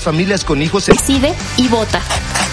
[0.00, 0.86] Familias con hijos.
[0.86, 2.00] Decide y vota.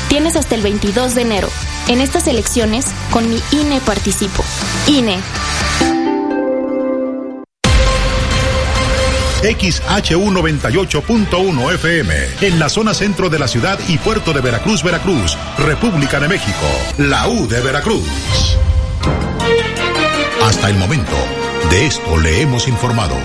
[0.09, 1.47] Tienes hasta el 22 de enero.
[1.87, 4.43] En estas elecciones, con mi INE participo.
[4.87, 5.17] INE.
[9.41, 16.19] XHU98.1 FM, en la zona centro de la ciudad y puerto de Veracruz, Veracruz, República
[16.19, 16.67] de México,
[16.97, 18.57] la U de Veracruz.
[20.43, 21.15] Hasta el momento,
[21.69, 23.15] de esto le hemos informado.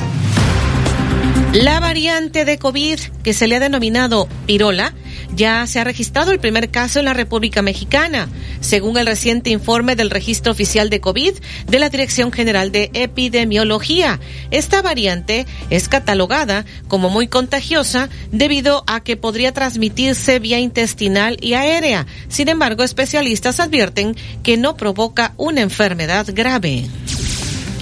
[1.52, 4.94] La variante de COVID que se le ha denominado pirola
[5.34, 8.28] ya se ha registrado el primer caso en la República Mexicana,
[8.60, 11.34] según el reciente informe del registro oficial de COVID
[11.66, 14.18] de la Dirección General de Epidemiología.
[14.50, 21.54] Esta variante es catalogada como muy contagiosa debido a que podría transmitirse vía intestinal y
[21.54, 22.06] aérea.
[22.28, 26.86] Sin embargo, especialistas advierten que no provoca una enfermedad grave.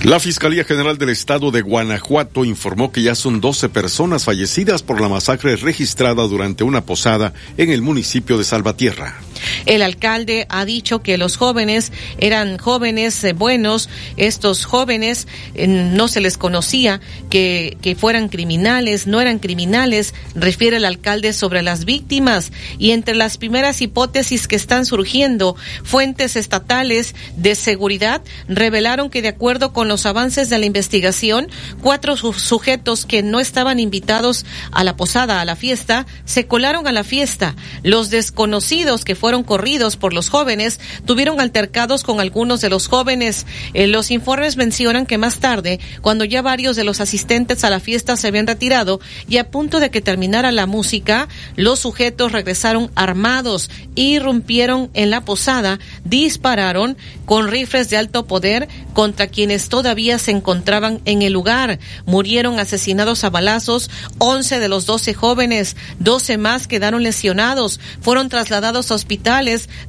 [0.04, 4.98] La Fiscalía General del Estado de Guanajuato informó que ya son 12 personas fallecidas por
[4.98, 9.20] la masacre registrada durante una posada en el municipio de Salvatierra.
[9.66, 16.08] El alcalde ha dicho que los jóvenes eran jóvenes eh, buenos, estos jóvenes eh, no
[16.08, 21.84] se les conocía que, que fueran criminales, no eran criminales, refiere el alcalde sobre las
[21.84, 29.22] víctimas y entre las primeras hipótesis que están surgiendo, fuentes estatales de seguridad revelaron que
[29.22, 31.48] de acuerdo con los avances de la investigación,
[31.82, 36.92] cuatro sujetos que no estaban invitados a la posada, a la fiesta, se colaron a
[36.92, 37.54] la fiesta.
[37.82, 43.46] Los desconocidos que fueron corridos por los jóvenes tuvieron altercados con algunos de los jóvenes.
[43.72, 47.80] Eh, los informes mencionan que más tarde, cuando ya varios de los asistentes a la
[47.80, 52.90] fiesta se habían retirado y a punto de que terminara la música, los sujetos regresaron
[52.96, 60.32] armados, irrumpieron en la posada, dispararon con rifles de alto poder contra quienes todavía se
[60.32, 61.78] encontraban en el lugar.
[62.04, 68.90] Murieron asesinados a balazos 11 de los 12 jóvenes, 12 más quedaron lesionados, fueron trasladados
[68.90, 69.19] a hospitales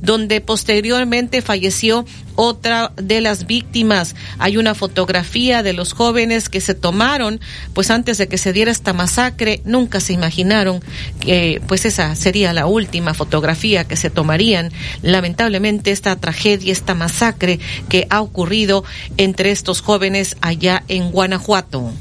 [0.02, 4.16] donde posteriormente falleció otra de las víctimas.
[4.40, 7.40] Hay una fotografía de los jóvenes que se tomaron,
[7.74, 10.82] pues antes de que se diera esta masacre, nunca se imaginaron
[11.20, 14.72] que pues esa sería la última fotografía que se tomarían.
[15.02, 17.60] Lamentablemente esta tragedia, esta masacre
[17.90, 18.84] que ha ocurrido
[19.18, 21.92] entre estos jóvenes allá en Guanajuato.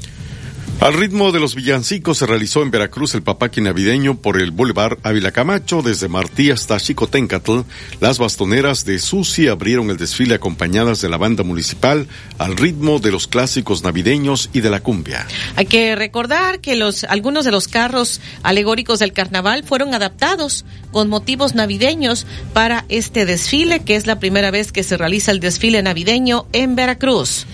[0.81, 4.97] Al ritmo de los villancicos se realizó en Veracruz el papaqui navideño por el Boulevard
[5.03, 7.59] Ávila Camacho desde Martí hasta Chicotencatl.
[7.99, 12.07] Las bastoneras de Susi abrieron el desfile acompañadas de la banda municipal
[12.39, 15.27] al ritmo de los clásicos navideños y de la cumbia.
[15.55, 21.09] Hay que recordar que los algunos de los carros alegóricos del carnaval fueron adaptados con
[21.09, 25.83] motivos navideños para este desfile, que es la primera vez que se realiza el desfile
[25.83, 27.45] navideño en Veracruz.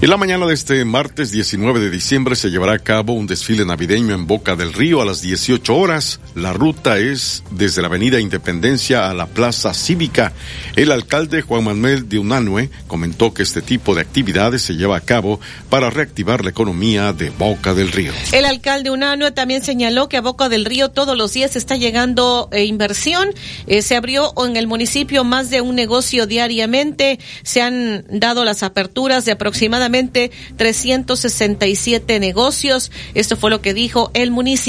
[0.00, 3.64] En la mañana de este martes 19 de diciembre se llevará a cabo un desfile
[3.64, 6.20] navideño en Boca del Río a las 18 horas.
[6.36, 10.32] La ruta es desde la Avenida Independencia a la Plaza Cívica.
[10.76, 15.00] El alcalde Juan Manuel de Unanue comentó que este tipo de actividades se lleva a
[15.00, 18.12] cabo para reactivar la economía de Boca del Río.
[18.30, 22.48] El alcalde Unanue también señaló que a Boca del Río todos los días está llegando
[22.52, 23.30] eh, inversión.
[23.66, 27.18] Eh, se abrió en el municipio más de un negocio diariamente.
[27.42, 32.92] Se han dado las aperturas de aproximadamente 367 negocios.
[33.14, 34.68] Esto fue lo que dijo el municipio.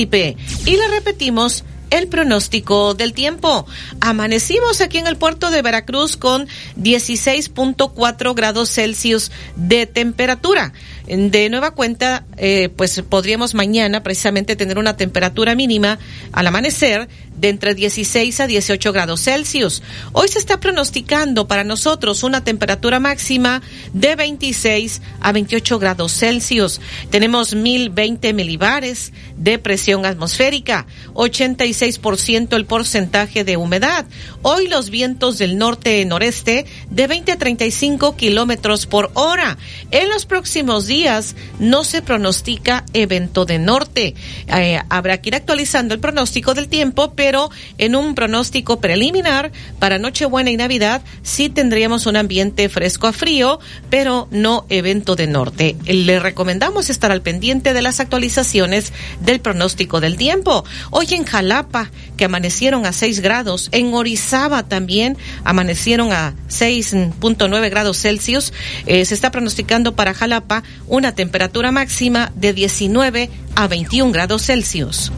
[0.66, 3.66] Y le repetimos el pronóstico del tiempo.
[4.00, 6.48] Amanecimos aquí en el puerto de Veracruz con
[6.78, 10.74] 16.4 grados Celsius de temperatura.
[11.08, 15.98] De nueva cuenta, eh, pues podríamos mañana precisamente tener una temperatura mínima
[16.32, 17.10] al amanecer
[17.40, 19.82] de entre 16 a 18 grados Celsius.
[20.12, 23.62] Hoy se está pronosticando para nosotros una temperatura máxima
[23.94, 26.82] de 26 a 28 grados Celsius.
[27.10, 34.06] Tenemos 1020 milibares de presión atmosférica, 86% el porcentaje de humedad.
[34.42, 39.58] Hoy los vientos del norte-noreste de 20 a 35 kilómetros por hora.
[39.92, 44.16] En los próximos días no se pronostica evento de norte.
[44.48, 49.52] Eh, habrá que ir actualizando el pronóstico del tiempo, pero pero en un pronóstico preliminar
[49.78, 53.60] para Nochebuena y Navidad sí tendríamos un ambiente fresco a frío,
[53.92, 55.76] pero no evento de norte.
[55.86, 60.66] Le recomendamos estar al pendiente de las actualizaciones del pronóstico del tiempo.
[60.90, 68.00] Hoy en Jalapa, que amanecieron a 6 grados, en Orizaba también amanecieron a 6.9 grados
[68.00, 68.54] Celsius,
[68.88, 75.12] eh, se está pronosticando para Jalapa una temperatura máxima de 19 a 21 grados Celsius.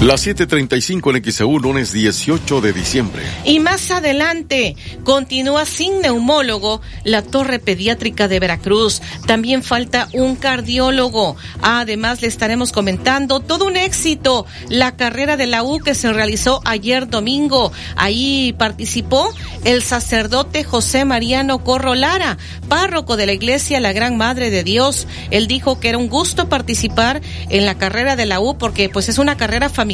[0.00, 3.24] Las 7:35 en XEU, lunes 18 de diciembre.
[3.44, 9.02] Y más adelante, continúa sin neumólogo la torre pediátrica de Veracruz.
[9.26, 11.34] También falta un cardiólogo.
[11.62, 16.60] Además, le estaremos comentando todo un éxito, la carrera de la U que se realizó
[16.64, 17.72] ayer domingo.
[17.96, 19.34] Ahí participó
[19.64, 25.08] el sacerdote José Mariano Corro Lara, párroco de la iglesia La Gran Madre de Dios.
[25.32, 29.08] Él dijo que era un gusto participar en la carrera de la U porque pues
[29.08, 29.87] es una carrera familiar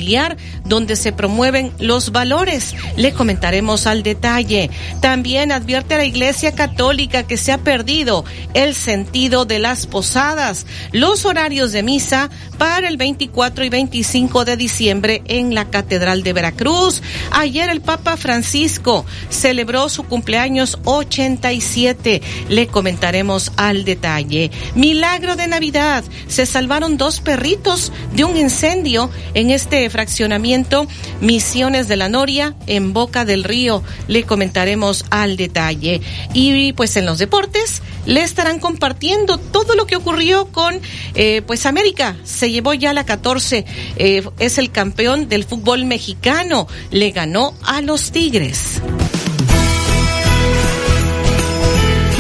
[0.64, 2.74] donde se promueven los valores.
[2.96, 4.70] Le comentaremos al detalle.
[5.00, 8.24] También advierte a la Iglesia Católica que se ha perdido
[8.54, 14.56] el sentido de las posadas, los horarios de misa para el 24 y 25 de
[14.56, 17.02] diciembre en la Catedral de Veracruz.
[17.30, 22.22] Ayer el Papa Francisco celebró su cumpleaños 87.
[22.48, 24.50] Le comentaremos al detalle.
[24.74, 26.04] Milagro de Navidad.
[26.26, 30.86] Se salvaron dos perritos de un incendio en este fraccionamiento
[31.20, 33.82] Misiones de la Noria en Boca del Río.
[34.08, 36.00] Le comentaremos al detalle.
[36.32, 40.80] Y pues en los deportes le estarán compartiendo todo lo que ocurrió con
[41.14, 42.16] eh, pues América.
[42.24, 43.64] Se llevó ya la 14.
[43.96, 46.68] Eh, es el campeón del fútbol mexicano.
[46.90, 48.80] Le ganó a los Tigres.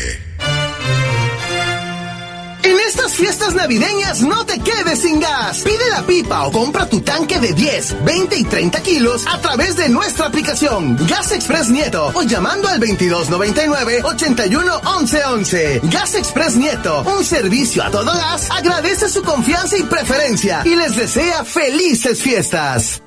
[2.64, 5.60] En estas fiestas navideñas no te quedes sin gas.
[5.60, 9.78] Pide la pipa o compra tu tanque de 10, 20 y 30 kilos a través
[9.78, 17.04] de nuestra aplicación Gas Express Nieto o llamando al 2299 81 11 Gas Express Nieto,
[17.04, 23.04] un servicio a todo gas, agradece su confianza y preferencia y les desea felices fiestas.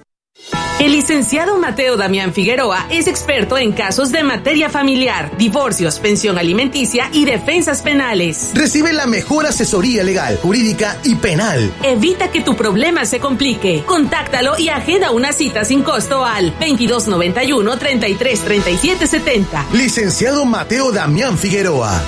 [0.79, 7.11] El licenciado Mateo Damián Figueroa es experto en casos de materia familiar, divorcios, pensión alimenticia
[7.13, 8.53] y defensas penales.
[8.55, 11.73] Recibe la mejor asesoría legal, jurídica y penal.
[11.83, 13.83] Evita que tu problema se complique.
[13.87, 22.01] Contáctalo y agenda una cita sin costo al 2291 333770 Licenciado Mateo Damián Figueroa.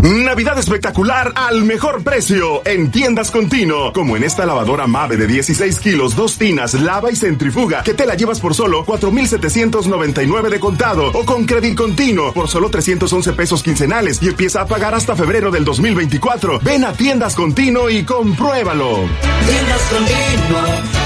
[0.00, 3.92] Navidad espectacular al mejor precio en tiendas Contino.
[3.92, 8.06] Como en esta lavadora Mave de 16 kilos, dos tinas, lava y centrifuga, que te
[8.06, 11.08] la llevas por solo 4,799 de contado.
[11.14, 15.50] O con Credit Continuo por solo 311 pesos quincenales y empieza a pagar hasta febrero
[15.50, 16.60] del 2024.
[16.60, 19.08] Ven a tiendas Contino y compruébalo.
[19.46, 20.58] Tiendas Contino,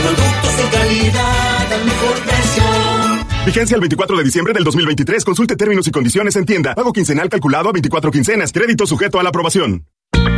[0.03, 2.72] productos de calidad al mejor precio.
[3.45, 5.25] Vigencia el 24 de diciembre del 2023.
[5.25, 6.75] Consulte términos y condiciones en tienda.
[6.77, 8.53] Pago quincenal calculado a 24 quincenas.
[8.53, 9.87] Crédito sujeto a la aprobación.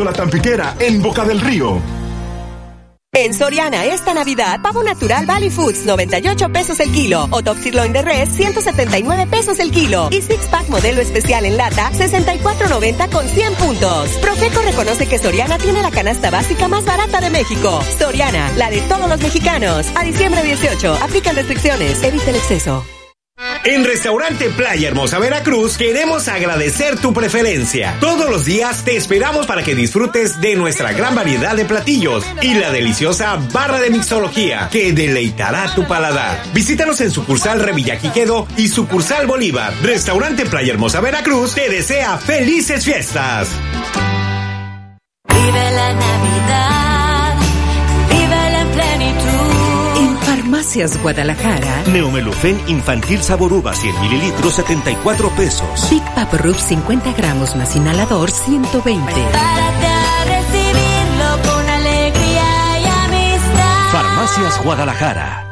[0.00, 1.78] La Tampiquera, en Boca del Río.
[3.14, 8.00] En Soriana esta Navidad, pavo natural Valley Foods 98 pesos el kilo o Top de
[8.02, 13.54] res 179 pesos el kilo y Six Pack modelo especial en lata 64.90 con 100
[13.56, 14.08] puntos.
[14.22, 17.82] Profeco reconoce que Soriana tiene la canasta básica más barata de México.
[17.98, 19.86] Soriana, la de todos los mexicanos.
[19.94, 22.82] A diciembre 18, aplican restricciones, evita el exceso.
[23.64, 27.96] En Restaurante Playa Hermosa Veracruz queremos agradecer tu preferencia.
[28.00, 32.54] Todos los días te esperamos para que disfrutes de nuestra gran variedad de platillos y
[32.54, 36.42] la deliciosa barra de mixología que deleitará tu paladar.
[36.52, 39.72] Visítanos en sucursal Revillaquiquedo y sucursal Bolívar.
[39.82, 43.48] Restaurante Playa Hermosa Veracruz te desea felices fiestas.
[45.28, 46.41] Vive la Navidad,
[50.52, 51.82] Farmacias Guadalajara.
[51.90, 55.88] Neomelufen infantil sabor uva 100 mililitros 74 pesos.
[55.88, 59.12] Big Pap Rub 50 gramos más inhalador 120.
[59.12, 63.92] Prepárate a recibirlo con alegría y amistad.
[63.92, 65.51] Farmacias Guadalajara.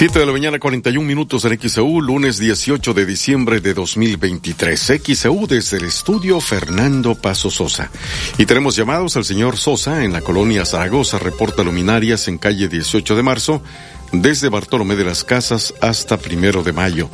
[0.00, 4.94] Siete de la mañana, 41 minutos en XEU, lunes 18 de diciembre de 2023.
[5.04, 7.90] XEU desde el estudio Fernando Paso Sosa.
[8.38, 13.14] Y tenemos llamados al señor Sosa en la colonia Zaragoza, reporta luminarias en calle 18
[13.14, 13.62] de marzo,
[14.10, 17.10] desde Bartolomé de las Casas hasta primero de mayo.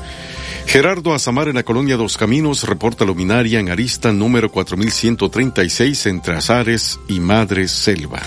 [0.67, 7.01] Gerardo Azamar en la colonia Dos Caminos reporta luminaria en Arista número 4136 entre Azares
[7.09, 8.23] y Madre Selva.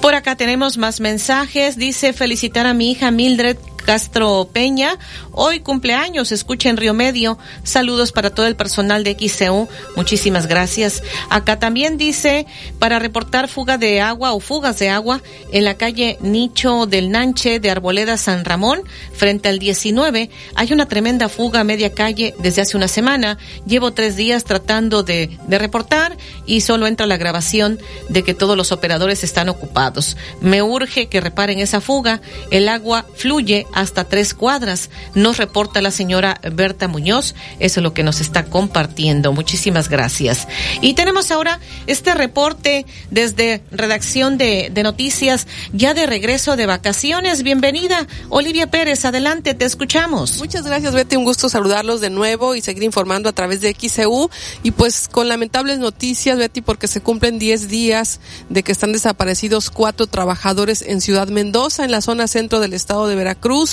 [0.00, 1.76] Por acá tenemos más mensajes.
[1.76, 4.98] Dice felicitar a mi hija Mildred Castro Peña.
[5.32, 7.38] Hoy cumpleaños, escucha en Río Medio.
[7.62, 9.68] Saludos para todo el personal de XCU.
[9.96, 11.02] Muchísimas gracias.
[11.28, 12.46] Acá también dice
[12.78, 15.22] para reportar fuga de agua o fugas de agua
[15.52, 20.30] en la calle Nicho del Nanche de Arboleda San Ramón, frente al 19.
[20.54, 23.38] Hay una tremenda fuga a media calle desde hace una semana.
[23.66, 28.56] Llevo tres días tratando de, de reportar y solo entra la grabación de que todos
[28.56, 30.16] los operadores están ocupados.
[30.40, 32.20] Me urge que reparen esa fuga.
[32.50, 34.90] El agua fluye hasta tres cuadras.
[35.14, 37.34] Nos reporta la señora Berta Muñoz.
[37.58, 39.32] Eso es lo que nos está compartiendo.
[39.32, 40.48] Muchísimas gracias.
[40.80, 47.42] Y tenemos ahora este reporte desde redacción de, noticias, ya de regreso de vacaciones.
[47.42, 49.04] Bienvenida, Olivia Pérez.
[49.04, 50.38] Adelante, te escuchamos.
[50.38, 51.16] Muchas gracias, Betty.
[51.16, 54.30] Un gusto saludarlos de nuevo y seguir informando a través de XCU.
[54.62, 59.70] Y pues con lamentables noticias, Betty, porque se cumplen 10 días de que están desaparecidos
[59.70, 63.63] cuatro trabajadores en Ciudad Mendoza, en la zona centro del estado de Veracruz.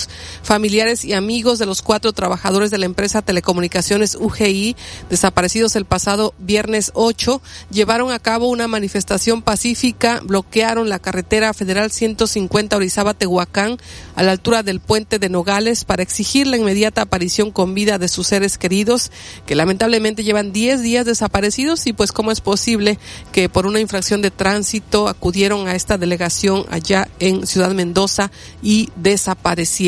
[0.43, 4.75] Familiares y amigos de los cuatro trabajadores de la empresa Telecomunicaciones UGI,
[5.10, 11.91] desaparecidos el pasado viernes 8, llevaron a cabo una manifestación pacífica, bloquearon la carretera federal
[11.91, 13.77] 150 Orizaba-Tehuacán
[14.15, 18.07] a la altura del puente de Nogales para exigir la inmediata aparición con vida de
[18.07, 19.12] sus seres queridos,
[19.45, 22.98] que lamentablemente llevan 10 días desaparecidos y pues cómo es posible
[23.31, 28.31] que por una infracción de tránsito acudieron a esta delegación allá en Ciudad Mendoza
[28.62, 29.80] y desaparecieron.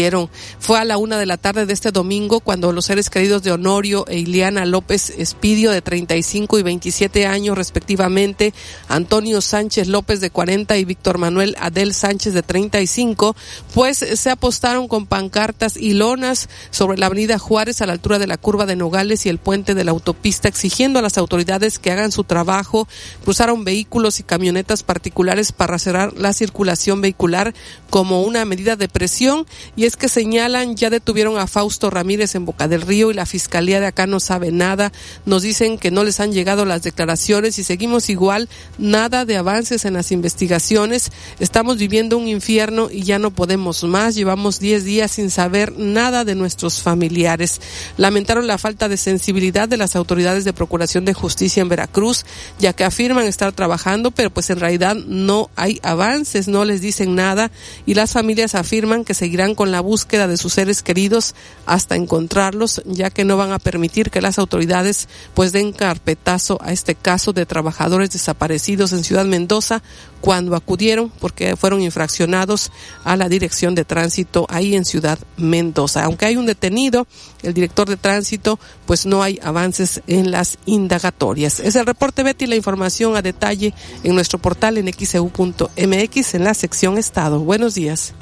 [0.59, 3.51] Fue a la una de la tarde de este domingo cuando los seres queridos de
[3.51, 8.53] Honorio e Iliana López Espidio de 35 y 27 años respectivamente,
[8.87, 13.35] Antonio Sánchez López de 40 y Víctor Manuel Adel Sánchez de 35,
[13.73, 18.27] pues se apostaron con pancartas y lonas sobre la avenida Juárez a la altura de
[18.27, 21.91] la curva de Nogales y el puente de la autopista exigiendo a las autoridades que
[21.91, 22.87] hagan su trabajo.
[23.23, 27.53] Cruzaron vehículos y camionetas particulares para cerrar la circulación vehicular
[27.91, 29.45] como una medida de presión
[29.75, 33.25] y es que señalan ya detuvieron a Fausto Ramírez en Boca del Río y la
[33.25, 34.91] fiscalía de acá no sabe nada.
[35.25, 39.85] Nos dicen que no les han llegado las declaraciones y seguimos igual, nada de avances
[39.85, 41.11] en las investigaciones.
[41.39, 44.15] Estamos viviendo un infierno y ya no podemos más.
[44.15, 47.59] Llevamos 10 días sin saber nada de nuestros familiares.
[47.97, 52.25] Lamentaron la falta de sensibilidad de las autoridades de Procuración de Justicia en Veracruz,
[52.59, 57.15] ya que afirman estar trabajando, pero pues en realidad no hay avances, no les dicen
[57.15, 57.51] nada
[57.85, 62.81] y las familias afirman que seguirán con la búsqueda de sus seres queridos hasta encontrarlos,
[62.85, 67.33] ya que no van a permitir que las autoridades pues den carpetazo a este caso
[67.33, 69.83] de trabajadores desaparecidos en Ciudad Mendoza
[70.21, 72.71] cuando acudieron porque fueron infraccionados
[73.03, 76.05] a la dirección de tránsito ahí en Ciudad Mendoza.
[76.05, 77.07] Aunque hay un detenido,
[77.41, 81.59] el director de tránsito, pues no hay avances en las indagatorias.
[81.59, 86.53] Es el reporte Betty, la información a detalle en nuestro portal en xeu.mx en la
[86.53, 87.39] sección Estado.
[87.39, 88.13] Buenos días.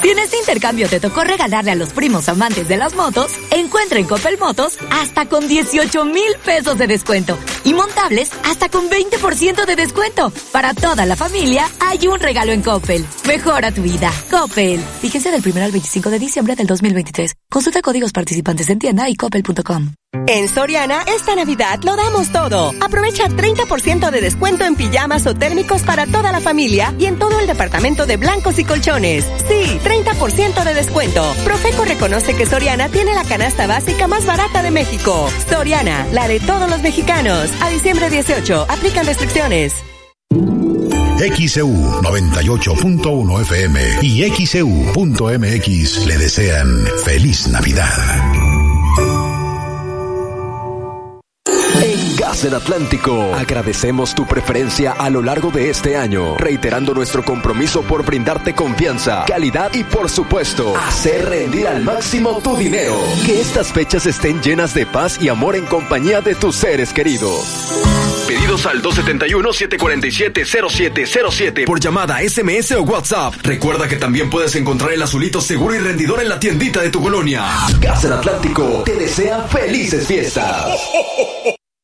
[0.01, 3.99] Si en este intercambio te tocó regalarle a los primos amantes de las motos, encuentra
[3.99, 9.65] en Coppel Motos hasta con 18 mil pesos de descuento y montables hasta con 20%
[9.65, 10.31] de descuento.
[10.51, 13.05] Para toda la familia hay un regalo en Coppel.
[13.25, 14.11] Mejora tu vida.
[14.29, 14.79] Coppel.
[15.01, 17.35] Fíjense del 1 al 25 de diciembre del 2023.
[17.49, 19.93] Consulta códigos participantes en tienda y coppel.com.
[20.13, 22.73] En Soriana, esta Navidad lo damos todo.
[22.81, 27.39] Aprovecha 30% de descuento en pijamas o térmicos para toda la familia y en todo
[27.39, 29.25] el departamento de blancos y colchones.
[29.47, 31.23] Sí, 30% de descuento.
[31.43, 35.29] Profeco reconoce que Soriana tiene la canasta básica más barata de México.
[35.49, 37.49] Soriana, la de todos los mexicanos.
[37.61, 39.73] A diciembre 18, aplican restricciones.
[41.17, 41.67] XEU
[42.01, 48.46] 98.1 FM y XEU.mX le desean feliz Navidad.
[52.27, 57.84] Gas del Atlántico, agradecemos tu preferencia a lo largo de este año, reiterando nuestro compromiso
[57.84, 63.01] por brindarte confianza, calidad y por supuesto, hacer rendir al máximo tu dinero.
[63.25, 67.46] Que estas fechas estén llenas de paz y amor en compañía de tus seres queridos.
[68.27, 73.36] Pedidos al 271-747-0707 por llamada, SMS o WhatsApp.
[73.41, 77.01] Recuerda que también puedes encontrar el azulito seguro y rendidor en la tiendita de tu
[77.01, 77.46] colonia.
[77.79, 80.77] Gas del Atlántico te desea felices fiestas.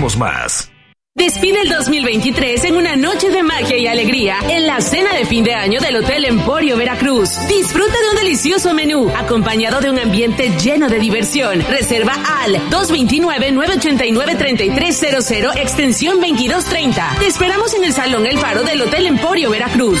[0.00, 0.70] más.
[1.14, 5.44] Desfile el 2023 en una noche de magia y alegría en la cena de fin
[5.44, 7.30] de año del Hotel Emporio Veracruz.
[7.48, 11.60] Disfruta de un delicioso menú acompañado de un ambiente lleno de diversión.
[11.68, 17.16] Reserva al 229-989-3300 extensión 2230.
[17.18, 20.00] Te esperamos en el Salón El Faro del Hotel Emporio Veracruz.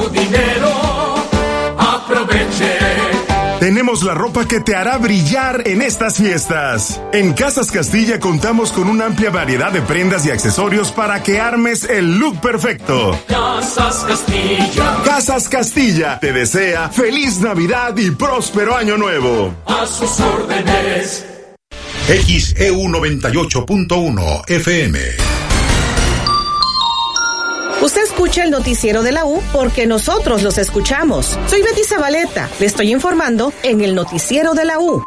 [3.61, 6.99] Tenemos la ropa que te hará brillar en estas fiestas.
[7.13, 11.83] En Casas Castilla contamos con una amplia variedad de prendas y accesorios para que armes
[11.83, 13.15] el look perfecto.
[13.27, 19.53] Casas Castilla, Casas Castilla te desea feliz Navidad y próspero año nuevo.
[19.67, 21.23] a sus órdenes.
[22.07, 25.40] XEU 98.1 FM.
[28.21, 31.39] Escucha el noticiero de la U porque nosotros los escuchamos.
[31.47, 32.47] Soy Betty Zabaleta.
[32.59, 35.03] Le estoy informando en el noticiero de la U.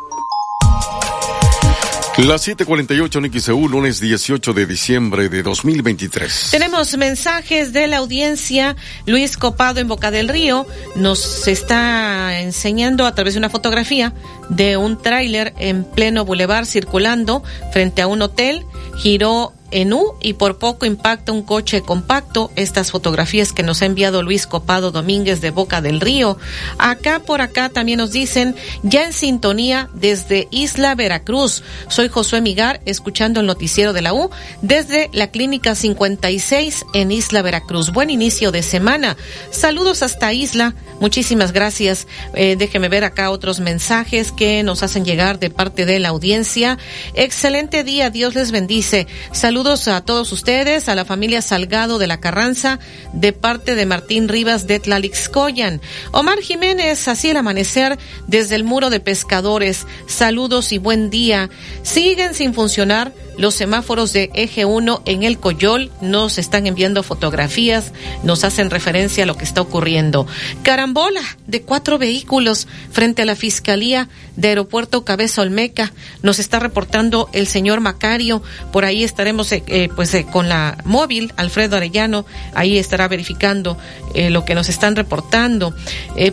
[2.19, 6.49] Las 7:48 en XEU, lunes 18 de diciembre de 2023.
[6.51, 8.75] Tenemos mensajes de la audiencia.
[9.07, 14.13] Luis Copado en Boca del Río nos está enseñando a través de una fotografía
[14.49, 18.67] de un tráiler en pleno bulevar circulando frente a un hotel.
[18.97, 22.53] Giró en U y por poco impacta un coche compacto.
[22.55, 26.39] Estas fotografías que nos ha enviado Luis Copado Domínguez de Boca del Río.
[26.79, 31.65] Acá por acá también nos dicen, ya en sintonía desde Isla Veracruz.
[31.89, 34.31] Soy Josué Migar, escuchando el noticiero de la U
[34.63, 37.91] desde la Clínica 56 en Isla Veracruz.
[37.91, 39.17] Buen inicio de semana.
[39.51, 40.75] Saludos hasta Isla.
[41.01, 42.07] Muchísimas gracias.
[42.35, 46.79] Eh, déjeme ver acá otros mensajes que nos hacen llegar de parte de la audiencia.
[47.15, 48.11] Excelente día.
[48.11, 49.09] Dios les bendice.
[49.33, 52.79] Saludos a todos ustedes, a la familia Salgado de la Carranza,
[53.15, 55.81] de parte de Martín Rivas de Tlalixcoyan.
[56.13, 59.87] Omar Jiménez, así el amanecer desde el muro de pescadores.
[60.07, 61.49] Saludos y buen día.
[61.83, 65.91] Siguen sin funcionar los semáforos de eje 1 en el Coyol.
[66.01, 67.93] Nos están enviando fotografías,
[68.23, 70.27] nos hacen referencia a lo que está ocurriendo.
[70.63, 75.93] Carambola de cuatro vehículos frente a la Fiscalía de Aeropuerto Cabeza Olmeca.
[76.23, 78.43] Nos está reportando el señor Macario.
[78.73, 83.77] Por ahí estaremos eh, eh, pues eh, con la móvil, Alfredo Arellano, ahí estará verificando
[84.15, 85.75] lo que nos están reportando.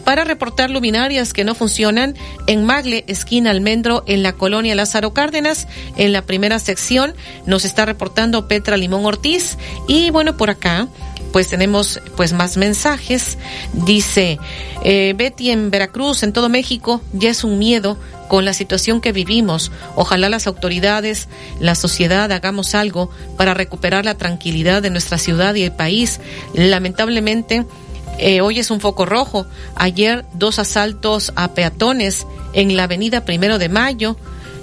[0.03, 5.67] Para reportar luminarias que no funcionan en Magle, esquina Almendro, en la colonia Lázaro Cárdenas,
[5.97, 6.90] en la primera sección,
[7.45, 9.57] nos está reportando Petra Limón Ortiz.
[9.87, 10.87] Y bueno, por acá
[11.31, 13.37] pues tenemos pues más mensajes.
[13.73, 14.39] Dice,
[14.83, 19.11] eh, Betty en Veracruz, en todo México, ya es un miedo con la situación que
[19.11, 19.71] vivimos.
[19.95, 21.27] Ojalá las autoridades,
[21.59, 26.19] la sociedad hagamos algo para recuperar la tranquilidad de nuestra ciudad y el país.
[26.53, 27.65] Lamentablemente,
[28.19, 29.45] eh, hoy es un foco rojo.
[29.75, 34.17] Ayer dos asaltos a peatones en la avenida Primero de Mayo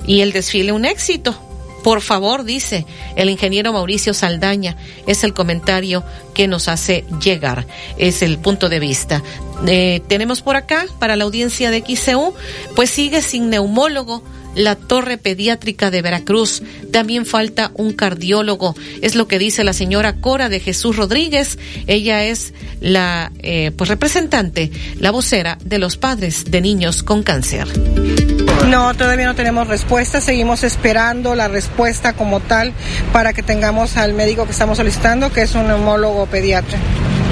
[0.06, 1.47] y el desfile un éxito.
[1.82, 2.86] Por favor, dice
[3.16, 8.80] el ingeniero Mauricio Saldaña, es el comentario que nos hace llegar, es el punto de
[8.80, 9.22] vista.
[9.66, 12.34] Eh, tenemos por acá, para la audiencia de XCU,
[12.74, 14.22] pues sigue sin neumólogo
[14.58, 16.62] la torre pediátrica de Veracruz.
[16.92, 18.74] También falta un cardiólogo.
[19.00, 21.58] Es lo que dice la señora Cora de Jesús Rodríguez.
[21.86, 27.68] Ella es la eh, pues representante, la vocera de los padres de niños con cáncer.
[28.68, 30.20] No, todavía no tenemos respuesta.
[30.20, 32.72] Seguimos esperando la respuesta como tal
[33.12, 36.78] para que tengamos al médico que estamos solicitando, que es un neumólogo pediatra.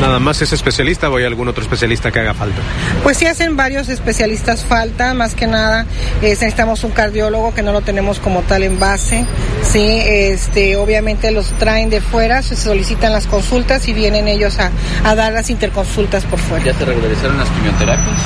[0.00, 2.60] Nada más es especialista o hay algún otro especialista que haga falta.
[3.02, 5.86] Pues sí hacen varios especialistas falta, más que nada
[6.22, 9.24] eh, necesitamos un cardiólogo que no lo tenemos como tal en base,
[9.62, 14.70] sí, este, obviamente los traen de fuera, se solicitan las consultas y vienen ellos a,
[15.04, 16.64] a dar las interconsultas por fuera.
[16.64, 18.16] ¿Ya se regularizaron las quimioterapias?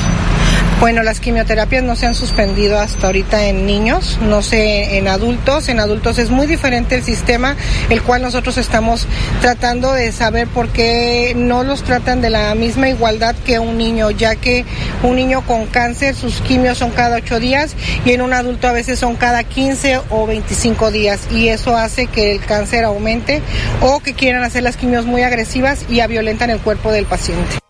[0.81, 5.69] Bueno, las quimioterapias no se han suspendido hasta ahorita en niños, no sé en adultos.
[5.69, 7.55] En adultos es muy diferente el sistema,
[7.91, 9.07] el cual nosotros estamos
[9.43, 14.11] tratando de saber por qué no los tratan de la misma igualdad que un niño,
[14.11, 14.65] ya que
[15.03, 18.73] un niño con cáncer sus quimios son cada ocho días y en un adulto a
[18.73, 23.43] veces son cada 15 o 25 días y eso hace que el cáncer aumente
[23.83, 27.61] o que quieran hacer las quimios muy agresivas y violentan el cuerpo del paciente.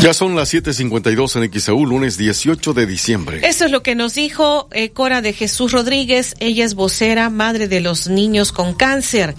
[0.00, 3.40] Ya son las 7:52 en XAU, lunes 18 de diciembre.
[3.42, 6.36] Eso es lo que nos dijo eh, Cora de Jesús Rodríguez.
[6.38, 9.34] Ella es vocera, madre de los niños con cáncer.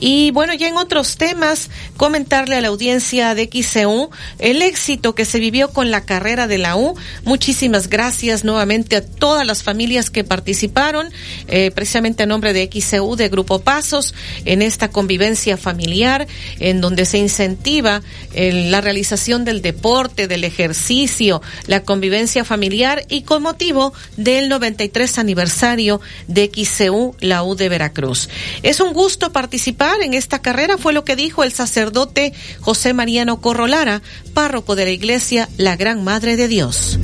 [0.00, 5.24] Y bueno, ya en otros temas, comentarle a la audiencia de XCU el éxito que
[5.24, 6.96] se vivió con la carrera de la U.
[7.22, 11.08] Muchísimas gracias nuevamente a todas las familias que participaron,
[11.46, 14.12] eh, precisamente a nombre de XCU, de Grupo Pasos,
[14.44, 16.26] en esta convivencia familiar,
[16.58, 18.02] en donde se incentiva
[18.34, 25.18] eh, la realización del deporte del ejercicio, la convivencia familiar y con motivo del 93
[25.18, 28.28] aniversario de XCU, la U de Veracruz.
[28.62, 33.40] Es un gusto participar en esta carrera, fue lo que dijo el sacerdote José Mariano
[33.40, 36.98] Corrolara, párroco de la iglesia La Gran Madre de Dios.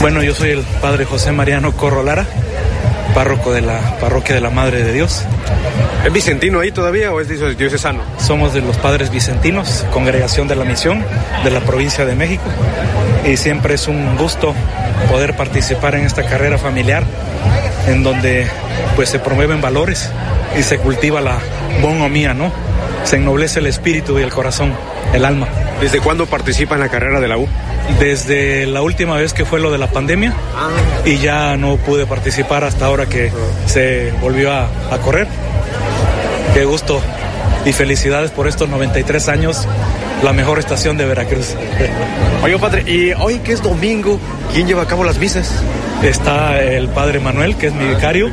[0.00, 2.26] Bueno, yo soy el padre José Mariano Corrolara,
[3.14, 5.22] párroco de la parroquia de la Madre de Dios.
[6.04, 8.00] ¿Es vicentino ahí todavía o es diocesano?
[8.18, 11.04] Somos de los padres vicentinos, congregación de la misión
[11.44, 12.44] de la provincia de México.
[13.24, 14.54] Y siempre es un gusto
[15.10, 17.04] poder participar en esta carrera familiar
[17.86, 18.46] en donde
[18.96, 20.10] pues se promueven valores
[20.58, 21.38] y se cultiva la
[21.80, 22.52] bonomía, ¿no?
[23.04, 24.72] Se ennoblece el espíritu y el corazón,
[25.12, 25.48] el alma.
[25.80, 27.48] ¿Desde cuándo participa en la carrera de la U?
[27.98, 30.34] Desde la última vez que fue lo de la pandemia
[31.04, 33.30] y ya no pude participar hasta ahora que
[33.66, 34.68] se volvió a,
[35.04, 35.28] correr.
[36.54, 37.00] Qué gusto
[37.64, 39.66] y felicidades por estos 93 años,
[40.22, 41.54] la mejor estación de Veracruz.
[42.42, 44.18] Oye, padre, y hoy que es domingo,
[44.52, 45.62] ¿quién lleva a cabo las misas?
[46.02, 48.30] Está el padre Manuel, que es mi vicario.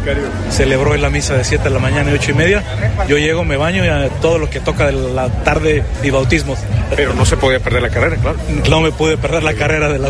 [0.49, 2.63] Celebró en la misa de 7 de la mañana y 8 y media.
[3.07, 6.59] Yo llego, me baño y a todo lo que toca de la tarde y bautismos.
[6.95, 8.37] Pero no se podía perder la carrera, claro.
[8.69, 10.09] No me pude perder la carrera de la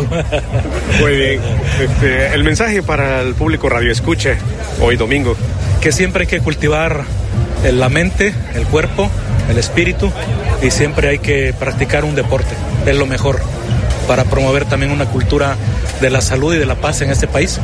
[1.00, 1.40] Muy bien.
[1.80, 4.36] Este, el mensaje para el público radio escuche
[4.80, 5.36] hoy domingo.
[5.80, 7.04] Que siempre hay que cultivar
[7.70, 9.08] la mente, el cuerpo,
[9.48, 10.10] el espíritu
[10.62, 12.54] y siempre hay que practicar un deporte.
[12.86, 13.40] Es lo mejor
[14.06, 15.56] para promover también una cultura
[16.00, 17.60] de la salud y de la paz en este país.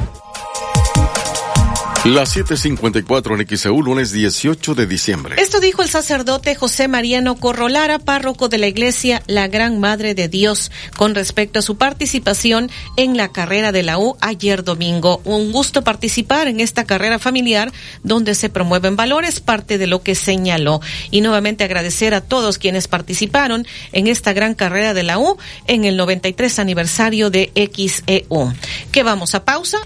[2.08, 5.36] Las 7:54 en XEU, lunes 18 de diciembre.
[5.38, 10.26] Esto dijo el sacerdote José Mariano Corrolara, párroco de la iglesia La Gran Madre de
[10.26, 15.20] Dios, con respecto a su participación en la carrera de la U ayer domingo.
[15.24, 17.72] Un gusto participar en esta carrera familiar
[18.04, 20.80] donde se promueven valores, parte de lo que señaló.
[21.10, 25.84] Y nuevamente agradecer a todos quienes participaron en esta gran carrera de la U en
[25.84, 28.54] el 93 aniversario de XEU.
[28.92, 29.78] ¿Qué vamos a pausa?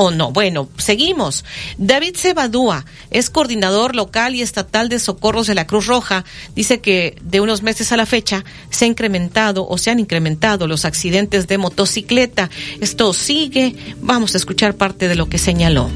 [0.00, 0.30] O no.
[0.30, 1.44] Bueno, seguimos.
[1.76, 6.24] David Sebadúa es coordinador local y estatal de socorros de la Cruz Roja.
[6.54, 10.68] Dice que de unos meses a la fecha se ha incrementado o se han incrementado
[10.68, 12.48] los accidentes de motocicleta.
[12.80, 13.74] Esto sigue.
[14.00, 15.90] Vamos a escuchar parte de lo que señaló.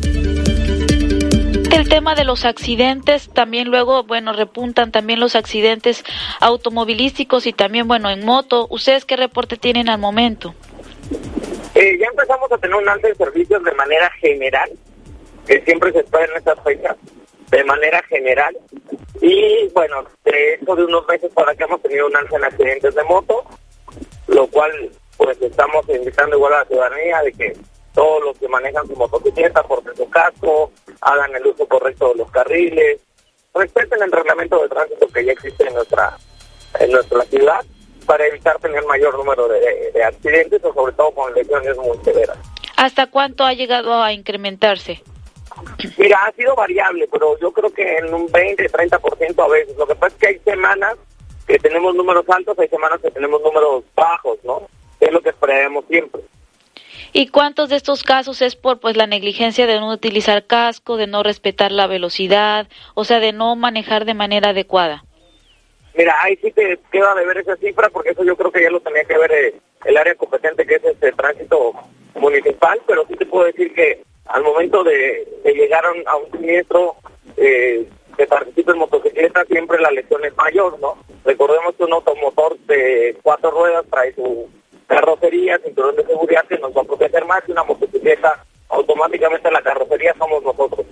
[1.70, 6.02] El tema de los accidentes, también luego, bueno, repuntan también los accidentes
[6.40, 8.66] automovilísticos y también, bueno, en moto.
[8.68, 10.56] ¿Ustedes qué reporte tienen al momento?
[11.74, 14.70] Eh, ya empezamos a tener un alza de servicios de manera general,
[15.46, 16.96] que siempre se espera en estas fechas,
[17.50, 18.56] de manera general.
[19.20, 22.94] Y bueno, de eso de unos meses para acá hemos tenido un alza en accidentes
[22.94, 23.44] de moto,
[24.26, 27.56] lo cual pues estamos invitando igual a la ciudadanía de que
[27.94, 32.30] todos los que manejan su motocicleta porten su casco, hagan el uso correcto de los
[32.30, 33.00] carriles,
[33.54, 36.18] respeten el reglamento de tránsito que ya existe en nuestra
[36.80, 37.60] en nuestra ciudad
[38.02, 42.38] para evitar tener mayor número de, accidentes o sobre todo con lesiones muy severas.
[42.76, 45.02] ¿Hasta cuánto ha llegado a incrementarse?
[45.98, 49.76] Mira, ha sido variable, pero yo creo que en un 20, 30% a veces.
[49.76, 50.96] Lo que pasa es que hay semanas
[51.46, 54.62] que tenemos números altos, hay semanas que tenemos números bajos, ¿no?
[55.00, 56.22] Es lo que esperamos siempre.
[57.12, 61.06] ¿Y cuántos de estos casos es por pues la negligencia de no utilizar casco, de
[61.06, 65.04] no respetar la velocidad, o sea, de no manejar de manera adecuada?
[65.94, 68.70] Mira, ahí sí te queda de ver esa cifra porque eso yo creo que ya
[68.70, 71.72] lo tenía que ver eh, el área competente que es este tránsito
[72.14, 76.96] municipal, pero sí te puedo decir que al momento de, llegar a un, siniestro
[77.36, 80.96] eh, que participe en motocicleta siempre la lesión es mayor, ¿no?
[81.24, 84.48] Recordemos que un automotor de cuatro ruedas trae su
[84.86, 89.62] carrocería, cinturón de seguridad que nos va a proteger más que una motocicleta automáticamente la
[89.62, 90.86] carrocería somos nosotros.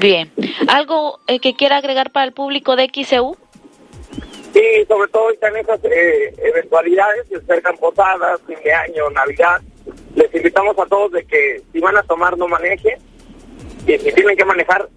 [0.00, 0.32] Bien.
[0.68, 3.36] ¿Algo eh, que quiera agregar para el público de XEU?
[4.52, 9.60] Sí, sobre todo están esas eh, eventualidades, se acercan posadas, fin de año, Navidad.
[10.16, 12.98] Les invitamos a todos de que si van a tomar no manejen
[13.86, 14.88] y si tienen que manejar,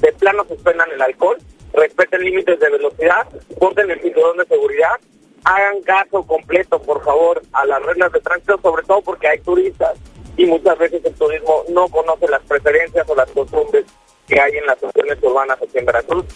[0.00, 1.38] de plano suspendan el alcohol,
[1.72, 3.26] respeten límites de velocidad,
[3.58, 4.96] ponten el cinturón de seguridad,
[5.44, 9.98] hagan caso completo, por favor, a las reglas de tránsito, sobre todo porque hay turistas
[10.36, 13.86] y muchas veces el turismo no conoce las preferencias o las costumbres
[14.26, 16.26] que hay en las regiones urbanas aquí en Veracruz.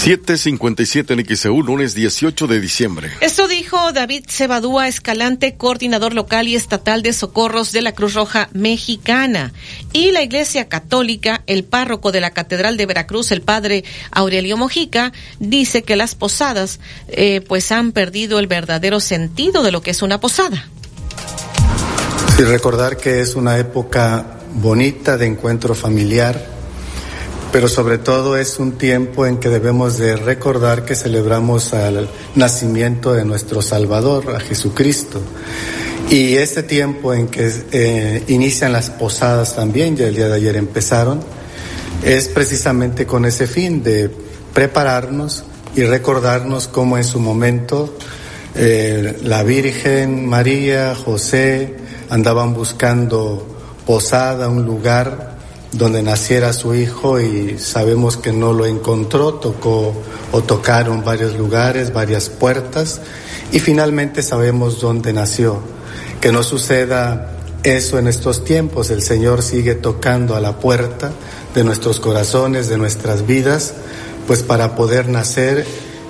[0.00, 3.10] 757 en XEU, lunes 18 de diciembre.
[3.20, 8.48] Esto dijo David Cebadúa Escalante, coordinador local y estatal de socorros de la Cruz Roja
[8.54, 9.52] Mexicana.
[9.92, 15.12] Y la Iglesia Católica, el párroco de la Catedral de Veracruz, el padre Aurelio Mojica,
[15.38, 20.00] dice que las posadas eh, pues han perdido el verdadero sentido de lo que es
[20.00, 20.66] una posada.
[22.38, 26.59] Y recordar que es una época bonita de encuentro familiar
[27.52, 33.12] pero sobre todo es un tiempo en que debemos de recordar que celebramos al nacimiento
[33.12, 35.20] de nuestro Salvador, a Jesucristo.
[36.08, 40.56] Y este tiempo en que eh, inician las posadas también, ya el día de ayer
[40.56, 41.20] empezaron,
[42.04, 44.10] es precisamente con ese fin de
[44.54, 47.94] prepararnos y recordarnos cómo en su momento
[48.54, 51.76] eh, la Virgen María, José,
[52.08, 53.46] andaban buscando
[53.86, 55.29] posada, un lugar
[55.72, 59.94] donde naciera su hijo y sabemos que no lo encontró, tocó
[60.32, 63.00] o tocaron varios lugares, varias puertas
[63.52, 65.60] y finalmente sabemos dónde nació.
[66.20, 71.12] Que no suceda eso en estos tiempos, el Señor sigue tocando a la puerta
[71.54, 73.74] de nuestros corazones, de nuestras vidas,
[74.26, 75.66] pues para poder nacer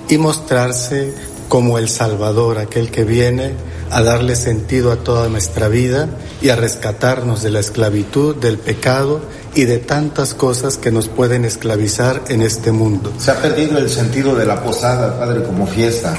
[0.09, 1.13] y mostrarse
[1.49, 3.53] como el Salvador, aquel que viene
[3.89, 6.09] a darle sentido a toda nuestra vida
[6.41, 9.21] y a rescatarnos de la esclavitud, del pecado
[9.53, 13.11] y de tantas cosas que nos pueden esclavizar en este mundo.
[13.17, 16.17] Se ha perdido el sentido de la posada, Padre, como fiesta.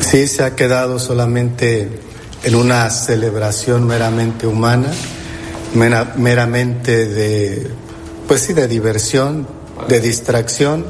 [0.00, 2.00] Sí, se ha quedado solamente
[2.42, 4.90] en una celebración meramente humana,
[5.74, 7.70] meramente de,
[8.26, 9.46] pues sí, de diversión,
[9.88, 10.84] de distracción,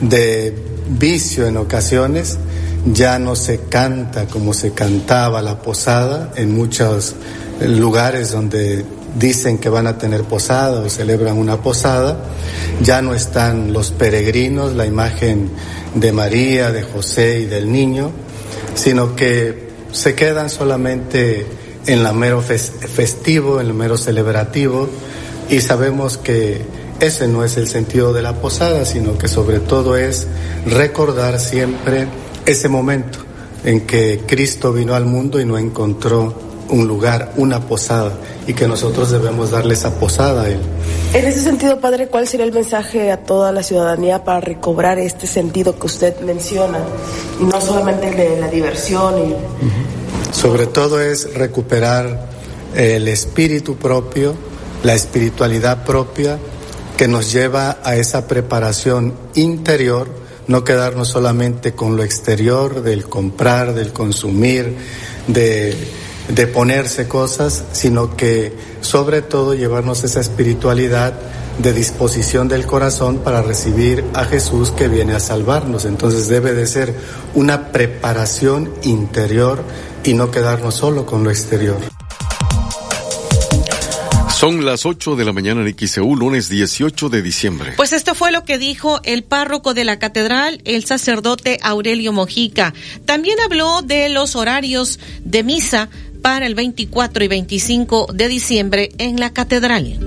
[0.00, 0.54] de
[0.88, 2.38] vicio en ocasiones.
[2.86, 7.14] Ya no se canta como se cantaba la posada en muchos
[7.60, 8.84] lugares donde
[9.18, 12.24] dicen que van a tener posada o celebran una posada,
[12.80, 15.50] ya no están los peregrinos, la imagen
[15.94, 18.10] de María, de José y del niño,
[18.74, 21.46] sino que se quedan solamente
[21.86, 24.88] en la mero festivo, en lo mero celebrativo,
[25.50, 26.62] y sabemos que
[27.00, 30.26] ese no es el sentido de la posada, sino que sobre todo es
[30.66, 32.06] recordar siempre
[32.46, 33.18] ese momento
[33.64, 38.12] en que Cristo vino al mundo y no encontró un lugar, una posada,
[38.46, 40.60] y que nosotros debemos darle esa posada a Él.
[41.14, 45.26] En ese sentido, Padre, ¿cuál sería el mensaje a toda la ciudadanía para recobrar este
[45.26, 46.78] sentido que usted menciona?
[47.40, 49.14] Y no solamente el de la diversión.
[49.18, 50.34] Y...
[50.34, 52.28] Sobre todo es recuperar
[52.74, 54.34] el espíritu propio,
[54.82, 56.38] la espiritualidad propia
[56.96, 60.08] que nos lleva a esa preparación interior,
[60.46, 64.76] no quedarnos solamente con lo exterior, del comprar, del consumir,
[65.26, 65.76] de
[66.28, 71.14] de ponerse cosas, sino que sobre todo llevarnos esa espiritualidad
[71.58, 75.84] de disposición del corazón para recibir a Jesús que viene a salvarnos.
[75.84, 76.94] Entonces debe de ser
[77.34, 79.64] una preparación interior
[80.04, 81.78] y no quedarnos solo con lo exterior.
[84.42, 87.74] Son las 8 de la mañana en XEU, lunes 18 de diciembre.
[87.76, 92.74] Pues esto fue lo que dijo el párroco de la catedral, el sacerdote Aurelio Mojica.
[93.04, 95.90] También habló de los horarios de misa
[96.22, 99.98] para el 24 y 25 de diciembre en la catedral.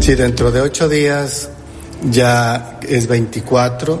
[0.00, 1.50] Sí, dentro de ocho días
[2.10, 4.00] ya es 24.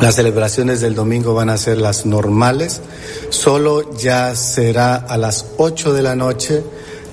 [0.00, 2.80] Las celebraciones del domingo van a ser las normales.
[3.28, 6.64] Solo ya será a las 8 de la noche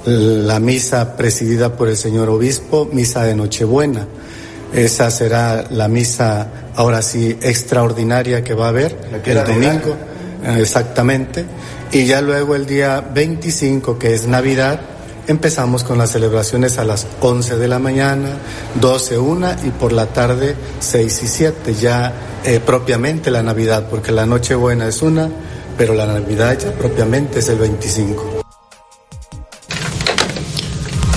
[0.06, 4.08] la misa presidida por el señor obispo, misa de Nochebuena.
[4.74, 9.96] Esa será la misa, ahora sí, extraordinaria que va a haber el domingo,
[10.58, 11.46] exactamente.
[11.93, 14.80] Y ya luego el día 25, que es Navidad,
[15.27, 18.30] empezamos con las celebraciones a las 11 de la mañana,
[18.80, 22.13] 12, 1 y por la tarde 6 y 7, ya
[22.45, 25.30] eh, propiamente la Navidad, porque la Nochebuena es una,
[25.77, 28.40] pero la Navidad ya propiamente es el 25.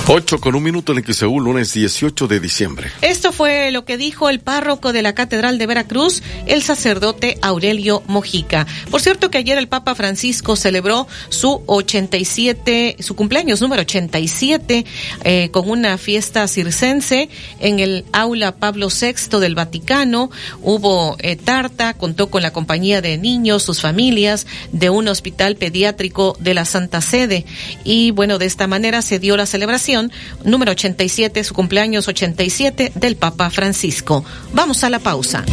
[0.07, 2.91] 8 con un minuto en XEU, lunes 18 de diciembre.
[3.01, 8.03] Esto fue lo que dijo el párroco de la Catedral de Veracruz, el sacerdote Aurelio
[8.05, 8.67] Mojica.
[8.91, 14.85] Por cierto que ayer el Papa Francisco celebró su 87, su cumpleaños número 87,
[15.23, 17.27] eh, con una fiesta circense
[17.59, 20.29] en el aula Pablo VI del Vaticano.
[20.61, 26.37] Hubo eh, tarta, contó con la compañía de niños, sus familias, de un hospital pediátrico
[26.39, 27.47] de la Santa Sede.
[27.83, 29.94] Y bueno, de esta manera se dio la celebración
[30.43, 34.23] número 87, su cumpleaños 87 del Papa Francisco.
[34.53, 35.43] Vamos a la pausa.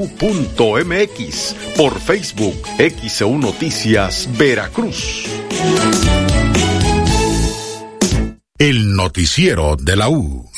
[1.77, 5.25] por Facebook XEU Noticias Veracruz.
[8.58, 10.49] El noticiero de la U.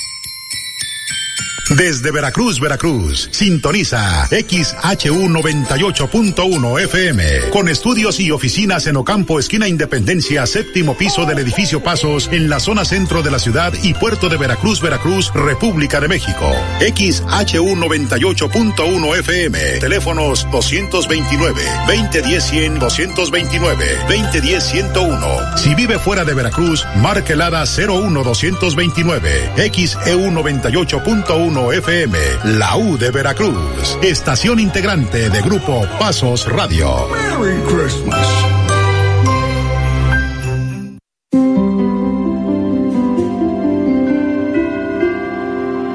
[1.70, 10.48] Desde Veracruz, Veracruz, sintoniza XHU 98.1 FM, con estudios y oficinas en Ocampo, esquina Independencia,
[10.48, 14.38] séptimo piso del edificio Pasos, en la zona centro de la ciudad y puerto de
[14.38, 16.52] Veracruz, Veracruz, República de México.
[16.80, 25.58] XHU 98.1 FM, teléfonos 229, 2010 100, 229, 2010 101.
[25.58, 33.12] Si vive fuera de Veracruz, marque el 01 229, XEU 98.1 FM, la U de
[33.12, 37.08] Veracruz, estación integrante de Grupo Pasos Radio.
[37.12, 38.28] Merry Christmas.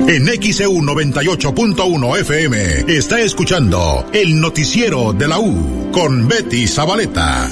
[0.07, 7.50] En XEU 98.1 FM está escuchando el noticiero de la U con Betty Zabaleta.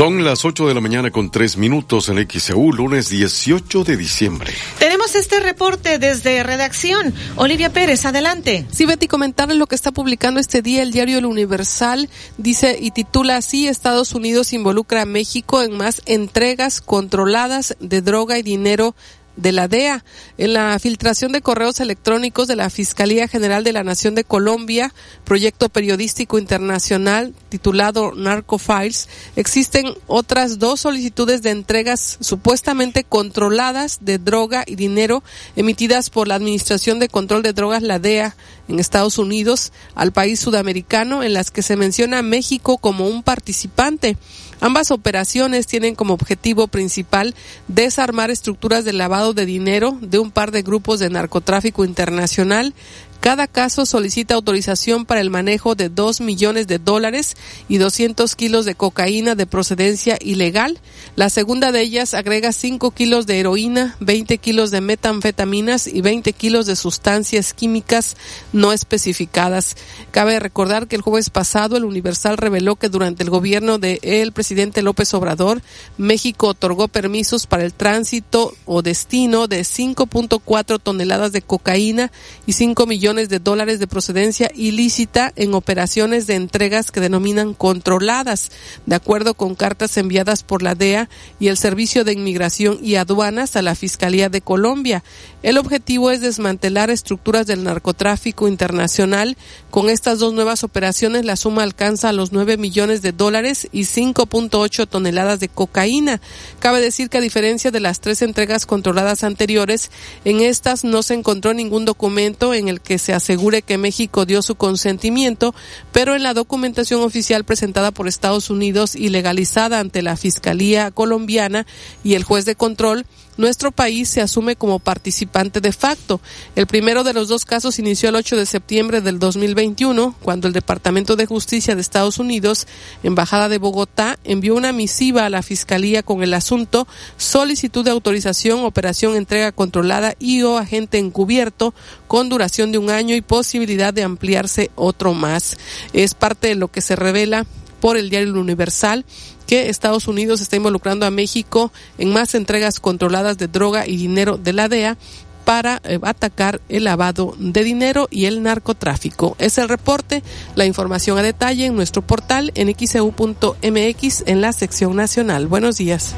[0.00, 4.50] Son las 8 de la mañana con 3 minutos en XEU, lunes 18 de diciembre.
[4.78, 7.12] Tenemos este reporte desde redacción.
[7.36, 8.66] Olivia Pérez, adelante.
[8.72, 12.08] Sí, Betty, comentarles lo que está publicando este día el diario El Universal.
[12.38, 18.38] Dice y titula así, Estados Unidos involucra a México en más entregas controladas de droga
[18.38, 18.94] y dinero
[19.36, 20.04] de la DEA.
[20.38, 24.92] En la filtración de correos electrónicos de la Fiscalía General de la Nación de Colombia,
[25.24, 34.64] proyecto periodístico internacional titulado Narcofiles, existen otras dos solicitudes de entregas supuestamente controladas de droga
[34.66, 35.22] y dinero
[35.56, 38.36] emitidas por la Administración de Control de Drogas, la DEA,
[38.68, 43.22] en Estados Unidos al país sudamericano, en las que se menciona a México como un
[43.22, 44.16] participante.
[44.60, 47.34] Ambas operaciones tienen como objetivo principal
[47.68, 52.74] desarmar estructuras de lavado de dinero de un par de grupos de narcotráfico internacional
[53.20, 57.36] cada caso solicita autorización para el manejo de dos millones de dólares
[57.68, 60.78] y 200 kilos de cocaína de procedencia ilegal.
[61.16, 66.32] La segunda de ellas agrega 5 kilos de heroína, 20 kilos de metanfetaminas y 20
[66.32, 68.16] kilos de sustancias químicas
[68.54, 69.76] no especificadas.
[70.12, 74.32] Cabe recordar que el jueves pasado el Universal reveló que durante el gobierno del el
[74.32, 75.60] presidente López Obrador,
[75.98, 82.10] México otorgó permisos para el tránsito o destino de 5.4 toneladas de cocaína
[82.46, 88.52] y 5 millones de dólares de procedencia ilícita en operaciones de entregas que denominan controladas,
[88.86, 91.08] de acuerdo con cartas enviadas por la DEA
[91.40, 95.02] y el Servicio de Inmigración y Aduanas a la Fiscalía de Colombia.
[95.42, 99.36] El objetivo es desmantelar estructuras del narcotráfico internacional.
[99.70, 103.82] Con estas dos nuevas operaciones, la suma alcanza a los 9 millones de dólares y
[103.82, 106.20] 5.8 toneladas de cocaína.
[106.60, 109.90] Cabe decir que a diferencia de las tres entregas controladas anteriores,
[110.24, 114.42] en estas no se encontró ningún documento en el que se asegure que México dio
[114.42, 115.54] su consentimiento,
[115.92, 121.66] pero en la documentación oficial presentada por Estados Unidos y legalizada ante la Fiscalía colombiana
[122.04, 123.06] y el juez de control,
[123.36, 126.20] nuestro país se asume como participante de facto.
[126.56, 130.54] El primero de los dos casos inició el 8 de septiembre del 2021, cuando el
[130.54, 132.66] Departamento de Justicia de Estados Unidos,
[133.02, 138.64] Embajada de Bogotá, envió una misiva a la Fiscalía con el asunto solicitud de autorización,
[138.64, 141.74] operación entrega controlada y o agente encubierto
[142.06, 145.56] con duración de un año y posibilidad de ampliarse otro más.
[145.92, 147.46] Es parte de lo que se revela
[147.80, 149.04] por el diario Universal
[149.50, 154.38] que Estados Unidos está involucrando a México en más entregas controladas de droga y dinero
[154.38, 154.96] de la DEA
[155.44, 159.34] para eh, atacar el lavado de dinero y el narcotráfico.
[159.40, 160.22] Es el reporte,
[160.54, 165.48] la información a detalle en nuestro portal en xeu.mx en la sección nacional.
[165.48, 166.14] Buenos días.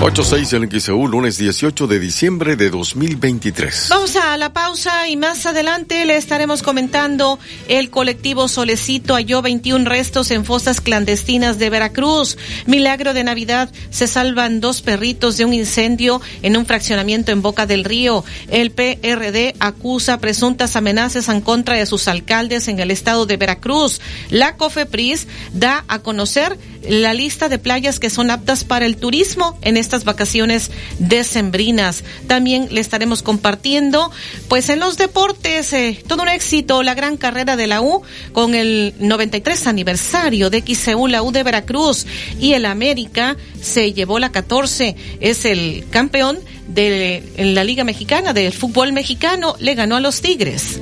[0.00, 3.88] 86 en XEU, lunes 18 de diciembre de 2023.
[3.90, 9.84] Vamos a la pausa y más adelante le estaremos comentando el colectivo Solecito halló 21
[9.86, 12.38] restos en fosas clandestinas de Veracruz.
[12.66, 17.66] Milagro de Navidad, se salvan dos perritos de un incendio en un fraccionamiento en Boca
[17.66, 18.24] del Río.
[18.48, 24.00] El PRD acusa presuntas amenazas en contra de sus alcaldes en el estado de Veracruz.
[24.30, 26.56] La COFEPRIS da a conocer
[26.88, 32.04] la lista de playas que son aptas para el turismo en estas vacaciones decembrinas.
[32.26, 34.10] También le estaremos compartiendo,
[34.48, 38.02] pues en los deportes, eh, todo un éxito, la gran carrera de la U
[38.32, 42.06] con el 93 aniversario de XCU, la U de Veracruz
[42.40, 48.32] y el América se llevó la 14, es el campeón de en la Liga Mexicana
[48.32, 50.78] del fútbol mexicano, le ganó a los Tigres.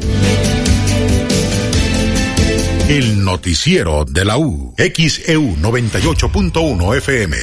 [2.88, 7.36] El noticiero de la U, XEU 98.1 FM.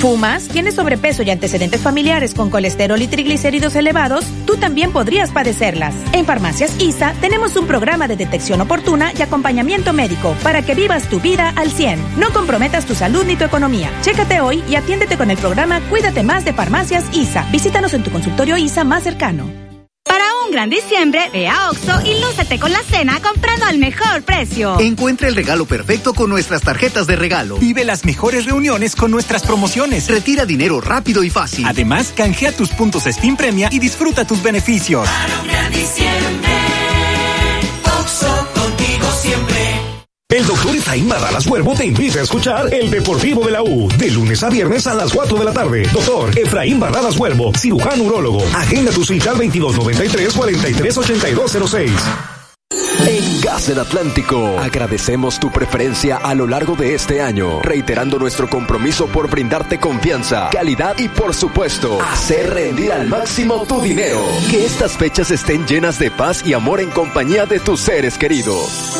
[0.00, 0.48] ¿Fumas?
[0.48, 4.24] ¿Tienes sobrepeso y antecedentes familiares con colesterol y triglicéridos elevados?
[4.46, 5.94] Tú también podrías padecerlas.
[6.12, 11.10] En Farmacias ISA tenemos un programa de detección oportuna y acompañamiento médico para que vivas
[11.10, 12.18] tu vida al 100.
[12.18, 13.90] No comprometas tu salud ni tu economía.
[14.00, 17.46] Chécate hoy y atiéndete con el programa Cuídate más de Farmacias ISA.
[17.52, 19.67] Visítanos en tu consultorio ISA más cercano.
[20.48, 24.80] Un gran diciembre, ve a Oxo y lúcete con la cena comprando al mejor precio.
[24.80, 27.58] Encuentra el regalo perfecto con nuestras tarjetas de regalo.
[27.58, 30.08] Vive las mejores reuniones con nuestras promociones.
[30.08, 31.66] Retira dinero rápido y fácil.
[31.66, 35.06] Además, canjea tus puntos Steam Premia y disfruta tus beneficios.
[35.06, 36.57] Para un gran diciembre,
[40.30, 44.10] El doctor Efraín Barralas Huervo te invita a escuchar El Deportivo de la U, de
[44.10, 45.88] lunes a viernes a las 4 de la tarde.
[45.90, 48.44] Doctor Efraín Barralas Huervo, cirujano urólogo.
[48.54, 51.92] Agenda tu cita al 2293-438206.
[53.06, 58.50] En Gas del Atlántico agradecemos tu preferencia a lo largo de este año, reiterando nuestro
[58.50, 64.20] compromiso por brindarte confianza, calidad y por supuesto, hacer rendir al máximo tu dinero.
[64.50, 68.98] Que estas fechas estén llenas de paz y amor en compañía de tus seres queridos.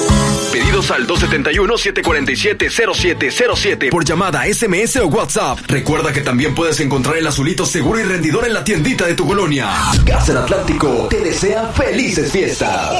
[0.78, 5.58] Pedidos al 271-747-0707 por llamada, SMS o WhatsApp.
[5.66, 9.26] Recuerda que también puedes encontrar el azulito seguro y rendidor en la tiendita de tu
[9.26, 9.68] colonia.
[10.04, 12.94] Gas del Atlántico te desea felices fiestas.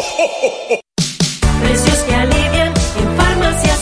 [1.60, 3.78] Precios que alivian en Farmacias.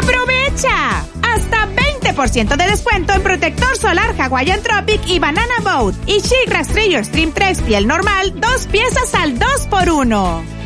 [0.00, 1.04] ¡Aprovecha!
[1.22, 5.96] Hasta 20% de descuento en protector solar Hawaiian Tropic y Banana Boat.
[6.06, 10.57] Y Chic Rastrillo Stream 3 piel normal, dos piezas al 2x1.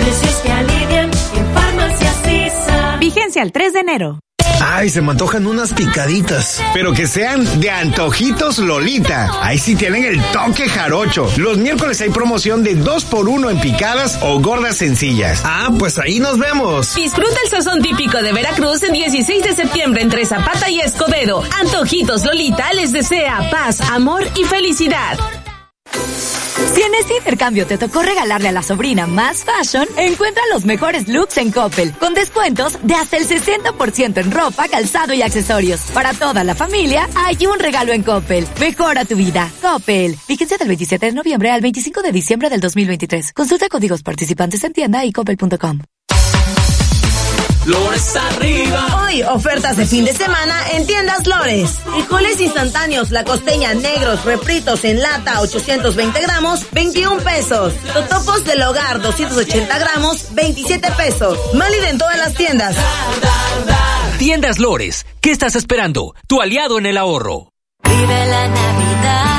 [0.00, 2.96] Precios que alivian en Farmacias ISA.
[2.98, 4.18] Vigencia el 3 de enero.
[4.64, 6.62] Ay, se me antojan unas picaditas.
[6.72, 9.30] Pero que sean de antojitos Lolita.
[9.42, 11.28] Ahí sí tienen el toque jarocho.
[11.36, 15.42] Los miércoles hay promoción de 2 por 1 en picadas o gordas sencillas.
[15.44, 16.94] Ah, pues ahí nos vemos.
[16.94, 21.42] Disfruta el sazón típico de Veracruz el 16 de septiembre entre Zapata y Escobedo.
[21.60, 25.18] Antojitos Lolita les desea paz, amor y felicidad.
[26.74, 31.08] Si en este intercambio te tocó regalarle a la sobrina más fashion, encuentra los mejores
[31.08, 35.80] looks en Coppel, con descuentos de hasta el 60% en ropa, calzado y accesorios.
[35.92, 38.46] Para toda la familia, hay un regalo en Coppel.
[38.60, 39.50] Mejora tu vida.
[39.60, 40.16] Coppel.
[40.28, 43.32] Vigencia del 27 de noviembre al 25 de diciembre del 2023.
[43.32, 45.80] Consulta códigos participantes en tienda y coppel.com.
[47.66, 49.04] Lores arriba.
[49.04, 51.78] Hoy, ofertas de fin de semana en tiendas Lores.
[51.84, 57.72] Frijoles instantáneos, la costeña, negros, refritos en lata, 820 gramos, 21 pesos.
[57.92, 61.38] Totopos del hogar, 280 gramos, 27 pesos.
[61.54, 62.74] Málida en todas las tiendas.
[64.18, 66.14] Tiendas Lores, ¿qué estás esperando?
[66.26, 67.52] Tu aliado en el ahorro.
[67.84, 69.31] Vive la Navidad.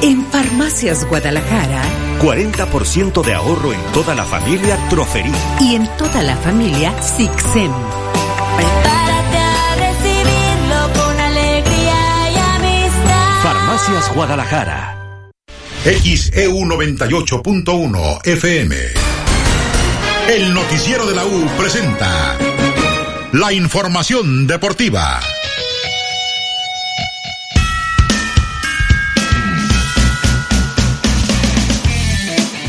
[0.00, 1.82] En Farmacias Guadalajara,
[2.22, 5.32] 40% de ahorro en toda la familia Troferí.
[5.60, 7.72] y en toda la familia Sixem.
[8.56, 14.94] Prepárate a recibirlo con alegría y Farmacias Guadalajara.
[15.84, 18.76] XEU 98.1 FM.
[20.28, 22.36] El noticiero de la U presenta
[23.32, 25.18] la información deportiva.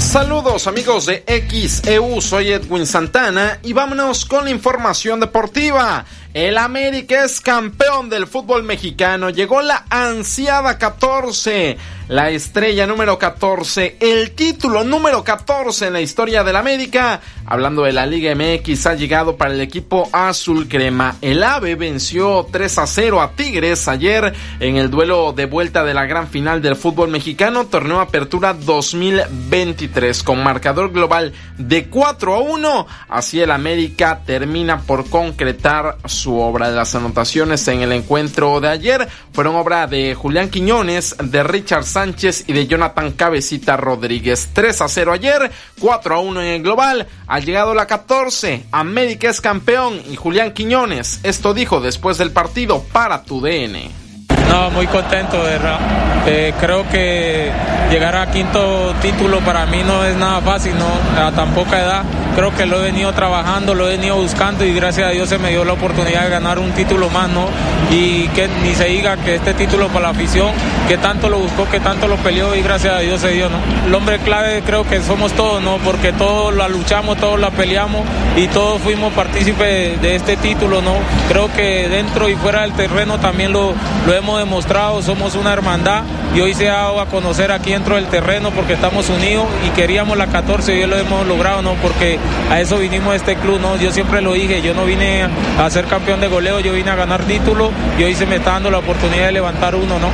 [0.10, 6.04] Saludos amigos de XEU, soy Edwin Santana y vámonos con la información deportiva.
[6.34, 11.76] El América es campeón del fútbol mexicano, llegó la ansiada 14
[12.10, 17.22] la estrella número 14, el título número 14 en la historia del América.
[17.46, 21.18] Hablando de la Liga MX, ha llegado para el equipo azul crema.
[21.22, 25.94] El AVE venció 3 a 0 a Tigres ayer en el duelo de vuelta de
[25.94, 32.40] la gran final del fútbol mexicano, torneo Apertura 2023, con marcador global de 4 a
[32.40, 32.88] 1.
[33.08, 36.70] Así el América termina por concretar su obra.
[36.70, 42.46] Las anotaciones en el encuentro de ayer fueron obra de Julián Quiñones, de Richard Sánchez
[42.48, 44.50] y de Jonathan Cabecita Rodríguez.
[44.54, 47.08] 3 a 0 ayer, 4 a 1 en el global.
[47.28, 48.66] Ha llegado la 14.
[48.72, 51.20] América es campeón y Julián Quiñones.
[51.24, 54.09] Esto dijo después del partido para tu DN.
[54.50, 55.80] No, muy contento, de verdad.
[56.26, 57.52] Eh, creo que
[57.90, 61.22] llegar a quinto título para mí no es nada fácil, ¿no?
[61.24, 62.04] A tan poca edad.
[62.36, 65.38] Creo que lo he venido trabajando, lo he venido buscando y gracias a Dios se
[65.40, 67.48] me dio la oportunidad de ganar un título más, ¿no?
[67.92, 70.52] Y que ni se diga que este título para la afición,
[70.88, 73.58] que tanto lo buscó, que tanto lo peleó y gracias a Dios se dio, ¿no?
[73.86, 75.78] El hombre clave creo que somos todos, ¿no?
[75.78, 78.06] Porque todos la luchamos, todos la peleamos
[78.38, 80.94] y todos fuimos partícipes de este título, ¿no?
[81.28, 83.74] Creo que dentro y fuera del terreno también lo,
[84.06, 86.04] lo hemos demostrado, somos una hermandad
[86.36, 89.70] y hoy se ha dado a conocer aquí dentro del terreno porque estamos unidos y
[89.72, 91.74] queríamos la 14 y hoy lo hemos logrado, ¿no?
[91.76, 92.18] Porque
[92.50, 93.78] a eso vinimos este club, ¿no?
[93.78, 95.28] Yo siempre lo dije, yo no vine
[95.58, 98.52] a ser campeón de goleo, yo vine a ganar título y hoy se me está
[98.52, 100.10] dando la oportunidad de levantar uno, ¿no?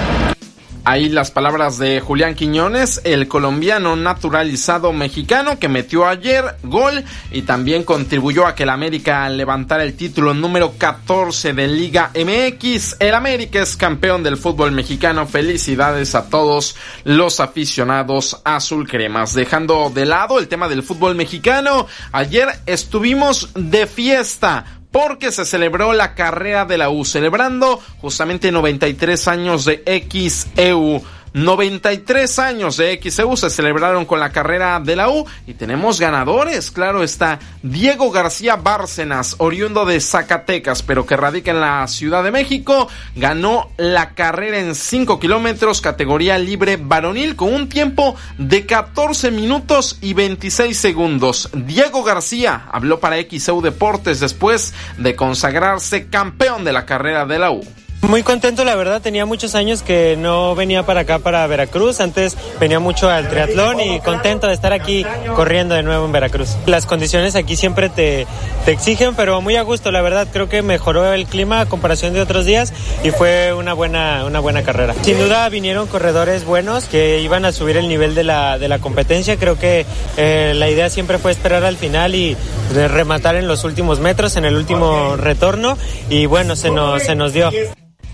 [0.88, 7.42] Ahí las palabras de Julián Quiñones, el colombiano naturalizado mexicano que metió ayer gol y
[7.42, 12.98] también contribuyó a que el América levantara el título número 14 de Liga MX.
[13.00, 15.26] El América es campeón del fútbol mexicano.
[15.26, 19.34] Felicidades a todos los aficionados azul cremas.
[19.34, 24.66] Dejando de lado el tema del fútbol mexicano, ayer estuvimos de fiesta
[24.96, 31.04] porque se celebró la carrera de la U, celebrando justamente 93 años de XEU.
[31.36, 36.72] 93 años de XEU se celebraron con la carrera de la U y tenemos ganadores,
[36.72, 42.32] claro está, Diego García Bárcenas, oriundo de Zacatecas, pero que radica en la Ciudad de
[42.32, 49.30] México, ganó la carrera en 5 kilómetros, categoría libre varonil, con un tiempo de 14
[49.30, 51.50] minutos y 26 segundos.
[51.54, 57.52] Diego García habló para XEU Deportes después de consagrarse campeón de la carrera de la
[57.52, 57.62] U.
[58.08, 62.38] Muy contento, la verdad, tenía muchos años que no venía para acá, para Veracruz, antes
[62.60, 65.04] venía mucho al triatlón y contento de estar aquí
[65.36, 66.56] corriendo de nuevo en Veracruz.
[66.68, 68.28] Las condiciones aquí siempre te,
[68.64, 72.14] te exigen, pero muy a gusto, la verdad, creo que mejoró el clima a comparación
[72.14, 74.94] de otros días y fue una buena, una buena carrera.
[75.02, 78.78] Sin duda vinieron corredores buenos que iban a subir el nivel de la, de la
[78.78, 79.84] competencia, creo que
[80.16, 82.38] eh, la idea siempre fue esperar al final y
[82.72, 85.76] rematar en los últimos metros, en el último retorno
[86.10, 87.50] y bueno, se nos, se nos dio.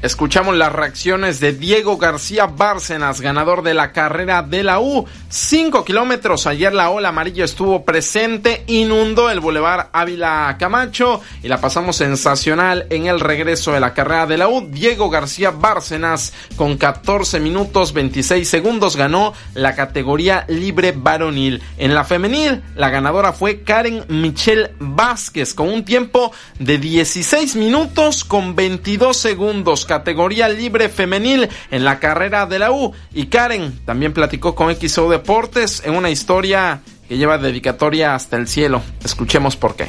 [0.01, 5.05] Escuchamos las reacciones de Diego García Bárcenas, ganador de la carrera de la U.
[5.29, 6.47] Cinco kilómetros.
[6.47, 12.87] Ayer la ola amarilla estuvo presente, inundó el Boulevard Ávila Camacho y la pasamos sensacional
[12.89, 14.67] en el regreso de la carrera de la U.
[14.71, 21.61] Diego García Bárcenas, con 14 minutos 26 segundos, ganó la categoría libre varonil.
[21.77, 28.23] En la femenil, la ganadora fue Karen Michelle Vázquez, con un tiempo de 16 minutos
[28.23, 32.93] con 22 segundos categoría libre femenil en la carrera de la U.
[33.13, 36.79] Y Karen también platicó con XO Deportes en una historia
[37.09, 38.81] que lleva dedicatoria hasta el cielo.
[39.03, 39.87] Escuchemos por qué.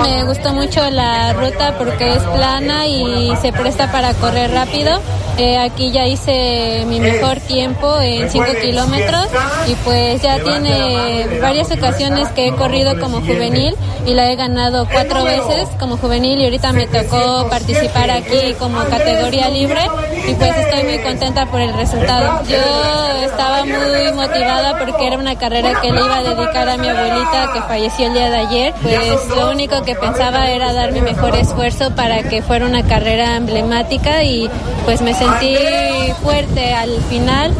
[0.00, 5.00] Me gustó mucho la ruta porque es plana y se presta para correr rápido.
[5.38, 9.28] Eh, aquí ya hice mi mejor tiempo en 5 kilómetros
[9.66, 13.74] y pues ya tiene varias ocasiones que he corrido como juvenil
[14.06, 18.78] y la he ganado cuatro veces como juvenil y ahorita me tocó participar aquí como
[18.84, 19.80] categoría libre
[20.28, 22.42] y pues estoy muy contenta por el resultado.
[22.46, 26.88] Yo estaba muy motivada porque era una carrera que le iba a dedicar a mi
[26.88, 28.74] abuelita que falleció el día de ayer.
[28.82, 33.36] Pues lo único que pensaba era dar mi mejor esfuerzo para que fuera una carrera
[33.36, 34.48] emblemática y
[34.84, 35.56] pues me sentí
[36.22, 37.52] fuerte al final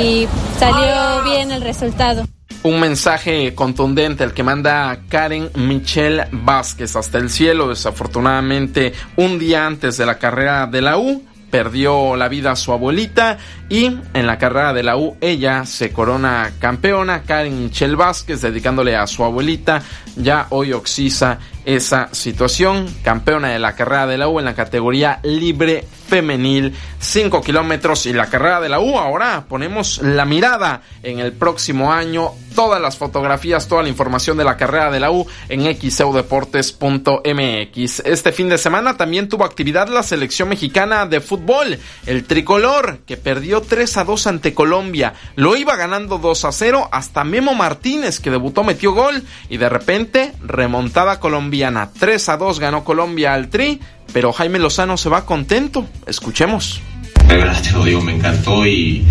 [0.00, 0.26] y
[0.58, 2.24] salió bien el resultado.
[2.62, 9.66] Un mensaje contundente el que manda Karen Michelle Vázquez hasta el cielo, desafortunadamente un día
[9.66, 13.38] antes de la carrera de la U perdió la vida su abuelita
[13.68, 18.96] y en la carrera de la U ella se corona campeona, Karen Michelle Vázquez dedicándole
[18.96, 19.82] a su abuelita,
[20.16, 25.20] ya hoy Oxisa esa situación, campeona de la carrera de la U en la categoría
[25.22, 28.98] libre femenil, 5 kilómetros y la carrera de la U.
[28.98, 34.44] Ahora ponemos la mirada en el próximo año, todas las fotografías, toda la información de
[34.44, 38.00] la carrera de la U en xeudeportes.mx.
[38.00, 43.18] Este fin de semana también tuvo actividad la selección mexicana de fútbol, el tricolor, que
[43.18, 45.14] perdió 3 a 2 ante Colombia.
[45.36, 49.68] Lo iba ganando 2 a 0 hasta Memo Martínez, que debutó, metió gol y de
[49.68, 51.90] repente remontada colombiana.
[51.98, 53.80] 3 a 2 ganó Colombia al Tri,
[54.12, 55.86] pero Jaime Lozano se va contento.
[56.06, 56.80] Escuchemos.
[57.26, 59.04] De verdad te lo digo, me encantó y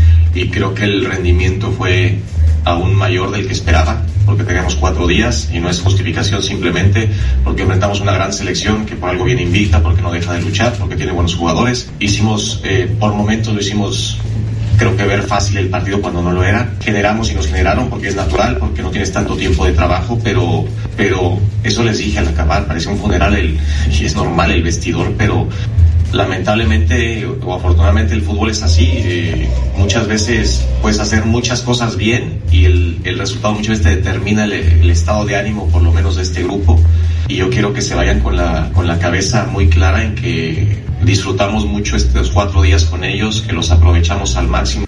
[0.52, 2.20] creo que el rendimiento fue
[2.68, 7.10] aún mayor del que esperaba, porque teníamos cuatro días y no es justificación simplemente
[7.44, 10.74] porque enfrentamos una gran selección que por algo viene invicta, porque no deja de luchar,
[10.74, 11.90] porque tiene buenos jugadores.
[12.00, 14.20] Hicimos, eh, por momentos lo hicimos
[14.78, 16.74] creo que ver fácil el partido cuando no lo era.
[16.82, 20.66] Generamos y nos generaron porque es natural, porque no tienes tanto tiempo de trabajo, pero,
[20.96, 23.58] pero eso les dije al acabar, parece un funeral el,
[23.92, 25.48] y es normal el vestidor, pero
[26.12, 28.90] lamentablemente o afortunadamente el fútbol es así.
[28.96, 33.96] Eh, muchas veces puedes hacer muchas cosas bien y el, el resultado muchas veces te
[33.98, 36.80] determina el, el, estado de ánimo, por lo menos de este grupo.
[37.28, 40.78] Y yo quiero que se vayan con la, con la cabeza muy clara en que
[41.02, 44.88] disfrutamos mucho estos cuatro días con ellos, que los aprovechamos al máximo.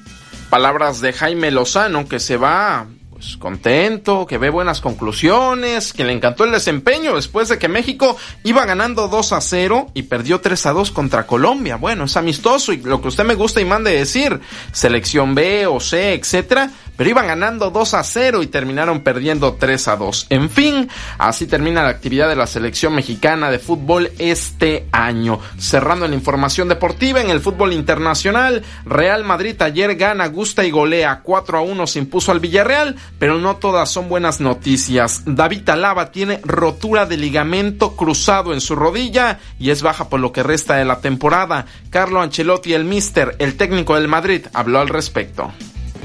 [0.50, 2.88] Palabras de Jaime Lozano que se va
[3.20, 8.16] pues contento, que ve buenas conclusiones, que le encantó el desempeño después de que México
[8.46, 11.76] iba ganando 2 a 0 y perdió 3 a 2 contra Colombia.
[11.76, 14.40] Bueno, es amistoso y lo que usted me gusta y mande decir,
[14.72, 19.88] selección B o C, etcétera, pero iban ganando 2 a 0 y terminaron perdiendo 3
[19.88, 20.28] a 2.
[20.32, 25.40] En fin, así termina la actividad de la selección mexicana de fútbol este año.
[25.58, 31.22] Cerrando la información deportiva en el fútbol internacional, Real Madrid ayer gana, gusta y golea
[31.24, 35.24] 4 a 1 se impuso al Villarreal, pero no todas son buenas noticias.
[35.26, 40.32] David Alaba tiene rotura de ligamento cruzado en su rodilla y es baja por lo
[40.32, 41.66] que resta de la temporada.
[41.90, 45.52] Carlo Ancelotti, el mister, el técnico del Madrid, habló al respecto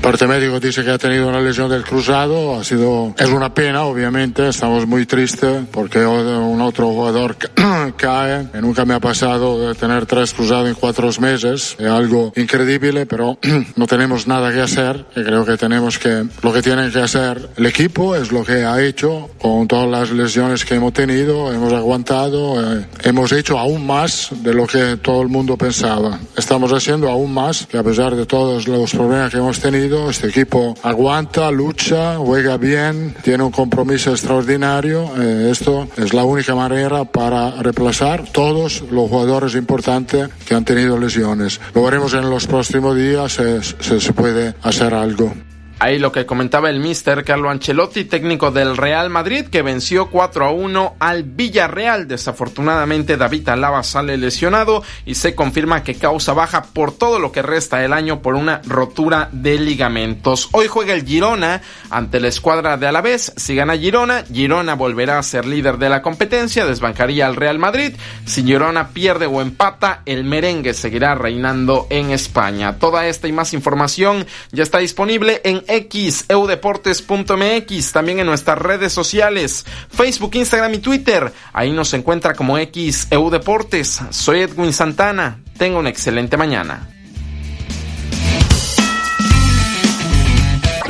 [0.00, 3.84] parte médico dice que ha tenido una lesión del cruzado, ha sido, es una pena
[3.84, 7.36] obviamente, estamos muy tristes porque un otro jugador
[7.96, 13.06] cae, nunca me ha pasado de tener tres cruzados en cuatro meses, es algo increíble,
[13.06, 13.38] pero
[13.76, 17.50] no tenemos nada que hacer, y creo que tenemos que, lo que tiene que hacer
[17.56, 21.72] el equipo es lo que ha hecho con todas las lesiones que hemos tenido, hemos
[21.72, 27.08] aguantado, eh, hemos hecho aún más de lo que todo el mundo pensaba, estamos haciendo
[27.10, 31.50] aún más, que a pesar de todos los problemas que hemos tenido, este equipo aguanta,
[31.50, 35.10] lucha, juega bien, tiene un compromiso extraordinario.
[35.20, 40.98] Eh, esto es la única manera para reemplazar todos los jugadores importantes que han tenido
[40.98, 41.60] lesiones.
[41.74, 43.38] Lo veremos en los próximos días
[43.80, 45.34] si se puede hacer algo.
[45.80, 50.46] Ahí lo que comentaba el mister Carlo Ancelotti, técnico del Real Madrid, que venció 4
[50.46, 52.06] a 1 al Villarreal.
[52.06, 57.42] Desafortunadamente David Alaba sale lesionado y se confirma que causa baja por todo lo que
[57.42, 60.48] resta del año por una rotura de ligamentos.
[60.52, 61.60] Hoy juega el Girona
[61.90, 63.32] ante la escuadra de Alavés.
[63.36, 67.94] Si gana Girona, Girona volverá a ser líder de la competencia, desbancaría al Real Madrid.
[68.26, 72.78] Si Girona pierde o empata, el merengue seguirá reinando en España.
[72.78, 79.64] Toda esta y más información ya está disponible en xeudeportes.mx, también en nuestras redes sociales,
[79.88, 81.32] Facebook, Instagram y Twitter.
[81.52, 84.00] Ahí nos encuentra como xeudeportes.
[84.10, 85.40] Soy Edwin Santana.
[85.56, 86.88] Tenga una excelente mañana.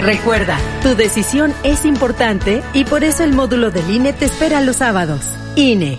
[0.05, 4.77] Recuerda, tu decisión es importante y por eso el módulo del INE te espera los
[4.77, 5.22] sábados.
[5.57, 5.99] INE.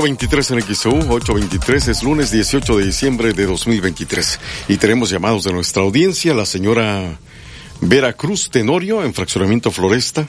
[0.00, 5.52] 823 en XU, 823 es lunes 18 de diciembre de 2023 y tenemos llamados de
[5.52, 7.18] nuestra audiencia, la señora
[7.82, 10.26] Vera Cruz Tenorio en Fraccionamiento Floresta.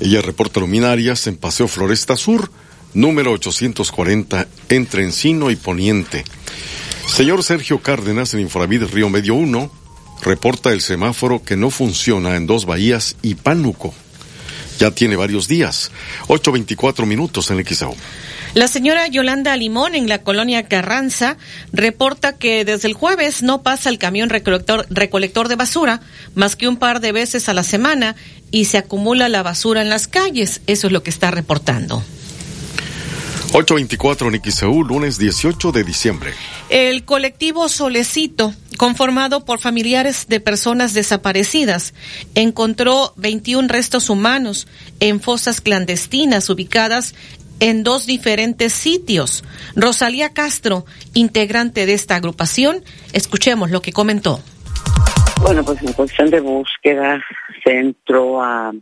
[0.00, 2.50] Ella reporta luminarias en Paseo Floresta Sur,
[2.94, 6.24] número 840, entre Encino y Poniente.
[7.06, 9.70] Señor Sergio Cárdenas, en Infonavit Río Medio 1,
[10.22, 13.94] reporta el semáforo que no funciona en dos bahías y Pánuco.
[14.80, 15.92] Ya tiene varios días.
[16.26, 17.94] 8.24 minutos en XAU.
[18.54, 21.38] La señora Yolanda Limón en la colonia Carranza
[21.72, 26.02] reporta que desde el jueves no pasa el camión recolector, recolector de basura
[26.34, 28.14] más que un par de veces a la semana
[28.50, 30.60] y se acumula la basura en las calles.
[30.66, 32.02] Eso es lo que está reportando.
[33.54, 36.32] 824 en XEU, lunes 18 de diciembre.
[36.70, 41.92] El colectivo Solecito, conformado por familiares de personas desaparecidas,
[42.34, 44.66] encontró 21 restos humanos
[45.00, 47.14] en fosas clandestinas ubicadas
[47.60, 49.44] en dos diferentes sitios.
[49.76, 50.84] Rosalía Castro,
[51.14, 52.82] integrante de esta agrupación,
[53.12, 54.40] escuchemos lo que comentó.
[55.40, 57.20] Bueno, pues en cuestión de búsqueda
[57.64, 58.72] se entró a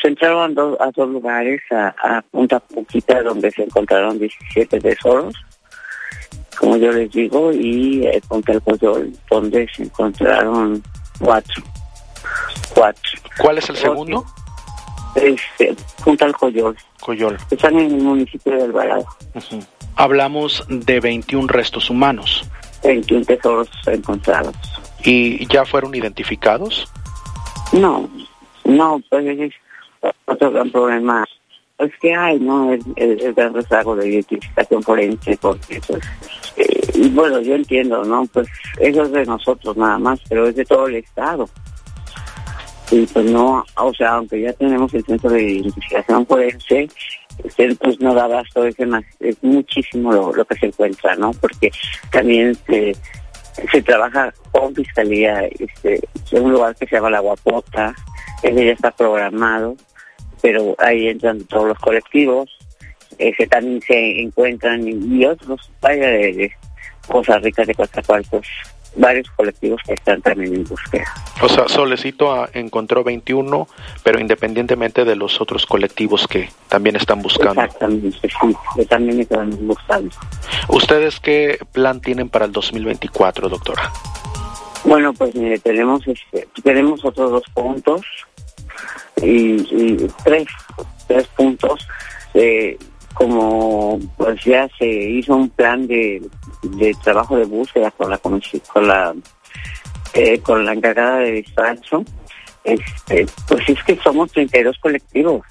[0.00, 5.34] se entraron dos, a dos lugares, a, a, Punta Puquita, donde se encontraron 17 tesoros,
[6.58, 10.82] como yo les digo, y eh, Punta El Coyol, donde se encontraron
[11.18, 11.62] cuatro.
[12.74, 13.10] Cuatro.
[13.38, 14.24] ¿Cuál es el segundo?
[15.14, 16.76] Este, Punta El Coyol.
[17.00, 17.38] Coyol.
[17.50, 19.06] Están en el municipio de Alvarado.
[19.34, 19.66] Uh -huh.
[19.96, 22.48] Hablamos de 21 restos humanos.
[22.82, 24.54] 21 tesoros encontrados.
[25.04, 26.90] ¿Y ya fueron identificados?
[27.72, 28.08] No,
[28.64, 29.52] no, pues es
[30.26, 31.24] otro gran problema
[31.80, 32.72] es que hay, ¿no?
[32.72, 36.00] El, el, el gran rezago de identificación forense, porque, pues,
[36.56, 38.26] eh, bueno, yo entiendo, ¿no?
[38.26, 38.48] Pues
[38.78, 41.48] eso es de nosotros nada más, pero es de todo el Estado.
[42.90, 46.88] Y pues no, o sea, aunque ya tenemos el centro de identificación forense,
[47.44, 48.74] este, pues no da abasto, es,
[49.20, 51.30] es muchísimo lo, lo, que se encuentra, ¿no?
[51.32, 51.70] Porque
[52.10, 52.94] también se,
[53.70, 56.00] se trabaja con fiscalía este,
[56.32, 57.94] en un lugar que se llama La Guapota,
[58.42, 59.76] ese ya está programado,
[60.42, 62.50] pero ahí entran todos los colectivos,
[63.18, 66.52] ese también se encuentran y, otros, vaya de, de
[67.06, 68.46] cosas ricas de Coatzacoalcos,
[68.96, 71.04] varios colectivos que están también en búsqueda.
[71.42, 73.68] O sea, Solecito encontró 21,
[74.02, 77.62] pero independientemente de los otros colectivos que también están buscando.
[77.62, 78.28] Exactamente, sí,
[78.76, 80.14] que también están buscando.
[80.68, 83.92] ¿Ustedes qué plan tienen para el 2024, doctora?
[84.84, 88.02] Bueno, pues mire, tenemos este, tenemos otros dos puntos
[89.22, 90.48] y, y tres,
[91.06, 91.86] tres puntos.
[92.34, 92.78] Eh,
[93.14, 96.22] como pues ya se hizo un plan de,
[96.62, 98.40] de trabajo de búsqueda con la con
[98.86, 99.14] la
[100.14, 102.04] eh, con la encargada de despacho,
[102.64, 105.46] este, pues es que somos 32 colectivos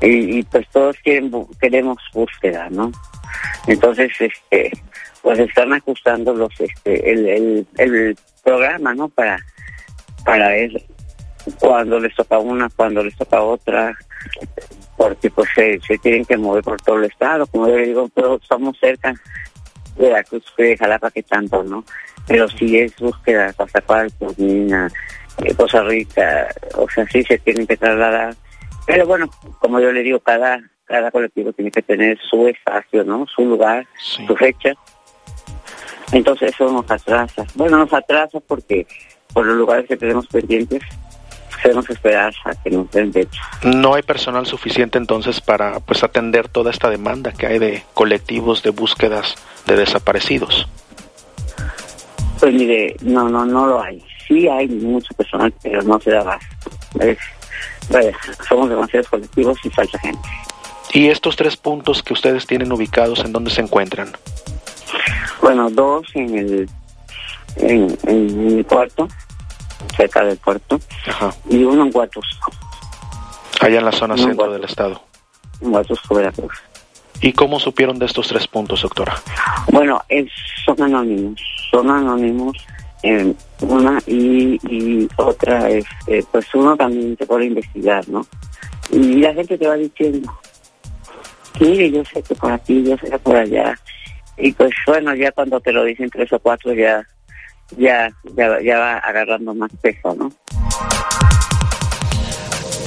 [0.00, 2.92] y, pues todos quieren queremos búsqueda, ¿no?
[3.66, 4.70] Entonces, este,
[5.22, 9.08] pues están ajustando los este el, el, programa, ¿no?
[9.08, 9.38] Para
[10.24, 10.82] para ver
[11.58, 13.96] cuando les toca una, cuando les toca otra,
[14.96, 18.42] porque pues se, se tienen que mover por todo el estado, como yo digo, todos
[18.48, 19.14] somos cerca
[19.96, 21.84] de la Cruz de Jalapa que tanto, ¿no?
[22.26, 24.88] Pero si es búsqueda, Coatzacoalcos, Mina,
[25.44, 28.34] eh, Costa Rica, o sea, sí se tienen que trasladar.
[28.86, 30.60] Pero bueno, como yo le digo, cada
[30.92, 33.26] cada colectivo tiene que tener su espacio, ¿no?
[33.26, 34.26] Su lugar, sí.
[34.26, 34.74] su fecha.
[36.12, 37.46] Entonces eso nos atrasa.
[37.54, 38.86] Bueno, nos atrasa porque
[39.32, 40.82] por los lugares que tenemos pendientes
[41.62, 43.40] tenemos que esperar a que nos den fecha.
[43.62, 48.62] No hay personal suficiente entonces para pues atender toda esta demanda que hay de colectivos
[48.62, 49.36] de búsquedas
[49.66, 50.66] de desaparecidos.
[52.40, 54.02] Pues mire, no, no, no lo hay.
[54.26, 56.38] Sí hay mucho personal, pero no se da.
[56.98, 57.18] Es,
[57.88, 58.12] vaya,
[58.48, 60.28] somos demasiados colectivos y falta gente.
[60.92, 64.12] ¿Y estos tres puntos que ustedes tienen ubicados, en dónde se encuentran?
[65.40, 66.68] Bueno, dos en el,
[67.56, 69.08] en, en el puerto,
[69.96, 71.34] cerca del puerto, Ajá.
[71.48, 72.52] y uno en Huatusco.
[73.60, 75.02] Allá en la zona centro del estado.
[75.60, 76.52] En Huatusco, Veracruz.
[77.20, 79.14] ¿Y cómo supieron de estos tres puntos, doctora?
[79.70, 80.28] Bueno, es,
[80.64, 82.56] son anónimos, son anónimos.
[83.04, 88.26] Eh, una y, y otra es, eh, pues uno también se puede investigar, ¿no?
[88.90, 90.32] Y la gente te va diciendo,
[91.60, 93.78] mire, yo sé que por aquí, yo sé que por allá.
[94.36, 97.06] Y pues bueno, ya cuando te lo dicen tres o cuatro, ya,
[97.76, 100.32] ya, ya, ya va agarrando más peso, ¿no?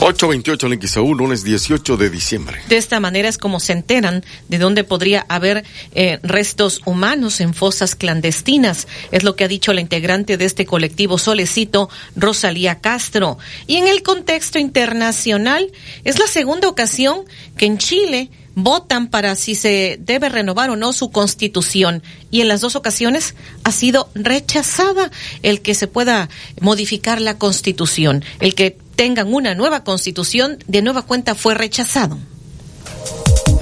[0.02, 2.60] 828 en XAU, lunes 18 de diciembre.
[2.68, 5.64] De esta manera es como se enteran de dónde podría haber
[5.96, 8.88] eh, restos humanos en fosas clandestinas.
[9.12, 13.38] Es lo que ha dicho la integrante de este colectivo Solecito, Rosalía Castro.
[13.68, 15.72] Y en el contexto internacional,
[16.04, 17.22] es la segunda ocasión
[17.58, 22.02] que en Chile votan para si se debe renovar o no su constitución
[22.32, 25.12] y en las dos ocasiones ha sido rechazada
[25.44, 26.30] el que se pueda
[26.62, 32.18] modificar la constitución, el que tengan una nueva constitución de nueva cuenta fue rechazado.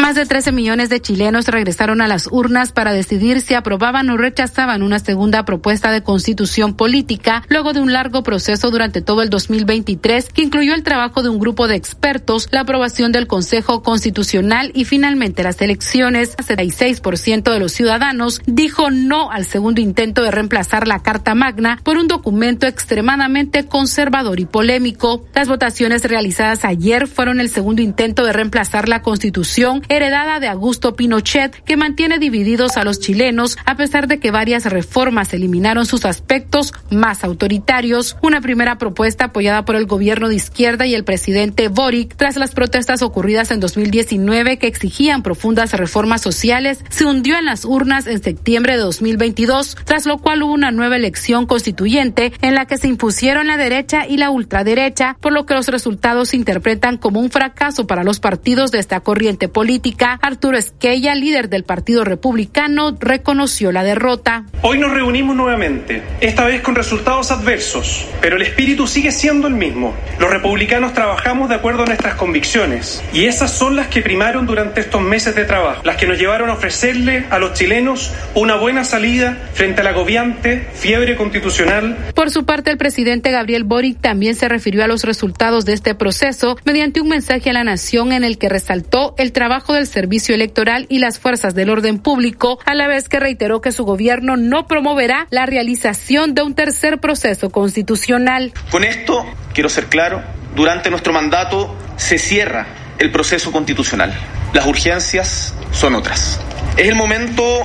[0.03, 4.17] Más de 13 millones de chilenos regresaron a las urnas para decidir si aprobaban o
[4.17, 9.29] rechazaban una segunda propuesta de constitución política luego de un largo proceso durante todo el
[9.29, 14.73] 2023 que incluyó el trabajo de un grupo de expertos, la aprobación del Consejo Constitucional
[14.75, 16.35] y finalmente las elecciones.
[16.37, 21.79] El 76% de los ciudadanos dijo no al segundo intento de reemplazar la Carta Magna
[21.81, 25.23] por un documento extremadamente conservador y polémico.
[25.33, 30.95] Las votaciones realizadas ayer fueron el segundo intento de reemplazar la Constitución heredada de Augusto
[30.95, 36.05] Pinochet, que mantiene divididos a los chilenos a pesar de que varias reformas eliminaron sus
[36.05, 38.17] aspectos más autoritarios.
[38.21, 42.51] Una primera propuesta apoyada por el gobierno de izquierda y el presidente Boric tras las
[42.51, 48.21] protestas ocurridas en 2019 que exigían profundas reformas sociales se hundió en las urnas en
[48.21, 52.87] septiembre de 2022, tras lo cual hubo una nueva elección constituyente en la que se
[52.87, 57.31] impusieron la derecha y la ultraderecha, por lo que los resultados se interpretan como un
[57.31, 59.82] fracaso para los partidos de esta corriente política.
[60.21, 64.45] Arturo Esquella, líder del Partido Republicano, reconoció la derrota.
[64.61, 69.55] Hoy nos reunimos nuevamente, esta vez con resultados adversos, pero el espíritu sigue siendo el
[69.55, 69.93] mismo.
[70.19, 74.79] Los republicanos trabajamos de acuerdo a nuestras convicciones y esas son las que primaron durante
[74.79, 78.85] estos meses de trabajo, las que nos llevaron a ofrecerle a los chilenos una buena
[78.85, 81.97] salida frente a la agobiante fiebre constitucional.
[82.15, 85.93] Por su parte, el presidente Gabriel Boric también se refirió a los resultados de este
[85.93, 90.35] proceso mediante un mensaje a la nación en el que resaltó el trabajo del servicio
[90.35, 94.37] electoral y las fuerzas del orden público, a la vez que reiteró que su gobierno
[94.37, 98.53] no promoverá la realización de un tercer proceso constitucional.
[98.71, 100.21] Con esto, quiero ser claro,
[100.55, 102.67] durante nuestro mandato se cierra
[102.99, 104.13] el proceso constitucional.
[104.53, 106.39] Las urgencias son otras.
[106.77, 107.63] Es el momento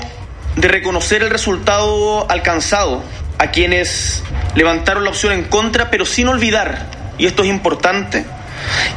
[0.57, 3.03] de reconocer el resultado alcanzado
[3.39, 4.23] a quienes
[4.55, 6.87] levantaron la opción en contra, pero sin olvidar,
[7.19, 8.25] y esto es importante,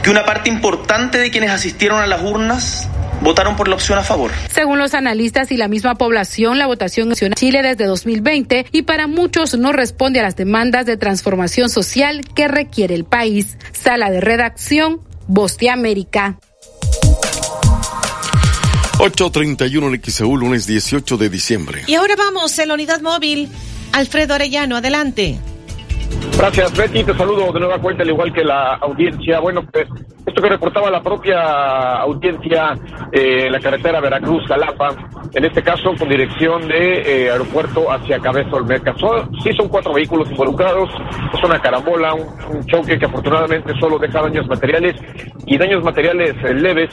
[0.04, 2.88] que una parte importante de quienes asistieron a las urnas
[3.22, 4.32] votaron por la opción a favor.
[4.54, 9.08] Según los analistas y la misma población, la votación en Chile desde 2020 y para
[9.08, 13.58] muchos no responde a las demandas de transformación social que requiere el país.
[13.72, 16.38] Sala de redacción, Voz de América.
[18.98, 21.84] 8.31 en XEU, lunes 18 de diciembre.
[21.88, 23.50] Y ahora vamos en la unidad móvil.
[23.94, 25.40] Alfredo Arellano, adelante.
[26.38, 27.04] Gracias, Betty.
[27.04, 29.40] Te saludo de nueva cuenta, al igual que la audiencia.
[29.40, 29.88] Bueno, pues
[30.26, 32.74] esto que reportaba la propia audiencia,
[33.12, 34.96] eh, la carretera Veracruz-Jalapa,
[35.34, 38.94] en este caso con dirección de eh, aeropuerto hacia Cabeza Olmeca.
[39.44, 40.90] Sí son cuatro vehículos involucrados,
[41.34, 44.96] es una carambola, un, un choque que afortunadamente solo deja daños materiales
[45.46, 46.90] y daños materiales eh, leves.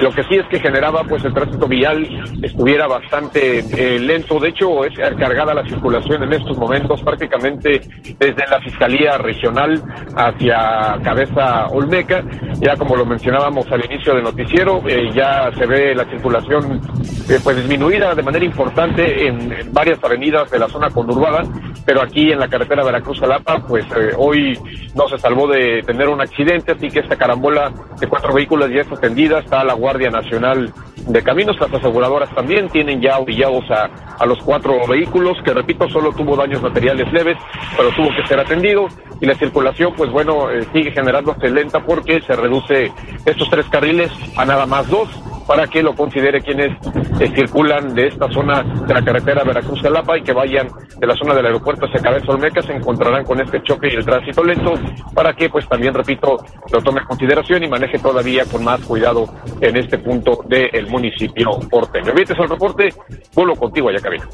[0.00, 2.06] Lo que sí es que generaba pues el tránsito vial
[2.42, 4.38] estuviera bastante eh, lento.
[4.38, 7.80] De hecho, es cargada la circulación en estos momentos prácticamente
[8.18, 9.82] desde la Fiscalía Regional
[10.14, 12.22] hacia Cabeza Olmeca.
[12.68, 16.82] Ya como lo mencionábamos al inicio del noticiero, eh, ya se ve la circulación
[17.26, 21.44] eh, pues disminuida de manera importante en, en varias avenidas de la zona conurbada,
[21.86, 24.58] pero aquí en la carretera Veracruz-Jalapa, pues eh, hoy
[24.94, 28.82] no se salvó de tener un accidente, así que esta carambola de cuatro vehículos ya
[28.82, 30.70] está atendida, está la Guardia Nacional
[31.06, 33.88] de Caminos, las aseguradoras también tienen ya orillados a,
[34.18, 37.38] a los cuatro vehículos, que repito, solo tuvo daños materiales leves,
[37.78, 38.88] pero tuvo que ser atendido,
[39.20, 42.57] y la circulación, pues bueno, sigue generándose lenta porque se reduce
[43.24, 45.08] estos tres carriles a nada más dos,
[45.46, 46.76] para que lo considere quienes
[47.20, 51.34] eh, circulan de esta zona de la carretera Veracruz-Jalapa y que vayan de la zona
[51.34, 54.74] del aeropuerto hacia Cabeza Olmeca, se encontrarán con este choque y el tránsito lento,
[55.14, 56.36] para que pues también, repito,
[56.70, 59.26] lo tome en consideración y maneje todavía con más cuidado
[59.60, 62.12] en este punto del municipio porteño.
[62.12, 62.92] Vienes al reporte,
[63.34, 64.28] vuelo contigo allá cabina.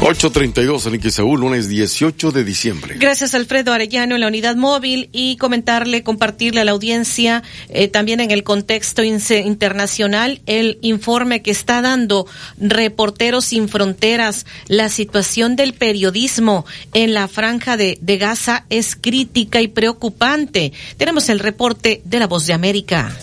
[0.00, 2.96] 8.32 en XEU, lunes 18 de diciembre.
[2.98, 8.20] Gracias, Alfredo Arellano, en la unidad móvil y comentarle, compartirle a la audiencia eh, también
[8.20, 12.26] en el contexto internacional el informe que está dando
[12.58, 14.44] Reporteros Sin Fronteras.
[14.68, 20.72] La situación del periodismo en la franja de, de Gaza es crítica y preocupante.
[20.98, 23.16] Tenemos el reporte de la Voz de América.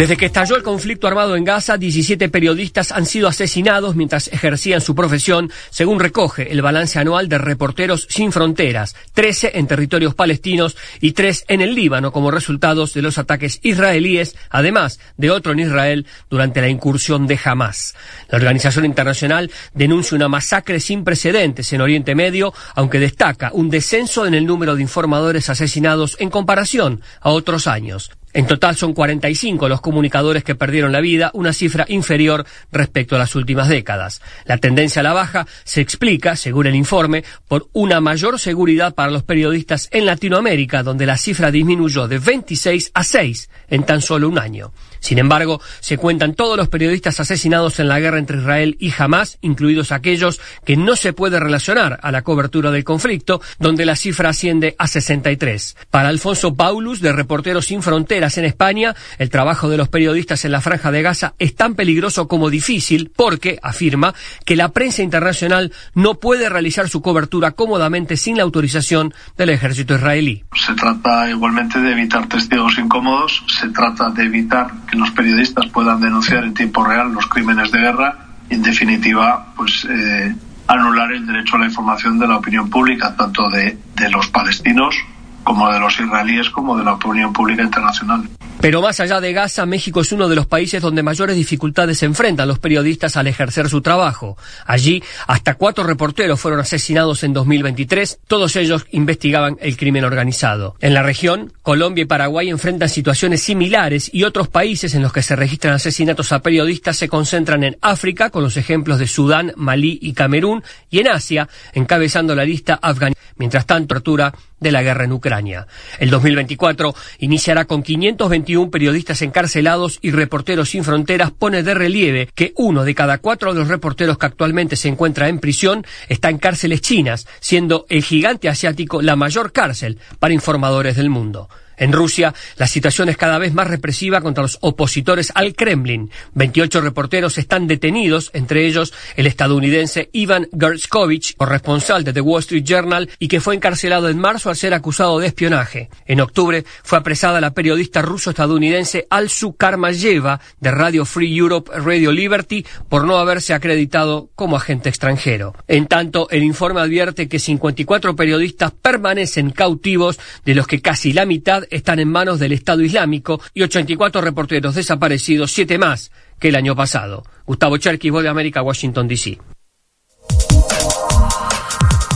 [0.00, 4.80] Desde que estalló el conflicto armado en Gaza, 17 periodistas han sido asesinados mientras ejercían
[4.80, 10.74] su profesión, según recoge el balance anual de Reporteros Sin Fronteras, 13 en territorios palestinos
[11.02, 15.58] y 3 en el Líbano como resultados de los ataques israelíes, además de otro en
[15.58, 17.94] Israel durante la incursión de Hamas.
[18.30, 24.24] La organización internacional denuncia una masacre sin precedentes en Oriente Medio, aunque destaca un descenso
[24.24, 28.10] en el número de informadores asesinados en comparación a otros años.
[28.32, 33.18] En total son 45 los comunicadores que perdieron la vida, una cifra inferior respecto a
[33.18, 34.22] las últimas décadas.
[34.44, 39.10] La tendencia a la baja se explica, según el informe, por una mayor seguridad para
[39.10, 44.28] los periodistas en Latinoamérica, donde la cifra disminuyó de 26 a 6 en tan solo
[44.28, 44.72] un año.
[45.00, 49.38] Sin embargo, se cuentan todos los periodistas asesinados en la guerra entre Israel y Hamas,
[49.40, 54.30] incluidos aquellos que no se puede relacionar a la cobertura del conflicto, donde la cifra
[54.30, 55.76] asciende a 63.
[55.90, 60.52] Para Alfonso Paulus, de Reporteros Sin Fronteras en España, el trabajo de los periodistas en
[60.52, 65.72] la franja de Gaza es tan peligroso como difícil porque, afirma, que la prensa internacional
[65.94, 70.44] no puede realizar su cobertura cómodamente sin la autorización del ejército israelí.
[70.54, 76.00] Se trata igualmente de evitar testigos incómodos, se trata de evitar que los periodistas puedan
[76.00, 78.16] denunciar en tiempo real los crímenes de guerra
[78.48, 80.34] y, en definitiva, pues eh,
[80.66, 84.96] anular el derecho a la información de la opinión pública, tanto de, de los palestinos
[85.44, 88.28] como de los israelíes, como de la opinión pública internacional.
[88.60, 92.04] Pero más allá de Gaza, México es uno de los países donde mayores dificultades se
[92.04, 94.36] enfrentan los periodistas al ejercer su trabajo.
[94.66, 100.76] Allí, hasta cuatro reporteros fueron asesinados en 2023, todos ellos investigaban el crimen organizado.
[100.80, 105.22] En la región, Colombia y Paraguay enfrentan situaciones similares y otros países en los que
[105.22, 109.98] se registran asesinatos a periodistas se concentran en África, con los ejemplos de Sudán, Malí
[110.02, 113.24] y Camerún, y en Asia, encabezando la lista Afganistán.
[113.36, 115.66] Mientras tanto, tortura de la guerra en Ucrania.
[115.98, 122.52] El 2024 iniciará con 521 periodistas encarcelados y Reporteros Sin Fronteras pone de relieve que
[122.56, 126.38] uno de cada cuatro de los reporteros que actualmente se encuentra en prisión está en
[126.38, 131.48] cárceles chinas, siendo el gigante asiático la mayor cárcel para informadores del mundo.
[131.80, 136.10] En Rusia, la situación es cada vez más represiva contra los opositores al Kremlin.
[136.34, 142.64] 28 reporteros están detenidos, entre ellos el estadounidense Ivan Gershkovich, corresponsal de The Wall Street
[142.64, 145.88] Journal, y que fue encarcelado en marzo al ser acusado de espionaje.
[146.04, 152.66] En octubre fue apresada la periodista ruso-estadounidense Alsu Karmayeva de Radio Free Europe Radio Liberty
[152.90, 155.54] por no haberse acreditado como agente extranjero.
[155.66, 161.24] En tanto, el informe advierte que 54 periodistas permanecen cautivos, de los que casi la
[161.24, 166.56] mitad están en manos del Estado Islámico y 84 reporteros desaparecidos, siete más que el
[166.56, 167.22] año pasado.
[167.46, 169.38] Gustavo Cherkis, Voz de América, Washington, D.C.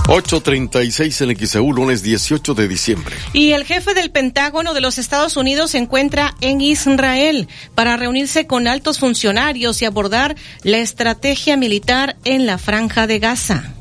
[0.07, 3.17] 8.36 en XEU, lunes 18 de diciembre.
[3.33, 8.47] Y el jefe del Pentágono de los Estados Unidos se encuentra en Israel para reunirse
[8.47, 13.73] con altos funcionarios y abordar la estrategia militar en la franja de Gaza.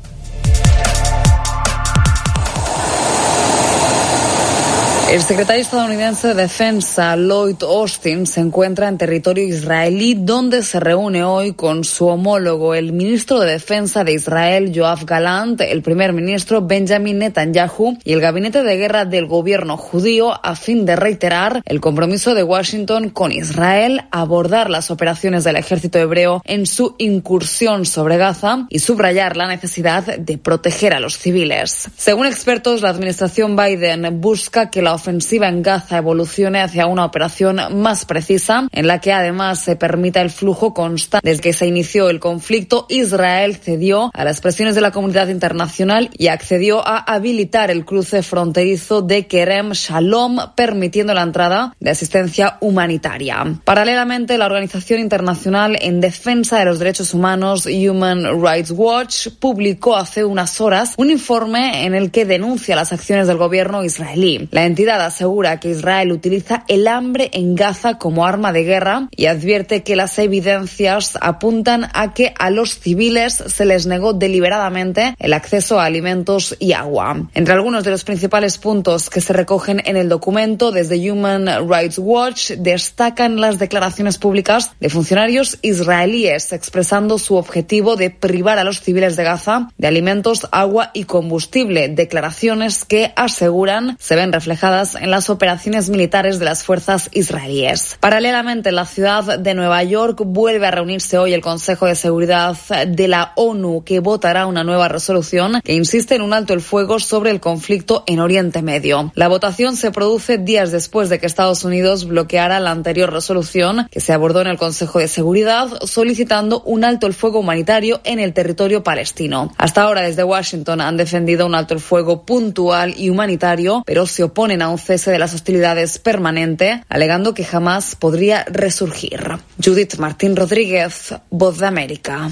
[5.10, 11.22] El secretario estadounidense de Defensa, Lloyd Austin, se encuentra en territorio israelí donde se reúne
[11.22, 16.62] hoy con su homólogo, el ministro de Defensa de Israel, Yoav Galant, el primer ministro
[16.62, 21.80] Benjamin Netanyahu y el gabinete de guerra del gobierno judío a fin de reiterar el
[21.80, 28.16] compromiso de Washington con Israel abordar las operaciones del ejército hebreo en su incursión sobre
[28.16, 31.88] Gaza y subrayar la necesidad de proteger a los civiles.
[31.96, 37.60] Según expertos, la administración Biden busca que la ofensiva en Gaza evolucione hacia una operación
[37.80, 41.28] más precisa, en la que además se permita el flujo constante.
[41.28, 46.10] Desde que se inició el conflicto, Israel cedió a las presiones de la comunidad internacional
[46.16, 52.58] y accedió a habilitar el cruce fronterizo de Kerem Shalom, permitiendo la entrada de asistencia
[52.60, 53.44] humanitaria.
[53.64, 60.24] Paralelamente, la Organización Internacional en Defensa de los Derechos Humanos, Human Rights Watch, publicó hace
[60.24, 64.48] unas horas un informe en el que denuncia las acciones del gobierno israelí.
[64.50, 69.26] La entidad asegura que Israel utiliza el hambre en Gaza como arma de guerra y
[69.26, 75.32] advierte que las evidencias apuntan a que a los civiles se les negó deliberadamente el
[75.32, 77.28] acceso a alimentos y agua.
[77.34, 81.98] Entre algunos de los principales puntos que se recogen en el documento desde Human Rights
[81.98, 88.80] Watch destacan las declaraciones públicas de funcionarios israelíes expresando su objetivo de privar a los
[88.80, 95.10] civiles de Gaza de alimentos, agua y combustible, declaraciones que aseguran se ven reflejadas en
[95.10, 97.96] las operaciones militares de las fuerzas israelíes.
[98.00, 102.56] Paralelamente, la ciudad de Nueva York vuelve a reunirse hoy el Consejo de Seguridad
[102.86, 106.98] de la ONU, que votará una nueva resolución que insiste en un alto el fuego
[106.98, 109.12] sobre el conflicto en Oriente Medio.
[109.14, 114.00] La votación se produce días después de que Estados Unidos bloqueara la anterior resolución que
[114.00, 118.32] se abordó en el Consejo de Seguridad, solicitando un alto el fuego humanitario en el
[118.32, 119.52] territorio palestino.
[119.56, 124.24] Hasta ahora, desde Washington han defendido un alto el fuego puntual y humanitario, pero se
[124.24, 129.20] oponen a un cese de las hostilidades permanente, alegando que jamás podría resurgir.
[129.62, 132.30] Judith Martín Rodríguez, Voz de América.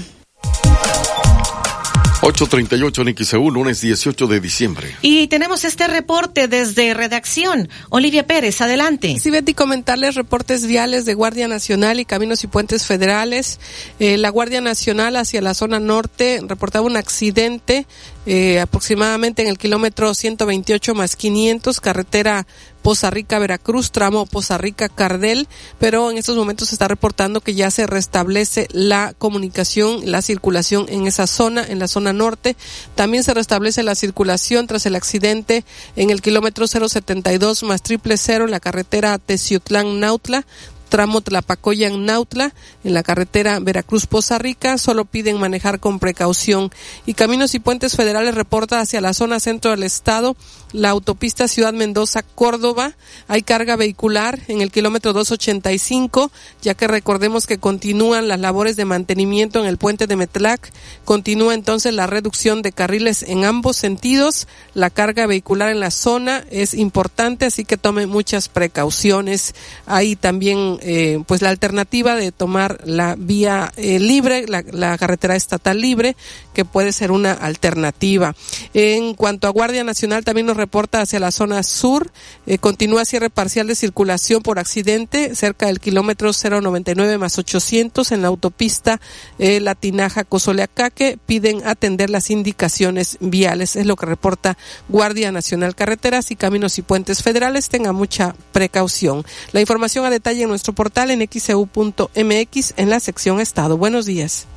[2.23, 4.95] 8.38 en XEU, lunes 18 de diciembre.
[5.01, 7.67] Y tenemos este reporte desde redacción.
[7.89, 9.19] Olivia Pérez, adelante.
[9.19, 13.59] Sí, Betty, comentarles reportes viales de Guardia Nacional y Caminos y Puentes Federales.
[13.99, 17.85] Eh, la Guardia Nacional hacia la zona norte reportaba un accidente
[18.25, 22.47] eh, aproximadamente en el kilómetro 128 más 500, carretera
[22.83, 25.47] Poza Rica, Veracruz, tramo Poza Rica, Cardel,
[25.79, 30.85] pero en estos momentos se está reportando que ya se restablece la comunicación, la circulación
[30.89, 32.57] en esa zona, en la zona norte.
[32.95, 35.63] También se restablece la circulación tras el accidente
[35.95, 40.45] en el kilómetro 072 más triple cero en la carretera Teciutlán-Nautla,
[40.93, 46.71] tramo Tlapacoyan-Nautla, en la carretera Veracruz-Poza Rica, solo piden manejar con precaución.
[47.07, 50.35] Y Caminos y Puentes Federales reporta hacia la zona centro del estado,
[50.71, 52.93] la autopista Ciudad Mendoza-Córdoba,
[53.27, 56.31] hay carga vehicular en el kilómetro 285,
[56.61, 60.71] ya que recordemos que continúan las labores de mantenimiento en el puente de Metlac,
[61.05, 66.43] continúa entonces la reducción de carriles en ambos sentidos, la carga vehicular en la zona
[66.51, 69.55] es importante, así que tome muchas precauciones.
[69.85, 75.79] Hay también eh, pues la alternativa de tomar la vía eh, libre, la, carretera estatal
[75.79, 76.15] libre,
[76.53, 78.35] que puede ser una alternativa.
[78.73, 82.11] En cuanto a Guardia Nacional, también nos reporta hacia la zona sur,
[82.45, 88.21] eh, continúa cierre parcial de circulación por accidente cerca del kilómetro 099 más 800 en
[88.21, 88.99] la autopista
[89.37, 94.57] Latinaja Cozoleacaque, piden atender las indicaciones viales, es lo que reporta
[94.89, 99.25] Guardia Nacional Carreteras y Caminos y Puentes Federales, tenga mucha precaución.
[99.51, 103.77] La información a detalle en nuestro portal en xeu.mx en la sección Estado.
[103.77, 104.47] Buenos días.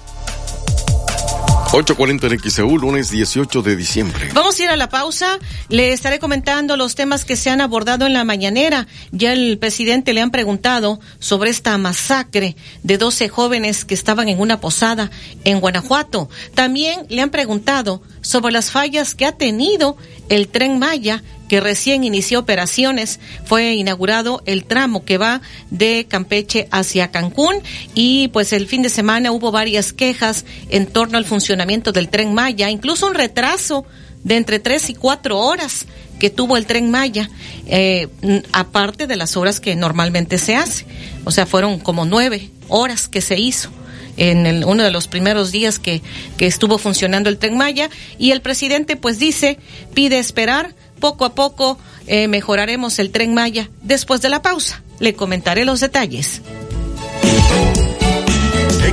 [1.73, 4.31] 8.40 en XEU, lunes 18 de diciembre.
[4.33, 5.39] Vamos a ir a la pausa.
[5.69, 8.87] Le estaré comentando los temas que se han abordado en la mañanera.
[9.11, 14.41] Ya el presidente le han preguntado sobre esta masacre de 12 jóvenes que estaban en
[14.41, 15.11] una posada
[15.45, 16.31] en Guanajuato.
[16.55, 19.97] También le han preguntado sobre las fallas que ha tenido
[20.29, 23.21] el tren Maya que recién inició operaciones.
[23.45, 25.41] Fue inaugurado el tramo que va
[25.71, 27.57] de Campeche hacia Cancún
[27.95, 32.35] y pues el fin de semana hubo varias quejas en torno al funcionamiento del tren
[32.35, 33.85] Maya, incluso un retraso
[34.25, 35.87] de entre tres y cuatro horas
[36.19, 37.31] que tuvo el tren Maya,
[37.67, 38.09] eh,
[38.53, 40.87] aparte de las horas que normalmente se hace.
[41.25, 43.71] O sea, fueron como nueve horas que se hizo
[44.17, 46.03] en el, uno de los primeros días que,
[46.37, 49.59] que estuvo funcionando el tren Maya y el presidente pues dice,
[49.95, 53.71] pide esperar poco a poco eh, mejoraremos el tren Maya.
[53.83, 56.43] Después de la pausa, le comentaré los detalles.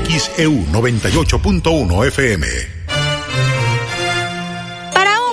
[0.08, 2.84] XEU 98.1 FM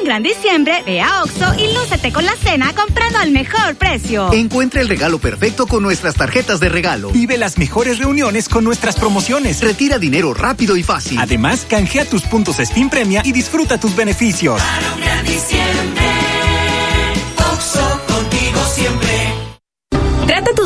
[0.01, 4.33] un gran diciembre, ve a Oxo y lúcete con la cena comprando al mejor precio.
[4.33, 7.11] Encuentra el regalo perfecto con nuestras tarjetas de regalo.
[7.11, 9.61] Vive las mejores reuniones con nuestras promociones.
[9.61, 11.19] Retira dinero rápido y fácil.
[11.19, 14.61] Además, canjea tus puntos Steam Premia y disfruta tus beneficios.
[14.61, 15.70] Para un gran diciembre,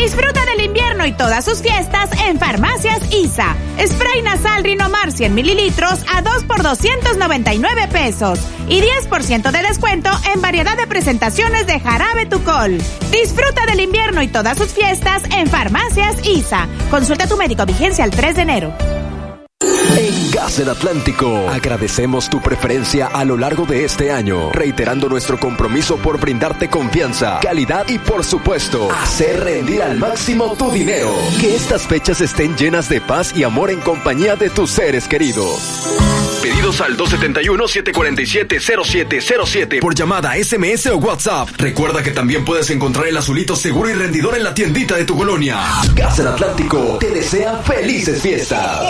[0.00, 3.54] Disfruta del invierno y todas sus fiestas en Farmacias ISA.
[3.86, 10.40] Spray nasal Rinomar 100 mililitros a 2 por 299 pesos y 10% de descuento en
[10.40, 12.78] variedad de presentaciones de jarabe Tucol.
[13.12, 16.66] Disfruta del invierno y todas sus fiestas en Farmacias ISA.
[16.90, 18.99] Consulta a tu médico vigencia el 3 de enero.
[19.62, 25.38] En Gas del Atlántico agradecemos tu preferencia a lo largo de este año, reiterando nuestro
[25.38, 31.10] compromiso por brindarte confianza, calidad y por supuesto, hacer rendir al máximo tu dinero.
[31.40, 35.86] Que estas fechas estén llenas de paz y amor en compañía de tus seres queridos.
[36.42, 41.50] Pedidos al 271-747-0707 por llamada, SMS o WhatsApp.
[41.58, 45.16] Recuerda que también puedes encontrar el azulito seguro y rendidor en la tiendita de tu
[45.16, 45.60] colonia.
[45.94, 48.86] Gas del Atlántico te desea felices fiestas.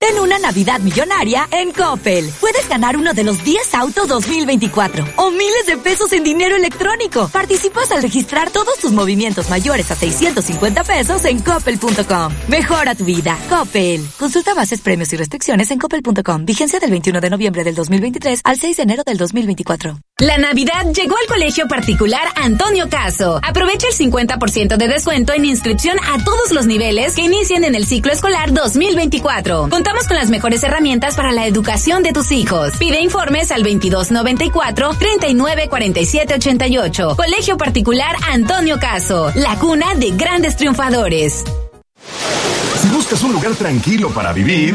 [0.00, 2.30] Ten una Navidad millonaria en Coppel.
[2.40, 7.28] Puedes ganar uno de los 10 autos 2024 o miles de pesos en dinero electrónico.
[7.28, 12.32] Participas al registrar todos tus movimientos mayores a 650 pesos en coppel.com.
[12.46, 13.36] Mejora tu vida.
[13.48, 14.06] Coppel.
[14.20, 16.44] Consulta bases, premios y restricciones en coppel.com.
[16.44, 19.98] Vigencia del 21 de noviembre del 2023 al 6 de enero del 2024.
[20.20, 23.38] La Navidad llegó al colegio particular Antonio Caso.
[23.40, 27.86] Aprovecha el 50% de descuento en inscripción a todos los niveles que inicien en el
[27.86, 29.68] ciclo escolar 2024.
[29.70, 32.72] Contamos con las mejores herramientas para la educación de tus hijos.
[32.80, 37.14] Pide informes al 2294 394788.
[37.14, 41.44] Colegio particular Antonio Caso, la cuna de grandes triunfadores.
[42.82, 44.74] Si buscas un lugar tranquilo para vivir,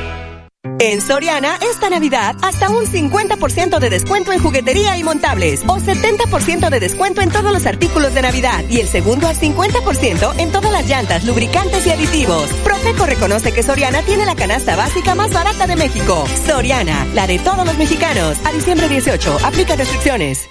[0.83, 6.69] En Soriana, esta Navidad, hasta un 50% de descuento en juguetería y montables o 70%
[6.69, 10.71] de descuento en todos los artículos de Navidad y el segundo al 50% en todas
[10.71, 12.47] las llantas, lubricantes y aditivos.
[12.63, 16.25] Profeco reconoce que Soriana tiene la canasta básica más barata de México.
[16.45, 18.37] Soriana, la de todos los mexicanos.
[18.45, 20.50] A diciembre 18, aplica restricciones.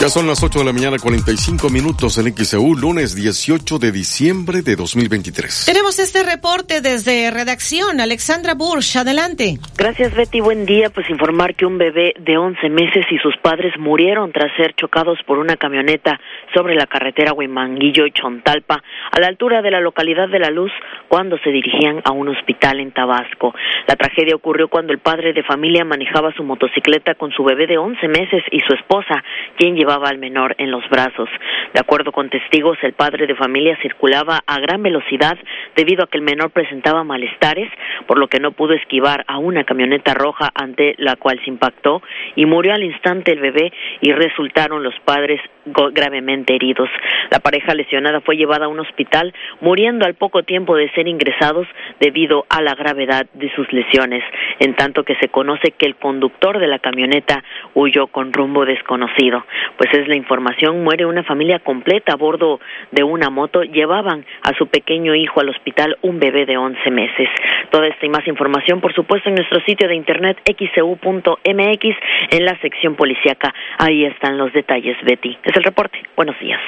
[0.00, 4.62] Ya son las 8 de la mañana, 45 minutos en XEU, lunes 18 de diciembre
[4.62, 5.66] de 2023.
[5.66, 8.00] Tenemos este reporte desde redacción.
[8.00, 9.58] Alexandra Bursch, adelante.
[9.76, 10.40] Gracias, Betty.
[10.40, 10.88] Buen día.
[10.88, 15.18] Pues informar que un bebé de 11 meses y sus padres murieron tras ser chocados
[15.26, 16.18] por una camioneta
[16.54, 18.82] sobre la carretera Huimanguillo y Chontalpa,
[19.12, 20.72] a la altura de la localidad de La Luz,
[21.10, 23.52] cuando se dirigían a un hospital en Tabasco.
[23.88, 27.78] La tragedia ocurrió cuando el padre de familia manejaba su motocicleta con su bebé de
[27.78, 29.24] 11 meses y su esposa,
[29.56, 31.28] quien llevaba al menor en los brazos.
[31.74, 35.36] De acuerdo con testigos, el padre de familia circulaba a gran velocidad
[35.74, 37.68] debido a que el menor presentaba malestares,
[38.06, 42.02] por lo que no pudo esquivar a una camioneta roja ante la cual se impactó
[42.36, 46.88] y murió al instante el bebé y resultaron los padres gravemente heridos.
[47.30, 51.66] La pareja lesionada fue llevada a un hospital, muriendo al poco tiempo de ser ingresados
[52.00, 54.24] debido a la gravedad de sus lesiones,
[54.58, 57.42] en tanto que se conoce que el conductor de la camioneta
[57.74, 59.44] huyó con rumbo desconocido.
[59.76, 62.60] Pues es la información, muere una familia completa a bordo
[62.90, 67.28] de una moto, llevaban a su pequeño hijo al hospital, un bebé de 11 meses.
[67.70, 71.96] Toda esta y más información, por supuesto, en nuestro sitio de internet xcu.mx
[72.30, 73.54] en la sección policíaca.
[73.78, 75.38] Ahí están los detalles, Betty.
[75.50, 75.98] Es el reporte.
[76.14, 76.60] Buenos días.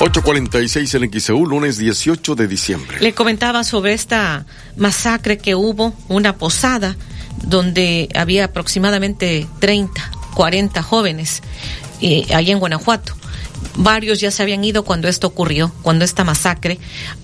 [0.00, 2.98] 846 en XEU, lunes 18 de diciembre.
[3.00, 4.44] Le comentaba sobre esta
[4.76, 6.94] masacre que hubo, una posada,
[7.42, 11.42] donde había aproximadamente 30, 40 jóvenes,
[12.02, 13.14] eh, ahí en Guanajuato.
[13.76, 16.78] Varios ya se habían ido cuando esto ocurrió, cuando esta masacre.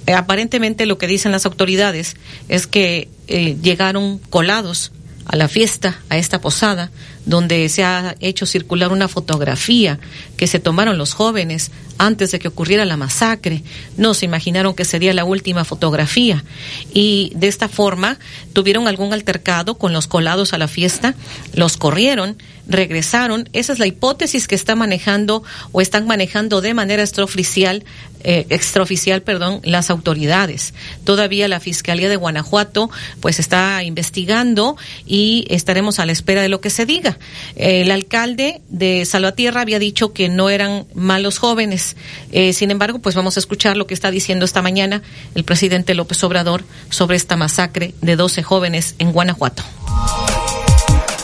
[0.07, 2.17] Eh, aparentemente lo que dicen las autoridades
[2.49, 4.91] es que eh, llegaron colados
[5.27, 6.91] a la fiesta, a esta posada,
[7.25, 9.99] donde se ha hecho circular una fotografía
[10.37, 13.63] que se tomaron los jóvenes antes de que ocurriera la masacre.
[13.97, 16.45] No se imaginaron que sería la última fotografía.
[16.93, 18.19] Y de esta forma
[18.53, 21.15] tuvieron algún altercado con los colados a la fiesta,
[21.55, 22.37] los corrieron,
[22.67, 23.49] regresaron.
[23.53, 27.85] Esa es la hipótesis que está manejando o están manejando de manera extraoficial
[28.25, 30.75] eh, extraoficial, perdón, las autoridades.
[31.03, 32.89] Todavía la Fiscalía de Guanajuato
[33.21, 37.19] pues está investigando y estaremos a la espera de lo que se diga.
[37.57, 41.97] el alcalde de Salvatierra había dicho que no eran malos jóvenes.
[42.31, 45.03] Eh, sin embargo, pues vamos a escuchar lo que está diciendo esta mañana
[45.35, 49.65] el presidente López Obrador sobre esta masacre de 12 jóvenes en Guanajuato.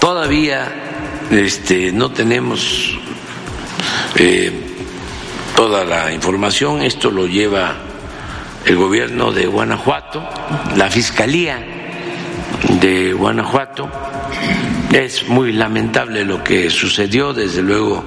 [0.00, 0.87] Todavía
[1.30, 2.98] este, no tenemos
[4.16, 4.52] eh,
[5.54, 6.82] toda la información.
[6.82, 7.74] Esto lo lleva
[8.64, 10.26] el gobierno de Guanajuato,
[10.76, 11.64] la Fiscalía
[12.80, 13.90] de Guanajuato.
[14.92, 18.04] Es muy lamentable lo que sucedió, desde luego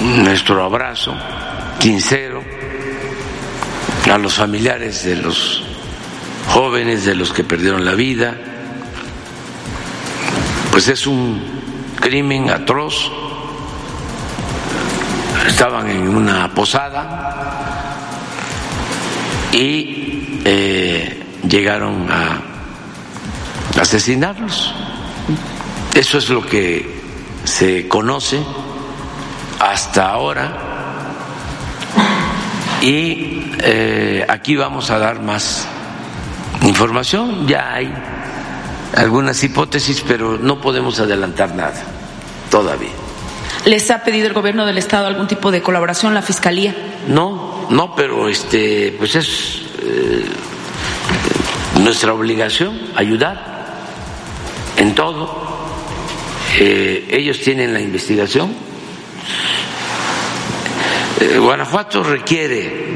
[0.00, 1.14] nuestro abrazo
[1.78, 2.42] sincero
[4.10, 5.62] a los familiares de los
[6.48, 8.36] jóvenes, de los que perdieron la vida.
[10.72, 11.59] Pues es un
[12.00, 13.10] crimen atroz
[15.46, 17.98] estaban en una posada
[19.52, 22.40] y eh, llegaron a
[23.80, 24.74] asesinarlos.
[25.94, 27.00] Eso es lo que
[27.44, 28.40] se conoce
[29.58, 30.52] hasta ahora
[32.80, 35.66] y eh, aquí vamos a dar más
[36.62, 37.46] información.
[37.46, 37.92] Ya hay
[38.96, 41.89] algunas hipótesis, pero no podemos adelantar nada
[42.50, 42.90] todavía.
[43.64, 46.74] ¿Les ha pedido el gobierno del estado algún tipo de colaboración, la fiscalía?
[47.08, 50.24] No, no, pero este, pues es eh,
[51.80, 53.50] nuestra obligación ayudar
[54.76, 55.50] en todo.
[56.58, 58.52] Eh, ellos tienen la investigación.
[61.20, 62.88] Eh, Guanajuato requiere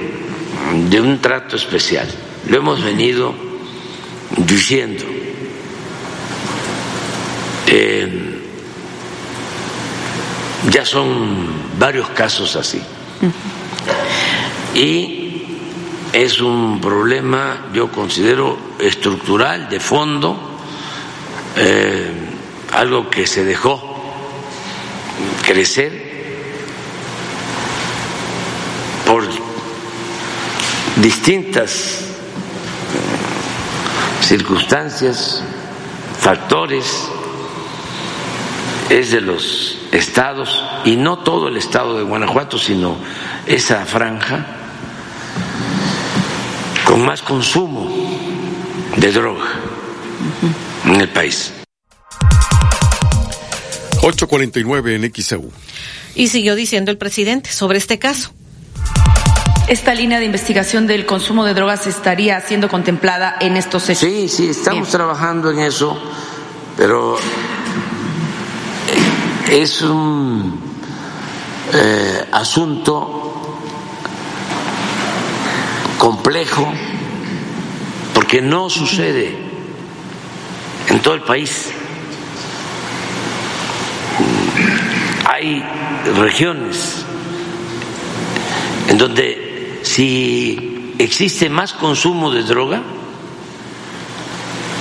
[0.88, 2.08] de un trato especial.
[2.48, 3.34] Lo hemos venido
[4.36, 5.04] diciendo.
[7.66, 8.23] Eh,
[10.70, 11.46] ya son
[11.78, 12.80] varios casos así.
[14.74, 15.42] Y
[16.12, 20.58] es un problema, yo considero, estructural, de fondo,
[21.56, 22.12] eh,
[22.72, 23.94] algo que se dejó
[25.44, 26.12] crecer
[29.06, 29.28] por
[30.96, 32.00] distintas
[34.20, 35.42] circunstancias,
[36.18, 37.08] factores,
[38.88, 42.96] es de los estados, y no todo el estado de Guanajuato, sino
[43.46, 44.46] esa franja
[46.84, 47.90] con más consumo
[48.96, 49.46] de droga
[50.86, 51.52] en el país.
[54.02, 55.50] 849 en XEU.
[56.14, 58.32] Y siguió diciendo el presidente sobre este caso.
[59.66, 64.00] ¿Esta línea de investigación del consumo de drogas estaría siendo contemplada en estos hechos?
[64.00, 65.98] Sí, sí, estamos trabajando en eso,
[66.76, 67.16] pero
[69.48, 70.58] es un
[71.72, 73.24] eh, asunto
[75.98, 76.72] complejo
[78.14, 79.36] porque no sucede
[80.88, 81.70] en todo el país.
[85.26, 85.64] Hay
[86.16, 87.04] regiones
[88.88, 92.82] en donde si existe más consumo de droga,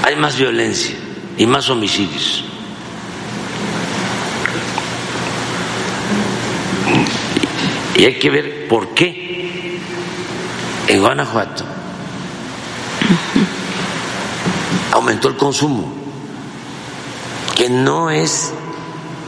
[0.03, 0.95] hay más violencia
[1.38, 2.52] y más homicidios.
[7.95, 9.79] Y hay que ver por qué
[10.87, 11.63] en Guanajuato
[14.91, 15.91] aumentó el consumo,
[17.55, 18.53] que no es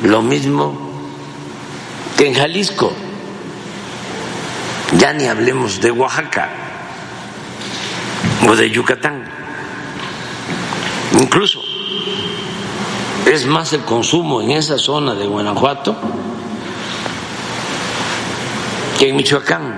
[0.04, 0.78] lo mismo
[2.18, 2.92] que en Jalisco.
[4.98, 6.50] Ya ni hablemos de Oaxaca
[8.48, 9.26] o de Yucatán.
[11.20, 11.60] Incluso
[13.26, 15.96] es más el consumo en esa zona de Guanajuato
[18.98, 19.76] que en Michoacán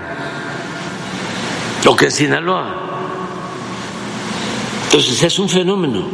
[1.86, 2.74] o que en Sinaloa.
[4.84, 6.06] Entonces es un fenómeno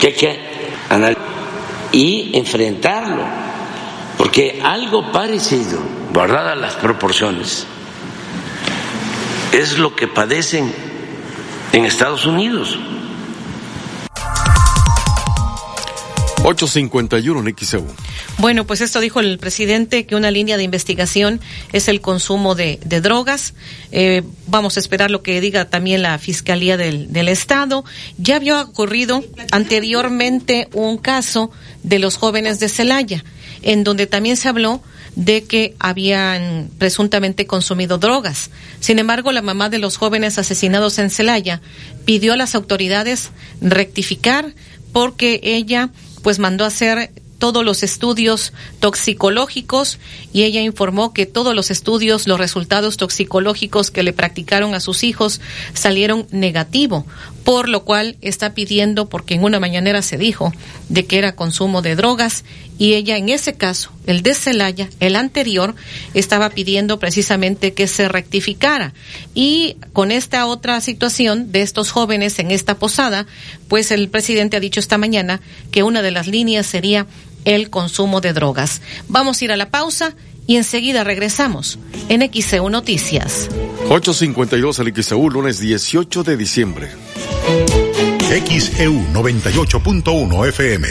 [0.00, 0.40] que hay que
[0.88, 1.28] analizar
[1.92, 3.24] y enfrentarlo,
[4.16, 5.80] porque algo parecido,
[6.12, 7.66] guardadas las proporciones,
[9.52, 10.72] es lo que padecen
[11.72, 12.78] en Estados Unidos.
[16.48, 17.86] 851 en XEU.
[18.38, 21.40] Bueno, pues esto dijo el presidente, que una línea de investigación
[21.74, 23.52] es el consumo de, de drogas.
[23.92, 27.84] Eh, vamos a esperar lo que diga también la Fiscalía del, del Estado.
[28.16, 31.50] Ya había ocurrido anteriormente un caso
[31.82, 33.24] de los jóvenes de Celaya,
[33.60, 34.82] en donde también se habló
[35.16, 38.50] de que habían presuntamente consumido drogas.
[38.80, 41.60] Sin embargo, la mamá de los jóvenes asesinados en Celaya
[42.06, 43.30] pidió a las autoridades
[43.60, 44.54] rectificar
[44.92, 45.90] porque ella
[46.22, 49.98] pues mandó a hacer todos los estudios toxicológicos
[50.32, 55.04] y ella informó que todos los estudios, los resultados toxicológicos que le practicaron a sus
[55.04, 55.40] hijos
[55.72, 57.06] salieron negativo,
[57.44, 60.52] por lo cual está pidiendo, porque en una mañanera se dijo
[60.88, 62.44] de que era consumo de drogas
[62.78, 65.74] y ella en ese caso, el de Celaya, el anterior,
[66.14, 68.94] estaba pidiendo precisamente que se rectificara.
[69.34, 73.26] Y con esta otra situación de estos jóvenes en esta posada,
[73.66, 75.40] pues el presidente ha dicho esta mañana
[75.72, 77.06] que una de las líneas sería
[77.44, 78.80] el consumo de drogas.
[79.08, 80.14] Vamos a ir a la pausa
[80.46, 81.78] y enseguida regresamos
[82.08, 83.48] en XEU Noticias.
[83.90, 86.90] 852 al XEU, lunes 18 de diciembre.
[88.28, 90.86] XEU 98.1 FM.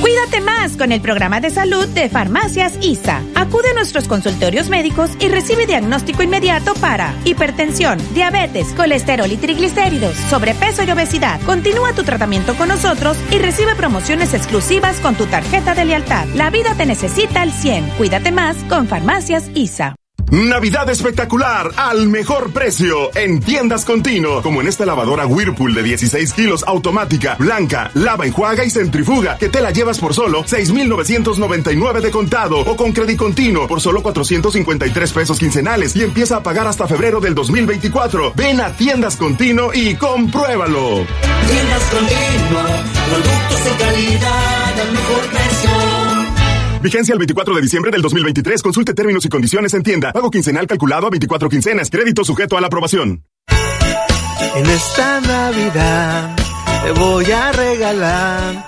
[0.00, 3.20] Cuídate más con el programa de salud de Farmacias ISA.
[3.34, 10.16] Acude a nuestros consultorios médicos y recibe diagnóstico inmediato para hipertensión, diabetes, colesterol y triglicéridos,
[10.30, 11.38] sobrepeso y obesidad.
[11.42, 16.26] Continúa tu tratamiento con nosotros y recibe promociones exclusivas con tu tarjeta de lealtad.
[16.34, 17.90] La vida te necesita al 100.
[17.98, 19.96] Cuídate más con Farmacias ISA.
[20.30, 26.32] Navidad espectacular al mejor precio en tiendas continuo, como en esta lavadora Whirlpool de 16
[26.32, 32.10] kilos automática, blanca, lava, enjuaga y centrifuga, que te la llevas por solo 6,999 de
[32.10, 36.86] contado o con crédito continuo por solo 453 pesos quincenales y empieza a pagar hasta
[36.86, 38.32] febrero del 2024.
[38.34, 41.04] Ven a tiendas continuo y compruébalo.
[41.50, 42.62] Tiendas continuo,
[43.08, 45.87] productos calidad al mejor.
[46.82, 48.62] Vigencia el 24 de diciembre del 2023.
[48.62, 50.12] Consulte términos y condiciones en tienda.
[50.12, 51.90] Pago quincenal calculado a 24 quincenas.
[51.90, 53.24] Crédito sujeto a la aprobación.
[54.54, 56.36] En esta Navidad
[56.84, 58.64] te voy a regalar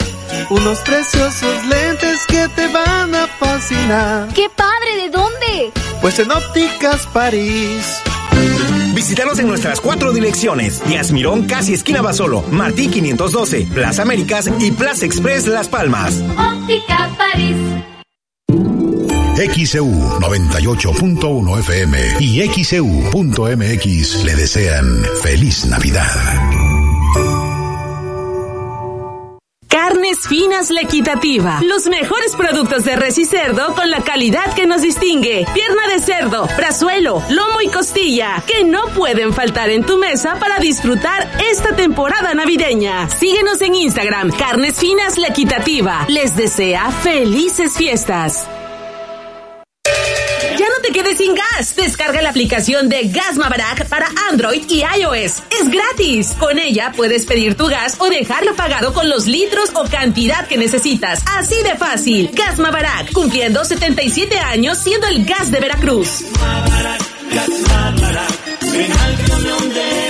[0.50, 4.28] unos preciosos lentes que te van a fascinar.
[4.34, 5.04] ¡Qué padre!
[5.04, 5.72] ¿De dónde?
[6.00, 8.00] Pues en Ópticas París.
[8.94, 14.72] Visítanos en nuestras cuatro direcciones: Díaz Mirón, casi esquina Basolo, Martí 512, Plaza Américas y
[14.72, 16.20] Plaza Express Las Palmas.
[16.36, 17.56] Óptica París.
[19.36, 19.86] XEU
[20.20, 26.69] 98.1 FM y XEU.mx le desean feliz Navidad.
[29.90, 31.58] Carnes Finas La Equitativa.
[31.64, 35.44] Los mejores productos de res y cerdo con la calidad que nos distingue.
[35.52, 40.60] Pierna de cerdo, brazuelo, lomo y costilla, que no pueden faltar en tu mesa para
[40.60, 43.10] disfrutar esta temporada navideña.
[43.10, 46.04] Síguenos en Instagram, Carnes Finas La Equitativa.
[46.06, 48.46] Les desea felices fiestas.
[51.81, 55.43] Descarga la aplicación de Gas Maverack para Android y iOS.
[55.51, 56.36] Es gratis.
[56.39, 60.59] Con ella puedes pedir tu gas o dejarlo pagado con los litros o cantidad que
[60.59, 61.23] necesitas.
[61.39, 62.31] Así de fácil.
[62.35, 66.23] Gas Maverack, cumpliendo 77 años siendo el gas de Veracruz.
[68.73, 70.09] En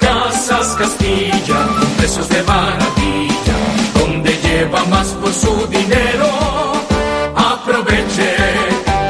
[0.00, 3.56] Casas Castilla, precios de maravilla,
[3.94, 6.47] donde lleva más por su dinero.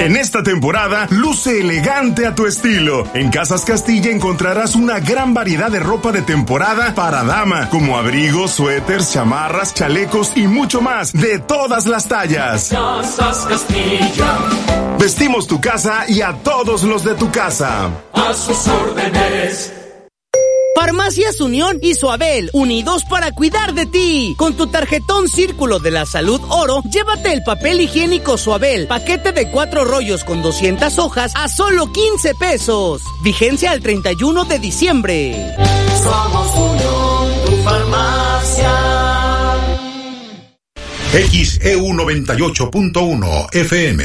[0.09, 3.05] En esta temporada, luce elegante a tu estilo.
[3.13, 8.53] En Casas Castilla encontrarás una gran variedad de ropa de temporada para dama, como abrigos,
[8.53, 12.71] suéteres, chamarras, chalecos y mucho más, de todas las tallas.
[12.71, 14.39] Casas Castilla,
[14.99, 17.91] Vestimos tu casa y a todos los de tu casa.
[18.15, 19.78] a sus órdenes.
[20.79, 24.37] Farmacias Unión y Suabel, unidos para cuidar de ti.
[24.39, 29.51] Con tu tarjetón Círculo de la Salud Oro, llévate el papel higiénico Suabel, paquete de
[29.51, 33.03] cuatro rollos con 200 hojas a solo 15 pesos.
[33.25, 35.57] Vigencia al 31 de diciembre.
[36.01, 38.73] Somos Unión, tu farmacia.
[41.11, 44.05] XEU 98.1 FM.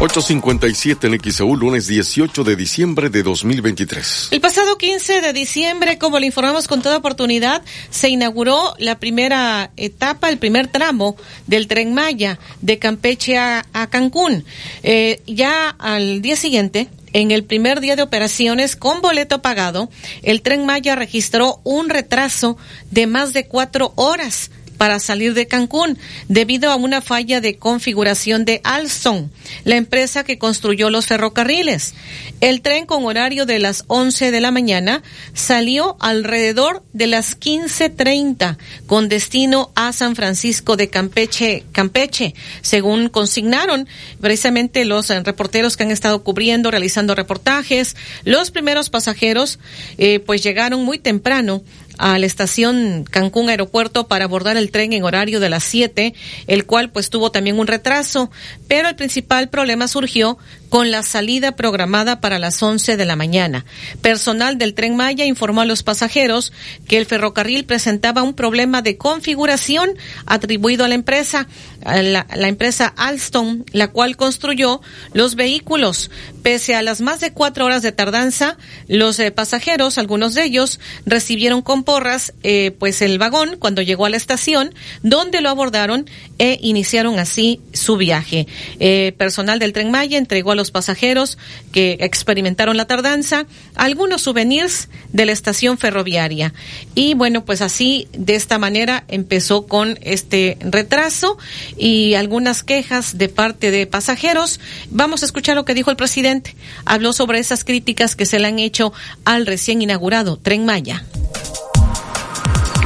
[0.00, 4.28] ...8.57 en XEU, lunes 18 de diciembre de 2023.
[4.30, 7.60] El pasado 15 de diciembre, como le informamos con toda oportunidad,
[7.90, 11.16] se inauguró la primera etapa, el primer tramo
[11.46, 14.46] del tren Maya de Campeche a, Cancún.
[14.82, 19.90] Eh, ya al día siguiente, en el primer día de operaciones con boleto pagado,
[20.22, 22.56] el tren Maya registró un retraso
[22.90, 24.50] de más de cuatro horas
[24.80, 25.98] para salir de Cancún
[26.28, 29.28] debido a una falla de configuración de Alstom,
[29.64, 31.92] la empresa que construyó los ferrocarriles.
[32.40, 35.02] El tren con horario de las 11 de la mañana
[35.34, 43.86] salió alrededor de las 15:30 con destino a San Francisco de Campeche, Campeche, según consignaron
[44.18, 47.96] precisamente los eh, reporteros que han estado cubriendo, realizando reportajes.
[48.24, 49.58] Los primeros pasajeros
[49.98, 51.62] eh, pues llegaron muy temprano
[52.00, 56.14] a la estación Cancún Aeropuerto para abordar el tren en horario de las 7,
[56.46, 58.30] el cual pues tuvo también un retraso,
[58.68, 60.38] pero el principal problema surgió
[60.70, 63.66] con la salida programada para las 11 de la mañana.
[64.00, 66.52] Personal del tren Maya informó a los pasajeros
[66.88, 69.90] que el ferrocarril presentaba un problema de configuración
[70.26, 71.48] atribuido a la empresa,
[71.84, 74.80] a la, empresa Alstom, la cual construyó
[75.12, 76.10] los vehículos.
[76.42, 78.56] Pese a las más de cuatro horas de tardanza,
[78.86, 84.06] los eh, pasajeros, algunos de ellos, recibieron con porras eh, pues el vagón cuando llegó
[84.06, 84.72] a la estación,
[85.02, 88.46] donde lo abordaron e iniciaron así su viaje.
[88.78, 91.38] Eh, personal del tren Maya entregó a los pasajeros
[91.72, 96.52] que experimentaron la tardanza algunos souvenirs de la estación ferroviaria.
[96.94, 101.38] Y bueno, pues así, de esta manera, empezó con este retraso
[101.76, 104.60] y algunas quejas de parte de pasajeros.
[104.90, 106.54] Vamos a escuchar lo que dijo el presidente.
[106.84, 108.92] Habló sobre esas críticas que se le han hecho
[109.24, 111.04] al recién inaugurado Tren Maya.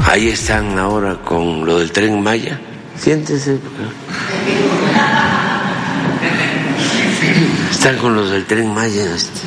[0.07, 2.61] Ahí están ahora con lo del Tren Maya.
[2.97, 3.59] Siéntese.
[7.85, 9.15] Están con los del Tren Maya.
[9.15, 9.41] Este.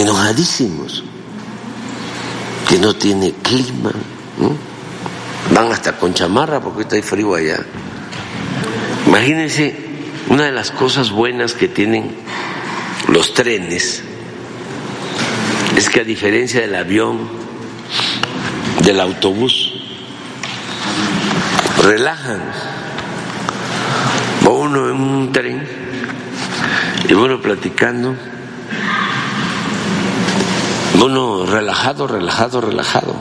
[0.00, 1.04] Enojadísimos.
[2.66, 3.92] Que no tiene clima.
[5.52, 7.58] Van hasta con chamarra porque hay frío allá.
[9.06, 9.76] Imagínense,
[10.30, 12.16] una de las cosas buenas que tienen
[13.08, 14.02] los trenes
[15.76, 17.28] es que a diferencia del avión,
[18.82, 19.74] del autobús,
[21.82, 22.75] relajan.
[24.46, 25.66] Va uno en un tren
[27.08, 28.14] y bueno platicando,
[31.02, 33.14] uno relajado, relajado, relajado.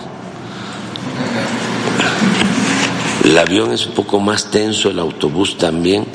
[3.24, 6.06] El avión es un poco más tenso, el autobús también,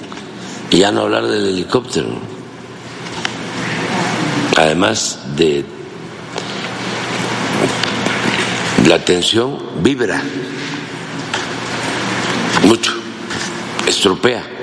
[0.70, 2.08] y ya no hablar del helicóptero.
[4.56, 5.64] Además de
[8.86, 10.22] la tensión vibra
[12.64, 12.92] mucho,
[13.86, 14.59] estropea.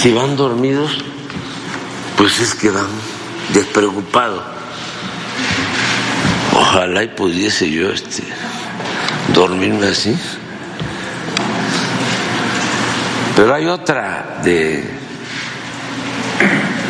[0.00, 0.90] Si van dormidos,
[2.16, 2.86] pues es que van
[3.52, 4.42] despreocupados.
[6.54, 8.22] Ojalá y pudiese yo este
[9.34, 10.16] dormirme así.
[13.36, 14.82] Pero hay otra de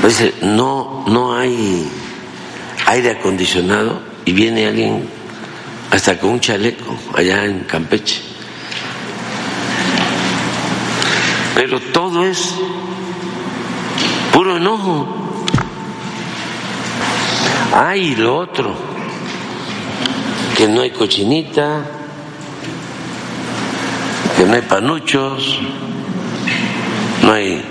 [0.06, 1.90] dice, no no hay
[2.86, 5.08] aire acondicionado y viene alguien
[5.90, 8.33] hasta con un chaleco allá en Campeche.
[11.54, 12.52] Pero todo es
[14.32, 15.06] puro enojo.
[17.72, 18.74] Hay lo otro,
[20.56, 21.82] que no hay cochinita,
[24.36, 25.58] que no hay panuchos,
[27.22, 27.64] no hay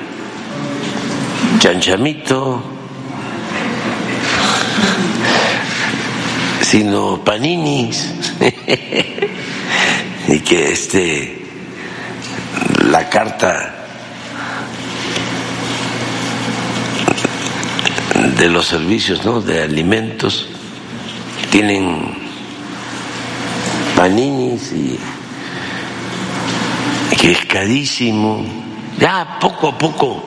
[1.59, 2.61] chanchamito,
[6.61, 8.13] sino paninis
[10.27, 11.45] y que este
[12.89, 13.72] la carta
[18.43, 19.39] de los servicios ¿no?
[19.39, 20.49] de alimentos
[21.49, 22.13] tienen
[23.95, 24.99] paninis y
[27.17, 28.45] que es carísimo.
[28.99, 30.25] Ya poco a poco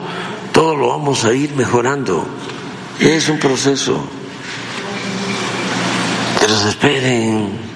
[0.51, 2.25] todo lo vamos a ir mejorando.
[2.99, 4.03] Es un proceso.
[6.39, 7.66] Pero se esperen.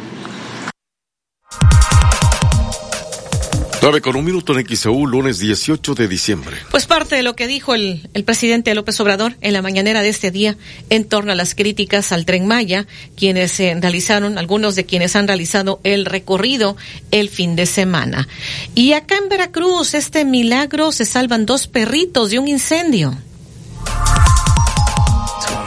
[3.82, 6.56] 9 con un minuto en XEU, lunes 18 de diciembre.
[6.70, 10.10] Pues parte de lo que dijo el, el, presidente López Obrador en la mañanera de
[10.10, 10.56] este día
[10.92, 12.86] en torno a las críticas al tren Maya,
[13.18, 16.78] quienes eh, realizaron, algunos de quienes han realizado el recorrido
[17.10, 18.28] el fin de semana.
[18.76, 23.18] Y acá en Veracruz, este milagro, se salvan dos perritos de un incendio.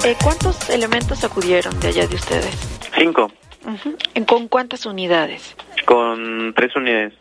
[0.05, 2.55] Eh, ¿Cuántos elementos acudieron de allá de ustedes?
[2.97, 3.29] Cinco.
[4.27, 5.57] ¿Con cuántas unidades?
[5.85, 7.13] Con tres unidades.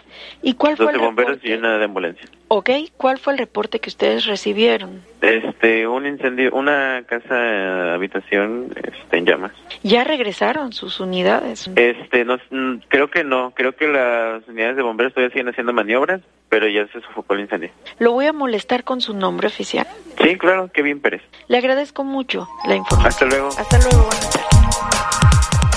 [0.42, 1.50] ¿Y cuál Dos fue de el bomberos reporte?
[1.50, 2.28] y una de ambulancia.
[2.50, 5.02] Ok, ¿cuál fue el reporte que ustedes recibieron?
[5.22, 9.52] Este, un incendio, una casa habitación este, en llamas.
[9.82, 11.70] ¿Ya regresaron sus unidades?
[11.76, 15.74] Este, no, mm, creo que no, creo que las unidades de bomberos todavía siguen haciendo
[15.74, 17.72] maniobras, pero ya se sofocó el incendio.
[18.00, 19.88] Lo voy a molestar con su nombre oficial.
[20.22, 21.22] Sí, claro, Kevin Pérez.
[21.48, 23.08] Le agradezco mucho la información.
[23.10, 23.48] Hasta luego.
[23.58, 25.23] Hasta luego, buenas tardes.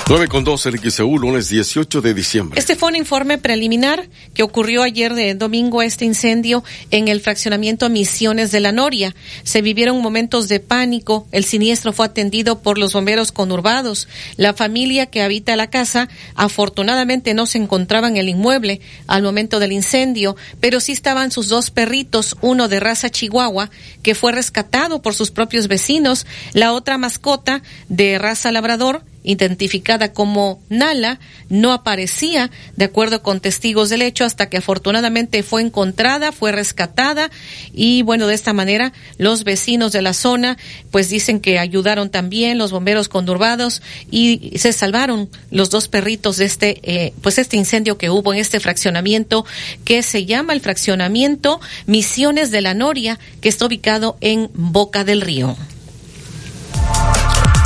[0.09, 2.57] 9 con 2 en XEU, lunes 18 de diciembre.
[2.57, 7.89] Este fue un informe preliminar que ocurrió ayer de domingo este incendio en el fraccionamiento
[7.89, 9.13] Misiones de la Noria.
[9.43, 11.27] Se vivieron momentos de pánico.
[11.33, 14.07] El siniestro fue atendido por los bomberos conurbados.
[14.37, 19.59] La familia que habita la casa afortunadamente no se encontraba en el inmueble al momento
[19.59, 23.69] del incendio, pero sí estaban sus dos perritos, uno de raza chihuahua
[24.03, 30.61] que fue rescatado por sus propios vecinos, la otra mascota de raza labrador identificada como
[30.69, 36.51] Nala, no aparecía, de acuerdo con testigos del hecho, hasta que afortunadamente fue encontrada, fue
[36.51, 37.29] rescatada
[37.73, 40.57] y bueno, de esta manera los vecinos de la zona
[40.91, 46.45] pues dicen que ayudaron también los bomberos condurbados y se salvaron los dos perritos de
[46.45, 49.45] este eh, pues este incendio que hubo en este fraccionamiento
[49.83, 55.21] que se llama el fraccionamiento Misiones de la Noria, que está ubicado en Boca del
[55.21, 55.55] Río.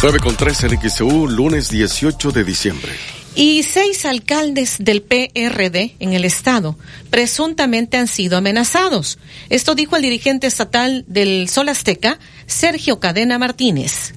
[0.04, 2.92] 9 con 3 en XEU, lunes 18 de diciembre.
[3.36, 6.76] Y seis alcaldes del PRD en el estado
[7.12, 9.20] presuntamente han sido amenazados.
[9.52, 12.18] Esto dijo el dirigente estatal del Sol Azteca,
[12.48, 14.16] Sergio Cadena Martínez.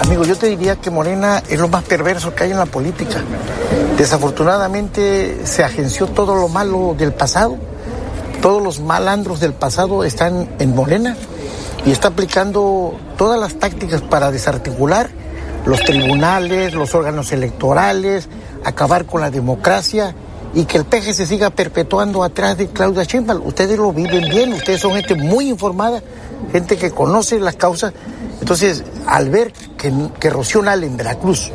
[0.00, 3.22] Amigo, yo te diría que Morena es lo más perverso que hay en la política.
[3.98, 7.58] Desafortunadamente se agenció todo lo malo del pasado.
[8.40, 11.18] Todos los malandros del pasado están en Morena
[11.86, 15.10] y está aplicando todas las tácticas para desarticular
[15.66, 18.28] los tribunales, los órganos electorales,
[18.64, 20.14] acabar con la democracia
[20.54, 23.46] y que el PG se siga perpetuando atrás de Claudia Sheinbaum.
[23.46, 26.02] Ustedes lo viven bien, ustedes son gente muy informada,
[26.52, 27.92] gente que conoce las causas.
[28.40, 31.50] Entonces, al ver que, que Rocío Nale en Veracruz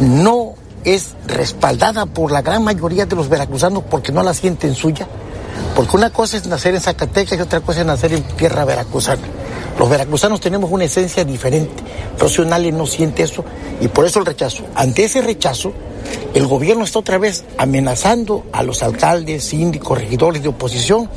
[0.00, 0.54] no
[0.84, 5.06] es respaldada por la gran mayoría de los veracruzanos porque no la sienten suya,
[5.74, 9.22] porque una cosa es nacer en Zacatecas y otra cosa es nacer en tierra veracruzana.
[9.78, 11.82] Los veracruzanos tenemos una esencia diferente.
[12.18, 13.44] Rocío Nale no siente eso
[13.80, 14.64] y por eso el rechazo.
[14.74, 15.72] Ante ese rechazo,
[16.34, 21.08] el gobierno está otra vez amenazando a los alcaldes, síndicos, regidores de oposición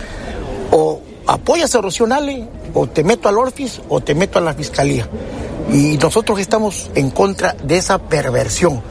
[0.72, 4.54] o apoyas a Rocío Nale o te meto al Orfis o te meto a la
[4.54, 5.08] fiscalía.
[5.72, 8.82] Y nosotros estamos en contra de esa perversión.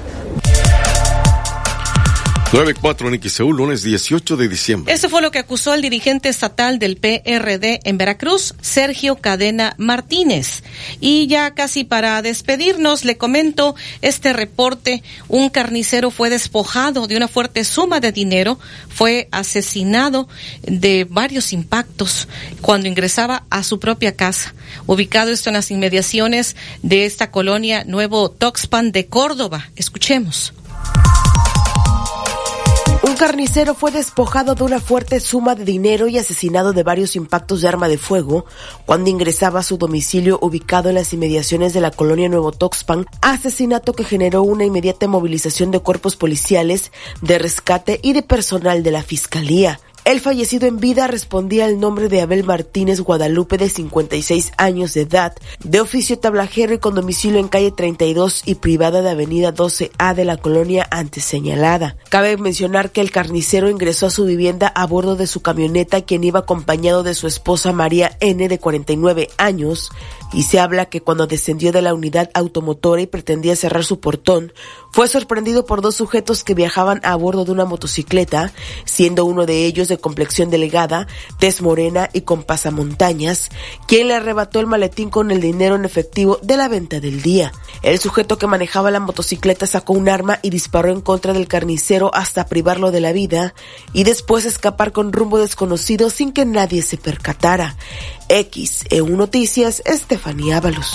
[2.52, 4.92] 94 en XEU, lunes 18 de diciembre.
[4.92, 10.62] Eso fue lo que acusó el dirigente estatal del PRD en Veracruz, Sergio Cadena Martínez.
[11.00, 15.02] Y ya casi para despedirnos, le comento este reporte.
[15.28, 18.58] Un carnicero fue despojado de una fuerte suma de dinero,
[18.90, 20.28] fue asesinado
[20.60, 22.28] de varios impactos
[22.60, 24.54] cuando ingresaba a su propia casa.
[24.86, 29.70] Ubicado esto en las inmediaciones de esta colonia Nuevo Toxpan de Córdoba.
[29.74, 30.52] Escuchemos.
[33.04, 37.60] Un carnicero fue despojado de una fuerte suma de dinero y asesinado de varios impactos
[37.60, 38.46] de arma de fuego
[38.86, 43.92] cuando ingresaba a su domicilio ubicado en las inmediaciones de la colonia Nuevo Toxpan, asesinato
[43.94, 46.92] que generó una inmediata movilización de cuerpos policiales,
[47.22, 49.80] de rescate y de personal de la Fiscalía.
[50.04, 55.02] El fallecido en vida respondía al nombre de Abel Martínez Guadalupe de 56 años de
[55.02, 60.16] edad, de oficio tablajero y con domicilio en calle 32 y privada de avenida 12A
[60.16, 61.96] de la colonia antes señalada.
[62.08, 66.24] Cabe mencionar que el carnicero ingresó a su vivienda a bordo de su camioneta quien
[66.24, 69.92] iba acompañado de su esposa María N de 49 años
[70.32, 74.52] y se habla que cuando descendió de la unidad automotora y pretendía cerrar su portón,
[74.93, 78.52] fue sorprendido por dos sujetos que viajaban a bordo de una motocicleta,
[78.85, 81.06] siendo uno de ellos de complexión delgada,
[81.39, 83.48] tez morena y con pasamontañas,
[83.86, 87.52] quien le arrebató el maletín con el dinero en efectivo de la venta del día.
[87.82, 92.10] El sujeto que manejaba la motocicleta sacó un arma y disparó en contra del carnicero
[92.12, 93.55] hasta privarlo de la vida
[93.94, 97.77] y después escapar con rumbo desconocido sin que nadie se percatara.
[98.28, 100.93] X, EU Noticias, Estefanía Ábalos.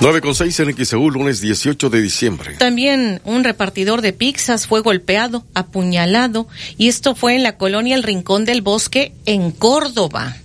[0.00, 2.54] 9 con 6 en XEU, lunes 18 de diciembre.
[2.58, 6.48] También un repartidor de pizzas fue golpeado, apuñalado,
[6.78, 10.36] y esto fue en la colonia El Rincón del Bosque, en Córdoba.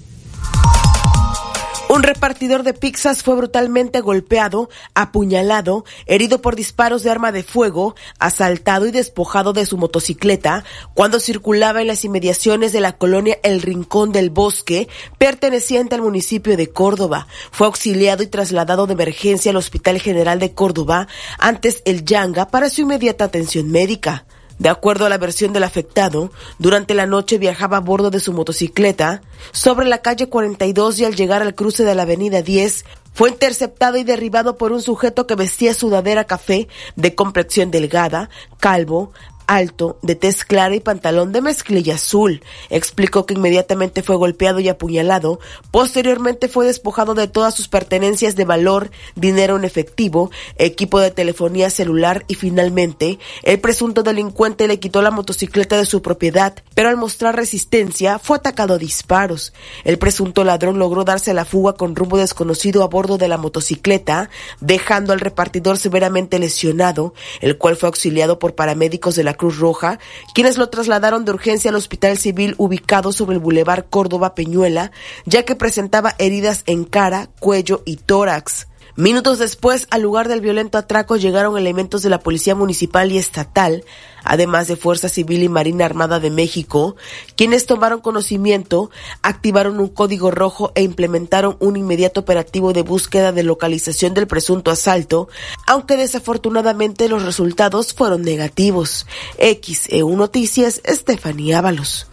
[1.96, 7.96] Un repartidor de pizzas fue brutalmente golpeado, apuñalado, herido por disparos de arma de fuego,
[8.20, 13.62] asaltado y despojado de su motocicleta cuando circulaba en las inmediaciones de la colonia El
[13.62, 17.28] Rincón del Bosque, perteneciente al municipio de Córdoba.
[17.52, 21.08] Fue auxiliado y trasladado de emergencia al Hospital General de Córdoba,
[21.40, 24.26] antes el Yanga, para su inmediata atención médica.
[24.60, 28.32] De acuerdo a la versión del afectado, durante la noche viajaba a bordo de su
[28.32, 29.22] motocicleta
[29.52, 33.98] sobre la calle 42 y al llegar al cruce de la avenida 10 fue interceptado
[33.98, 38.30] y derribado por un sujeto que vestía sudadera café de complexión delgada,
[38.60, 39.12] calvo,
[39.48, 42.42] alto, de tez clara y pantalón de mezclilla azul.
[42.70, 45.40] Explicó que inmediatamente fue golpeado y apuñalado,
[45.72, 51.70] posteriormente fue despojado de todas sus pertenencias de valor, dinero en efectivo, equipo de telefonía
[51.70, 56.98] celular y finalmente el presunto delincuente le quitó la motocicleta de su propiedad, pero al
[56.98, 59.54] mostrar resistencia fue atacado a disparos.
[59.84, 64.30] El presunto ladrón logró darse la fuga con rumbo desconocido a bordo de la motocicleta,
[64.60, 70.00] dejando al repartidor severamente lesionado, el cual fue auxiliado por paramédicos de la Cruz Roja,
[70.34, 74.92] quienes lo trasladaron de urgencia al hospital civil ubicado sobre el Boulevard Córdoba Peñuela,
[75.26, 78.68] ya que presentaba heridas en cara, cuello y tórax.
[78.98, 83.84] Minutos después, al lugar del violento atraco llegaron elementos de la Policía Municipal y Estatal,
[84.24, 86.96] además de Fuerza Civil y Marina Armada de México,
[87.36, 88.90] quienes tomaron conocimiento,
[89.22, 94.72] activaron un código rojo e implementaron un inmediato operativo de búsqueda de localización del presunto
[94.72, 95.28] asalto,
[95.68, 99.08] aunque desafortunadamente los resultados fueron negativos.
[99.38, 102.08] XEU Noticias, Estefanía Ábalos.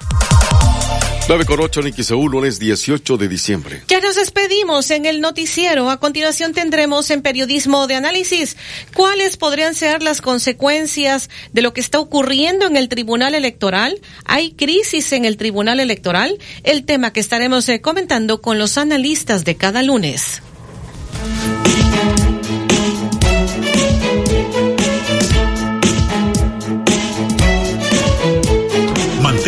[1.29, 3.83] 9 con 8 en XEU, lunes 18 de diciembre.
[3.87, 5.89] Ya nos despedimos en el noticiero.
[5.89, 8.57] A continuación tendremos en periodismo de análisis
[8.95, 14.01] cuáles podrían ser las consecuencias de lo que está ocurriendo en el Tribunal Electoral.
[14.25, 16.39] ¿Hay crisis en el Tribunal Electoral?
[16.65, 20.43] El tema que estaremos eh, comentando con los analistas de cada lunes.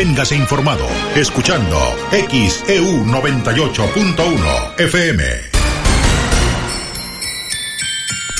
[0.04, 0.86] Manténgase informado
[1.16, 1.78] escuchando
[2.12, 5.53] XEU 98.1 FM.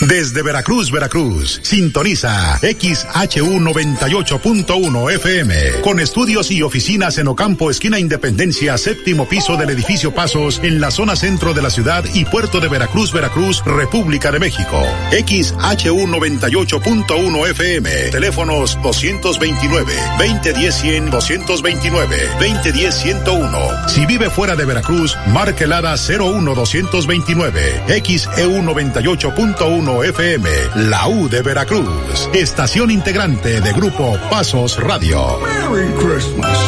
[0.09, 8.77] Desde Veracruz, Veracruz, sintoniza XHU 98.1 FM, con estudios y oficinas en Ocampo, esquina Independencia,
[8.77, 12.69] séptimo piso del edificio Pasos, en la zona centro de la ciudad y puerto de
[12.69, 14.83] Veracruz, Veracruz, República de México.
[15.11, 23.89] XHU 98.1 FM, teléfonos 229, 2010 100, 229, 2010 101.
[23.89, 31.43] Si vive fuera de Veracruz, marque el 01 229, XEU 98.1 FM, la U de
[31.43, 35.39] Veracruz, estación integrante de Grupo Pasos Radio.
[35.41, 36.59] Merry Christmas.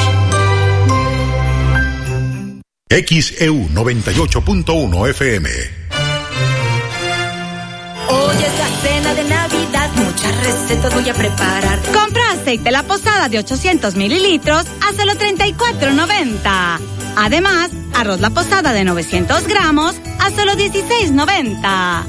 [2.89, 5.51] XEU 98.1 FM.
[8.09, 11.81] Hoy es la cena de Navidad, muchas recetas voy a preparar.
[11.93, 16.96] Compra aceite La Posada de 800 mililitros a solo 34.90.
[17.17, 22.05] Además, arroz La Posada de 900 gramos a solo 16.90.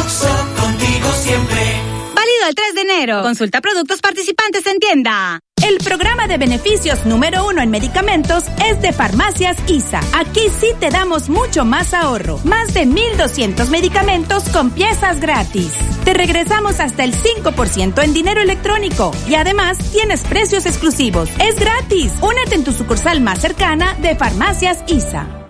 [0.00, 0.28] Oxo,
[0.60, 1.92] contigo siempre.
[2.14, 3.22] Válido el 3 de enero.
[3.22, 5.40] Consulta productos participantes en tienda.
[5.62, 10.00] El programa de beneficios número uno en medicamentos es de Farmacias ISA.
[10.12, 12.40] Aquí sí te damos mucho más ahorro.
[12.42, 15.72] Más de 1.200 medicamentos con piezas gratis.
[16.04, 21.30] Te regresamos hasta el 5% en dinero electrónico y además tienes precios exclusivos.
[21.38, 22.12] Es gratis.
[22.20, 25.41] Únete en tu sucursal más cercana de Farmacias ISA.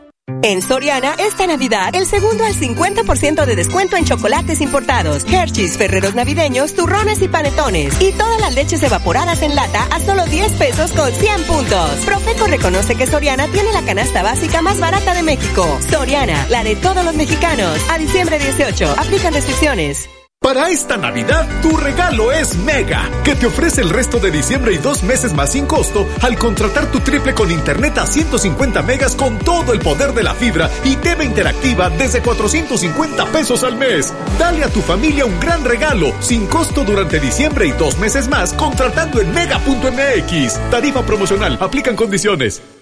[0.44, 6.15] En Soriana, esta Navidad, el segundo al 50% de descuento en chocolates importados, Hershey's, Ferreros
[6.15, 8.01] Navideños, turrones y panetones.
[8.01, 11.90] Y todas las leches evaporadas en lata a solo 10 pesos con 100 puntos.
[12.05, 15.66] Profeco reconoce que Soriana tiene la canasta básica más barata de México.
[15.90, 17.78] Soriana, la de todos los mexicanos.
[17.90, 20.09] A diciembre 18, aplican restricciones.
[20.43, 24.78] Para esta Navidad, tu regalo es Mega, que te ofrece el resto de diciembre y
[24.78, 29.39] dos meses más sin costo al contratar tu triple con internet a 150 megas con
[29.39, 34.12] todo el poder de la fibra y TV interactiva desde 450 pesos al mes.
[34.36, 38.52] Dale a tu familia un gran regalo sin costo durante diciembre y dos meses más
[38.52, 40.70] contratando en mega.mx.
[40.70, 42.81] Tarifa promocional, aplican condiciones.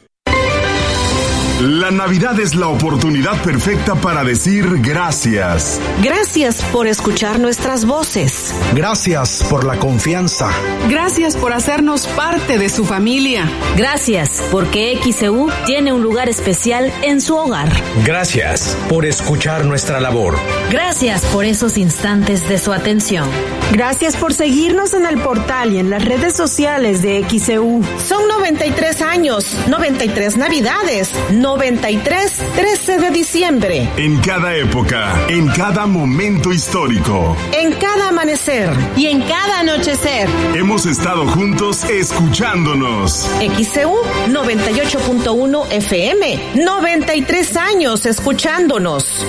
[1.60, 5.78] La Navidad es la oportunidad perfecta para decir gracias.
[6.02, 8.54] Gracias por escuchar nuestras voces.
[8.72, 10.48] Gracias por la confianza.
[10.88, 13.46] Gracias por hacernos parte de su familia.
[13.76, 17.68] Gracias porque XEU tiene un lugar especial en su hogar.
[18.06, 20.38] Gracias por escuchar nuestra labor.
[20.70, 23.28] Gracias por esos instantes de su atención.
[23.72, 27.82] Gracias por seguirnos en el portal y en las redes sociales de XEU.
[28.02, 31.12] Son 93 años, 93 navidades,
[31.50, 33.90] 93 13 de diciembre.
[33.96, 37.36] En cada época, en cada momento histórico.
[37.52, 40.28] En cada amanecer y en cada anochecer.
[40.54, 43.28] Hemos estado juntos escuchándonos.
[43.58, 43.96] XEU
[44.28, 49.26] 98.1 FM, 93 años escuchándonos.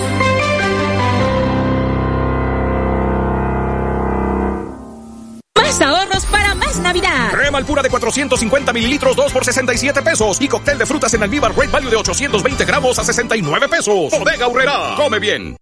[6.92, 7.30] Navidad.
[7.30, 10.38] Crema al pura de 450 mililitros, 2 por 67 pesos.
[10.42, 14.10] Y cóctel de frutas en almíbar Great Value de 820 gramos a 69 pesos.
[14.18, 14.94] Bodega Urrera.
[14.98, 15.56] Come bien.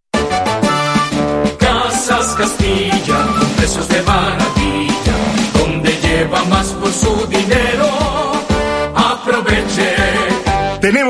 [1.56, 3.26] Casas Castilla,
[3.56, 5.14] precios de maravilla,
[5.56, 7.69] donde lleva más por su dinero.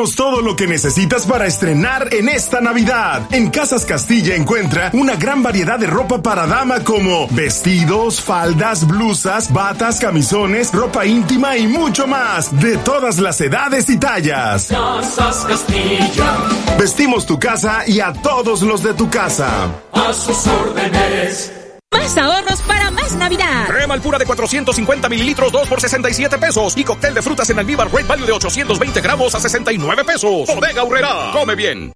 [0.00, 3.20] Tenemos todo lo que necesitas para estrenar en esta Navidad.
[3.32, 9.52] En Casas Castilla encuentra una gran variedad de ropa para dama como vestidos, faldas, blusas,
[9.52, 12.58] batas, camisones, ropa íntima y mucho más.
[12.58, 14.68] De todas las edades y tallas.
[14.68, 16.34] Casas Castilla,
[16.78, 19.68] Vestimos tu casa y a todos los de tu casa.
[19.92, 21.59] a sus órdenes.
[21.92, 23.66] Más ahorros para más Navidad.
[23.66, 26.76] Crema al pura de 450 mililitros, 2 por 67 pesos.
[26.76, 30.46] Y cóctel de frutas en almíbar Great Value de 820 gramos a 69 pesos.
[30.54, 31.30] Bodega Urrera.
[31.32, 31.92] Come bien.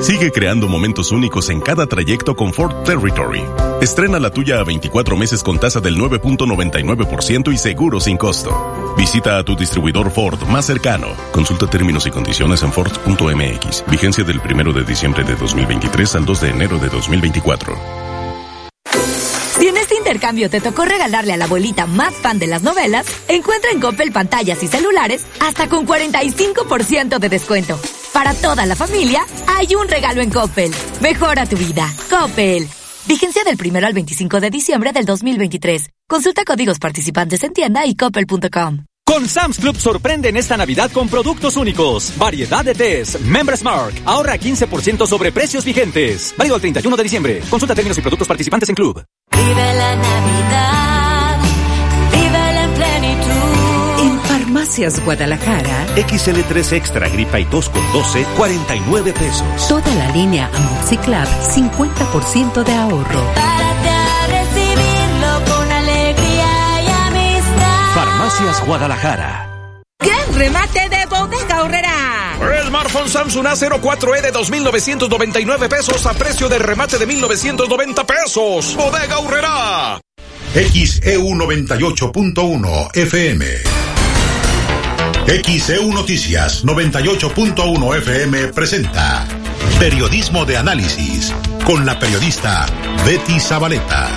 [0.00, 3.42] Sigue creando momentos únicos en cada trayecto con Ford Territory.
[3.80, 8.94] Estrena la tuya a 24 meses con tasa del 9.99% y seguro sin costo.
[8.98, 11.08] Visita a tu distribuidor Ford más cercano.
[11.32, 13.84] Consulta términos y condiciones en Ford.mx.
[13.90, 18.13] Vigencia del 1 de diciembre de 2023 al 2 de enero de 2024.
[20.04, 24.12] Intercambio te tocó regalarle a la abuelita más fan de las novelas, encuentra en Coppel
[24.12, 27.80] pantallas y celulares hasta con 45% de descuento.
[28.12, 30.74] Para toda la familia, hay un regalo en Coppel.
[31.00, 31.90] Mejora tu vida.
[32.10, 32.68] Coppel.
[33.06, 35.88] Vigencia del 1 al 25 de diciembre del 2023.
[36.06, 38.84] Consulta códigos participantes en tienda y coppel.com.
[39.06, 42.12] Con Sam's Club sorprenden esta Navidad con productos únicos.
[42.16, 43.20] Variedad de test.
[43.20, 43.94] Members Mark.
[44.06, 46.34] Ahorra 15% sobre precios vigentes.
[46.38, 47.40] Válido al 31 de diciembre.
[47.50, 49.04] Consulta términos y productos participantes en Club.
[49.30, 51.38] Vive la Navidad.
[52.12, 54.02] Vive en plenitud.
[54.02, 55.86] En Farmacias Guadalajara.
[55.96, 59.68] XL3 Extra Gripa y tos con 12, 49 pesos.
[59.68, 63.73] Toda la línea Amoxiclab, 50% de ahorro.
[68.24, 69.82] Farmacias Guadalajara.
[69.98, 72.38] Gran remate de Bodega Horrera.
[72.66, 78.74] Smartphone Samsung A04E de 2.999 pesos a precio de remate de 1.990 pesos.
[78.76, 80.00] Bodega Urrera.
[80.54, 83.46] XEU 98.1 FM.
[85.42, 89.26] XEU Noticias 98.1 FM presenta
[89.78, 91.30] Periodismo de Análisis
[91.66, 92.64] con la periodista
[93.04, 94.08] Betty Zabaleta.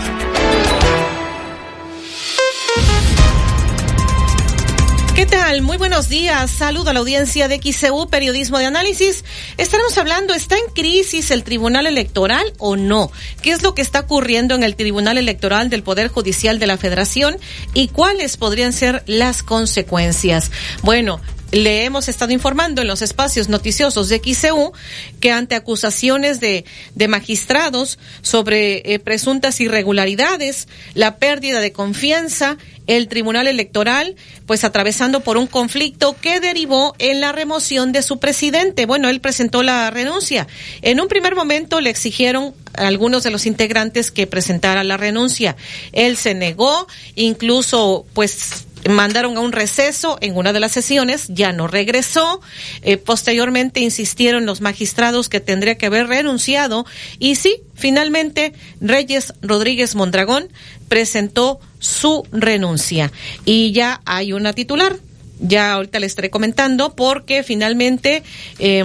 [5.18, 5.64] ¿Qué tal?
[5.64, 6.52] Muy buenos días.
[6.52, 9.26] Saludo a la audiencia de XCU Periodismo de Análisis.
[9.58, 13.12] Estaremos hablando, ¿está en crisis el Tribunal Electoral o no?
[13.42, 16.78] ¿Qué es lo que está ocurriendo en el Tribunal Electoral del Poder Judicial de la
[16.78, 17.40] Federación
[17.74, 20.52] y cuáles podrían ser las consecuencias?
[20.84, 21.20] Bueno,
[21.52, 24.74] le hemos estado informando en los espacios noticiosos de XCU
[25.20, 26.66] que ante acusaciones de,
[26.96, 32.58] de magistrados sobre eh, presuntas irregularidades, la pérdida de confianza,
[32.88, 34.16] el Tribunal Electoral,
[34.46, 38.86] pues atravesando por un conflicto que derivó en la remoción de su presidente.
[38.86, 40.48] Bueno, él presentó la renuncia.
[40.82, 45.56] En un primer momento le exigieron a algunos de los integrantes que presentara la renuncia.
[45.92, 51.52] Él se negó, incluso pues mandaron a un receso en una de las sesiones, ya
[51.52, 52.42] no regresó.
[52.82, 56.86] Eh, posteriormente insistieron los magistrados que tendría que haber renunciado
[57.20, 60.50] y sí, finalmente Reyes Rodríguez Mondragón
[60.88, 63.12] presentó su renuncia
[63.46, 64.98] y ya hay una titular.
[65.40, 68.24] Ya ahorita le estaré comentando porque finalmente
[68.58, 68.84] eh,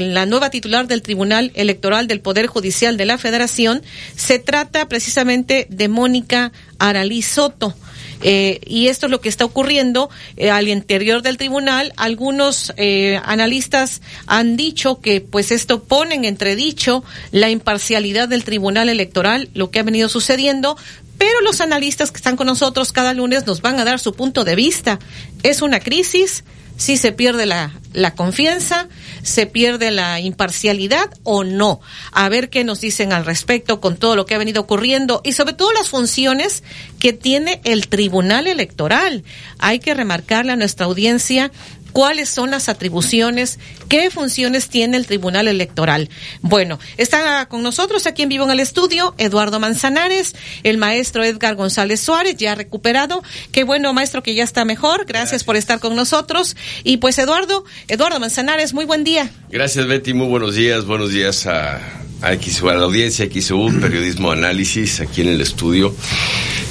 [0.00, 3.82] la nueva titular del Tribunal Electoral del Poder Judicial de la Federación
[4.16, 7.74] se trata precisamente de Mónica Aralí Soto.
[8.22, 11.92] Eh, y esto es lo que está ocurriendo eh, al interior del tribunal.
[11.96, 17.02] Algunos eh, analistas han dicho que pues esto pone en entredicho
[17.32, 20.76] la imparcialidad del tribunal electoral, lo que ha venido sucediendo,
[21.18, 24.44] pero los analistas que están con nosotros cada lunes nos van a dar su punto
[24.44, 24.98] de vista.
[25.42, 26.44] Es una crisis,
[26.76, 28.88] si se pierde la, la confianza,
[29.22, 31.80] se pierde la imparcialidad o no.
[32.12, 35.32] A ver qué nos dicen al respecto con todo lo que ha venido ocurriendo y
[35.32, 36.62] sobre todo las funciones
[36.98, 39.24] que tiene el Tribunal Electoral.
[39.58, 41.50] Hay que remarcarle a nuestra audiencia
[41.92, 43.58] cuáles son las atribuciones,
[43.88, 46.08] qué funciones tiene el Tribunal Electoral.
[46.40, 51.54] Bueno, está con nosotros aquí en vivo en el estudio Eduardo Manzanares, el maestro Edgar
[51.54, 53.22] González Suárez, ya recuperado.
[53.52, 55.04] Qué bueno, maestro, que ya está mejor.
[55.06, 56.56] Gracias, por estar con nosotros.
[56.84, 59.30] Y pues Eduardo, Eduardo Manzanares, muy buen día.
[59.50, 60.14] Gracias, Betty.
[60.14, 60.84] Muy buenos días.
[60.84, 61.80] Buenos días a,
[62.22, 65.94] a, XU, a la audiencia XU, Periodismo Análisis, aquí en el estudio.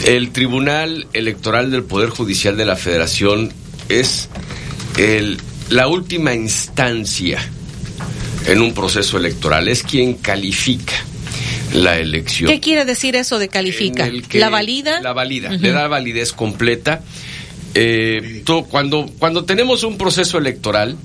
[0.06, 3.52] El Tribunal Electoral del Poder Judicial de la Federación
[3.90, 4.30] es
[5.00, 5.40] el,
[5.70, 7.40] la última instancia
[8.48, 10.94] en un proceso electoral, es quien califica
[11.74, 12.52] la elección.
[12.52, 14.10] ¿Qué quiere decir eso de califica?
[14.34, 15.02] ¿La valida?
[15.02, 15.60] La valida, uh -huh.
[15.60, 17.02] le da validez completa.
[17.76, 20.98] Eh, todo, cuando, cuando tenemos un proceso electoral,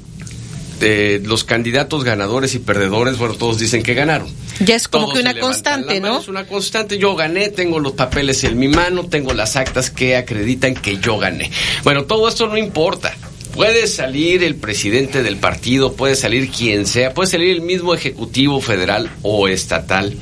[0.81, 4.29] eh, los candidatos ganadores y perdedores, bueno, todos dicen que ganaron.
[4.61, 6.21] Ya es como todos que una constante, ¿no?
[6.21, 6.99] Es una constante.
[6.99, 11.19] Yo gané, tengo los papeles en mi mano, tengo las actas que acreditan que yo
[11.19, 11.51] gané.
[11.85, 13.15] Bueno, todo esto no importa.
[13.55, 18.61] Puede salir el presidente del partido, puede salir quien sea, puede salir el mismo ejecutivo
[18.61, 20.17] federal o estatal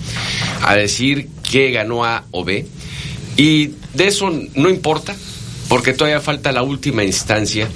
[0.63, 2.67] a decir que ganó A o B.
[3.37, 5.17] Y de eso no importa,
[5.69, 7.69] porque todavía falta la última instancia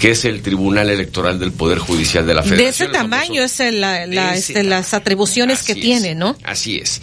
[0.00, 2.66] que es el Tribunal Electoral del Poder Judicial de la Federación.
[2.66, 6.36] De ese tamaño es el, la, la, ese, este, las atribuciones que es, tiene, ¿no?
[6.42, 7.00] Así es.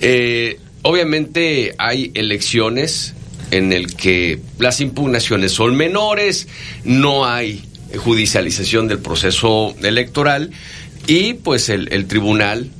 [0.00, 3.14] Eh, obviamente hay elecciones
[3.50, 6.48] en el que las impugnaciones son menores,
[6.84, 7.62] no hay
[7.96, 10.50] judicialización del proceso electoral
[11.06, 12.70] y pues el, tribunal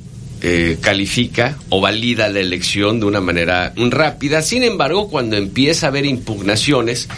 [0.41, 4.41] eh, califica o valida la elección de una manera rápida.
[4.41, 7.09] Sin embargo, cuando empieza a haber impugnaciones,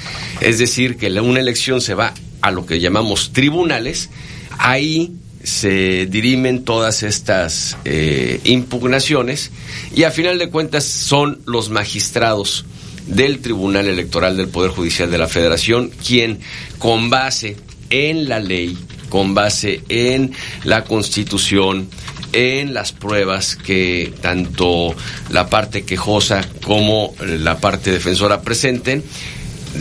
[0.42, 4.10] es decir, que una elección se va a lo que llamamos tribunales,
[4.58, 5.14] ahí
[5.44, 9.52] se dirimen todas estas eh, impugnaciones
[9.94, 12.66] y a final de cuentas son los magistrados
[13.08, 16.40] del Tribunal Electoral del Poder Judicial de la Federación quien
[16.80, 17.58] con base
[17.90, 18.78] en la ley,
[19.10, 20.32] con base en
[20.64, 21.90] la Constitución,
[22.34, 24.96] en las pruebas que tanto
[25.30, 29.04] la parte quejosa como la parte defensora presenten,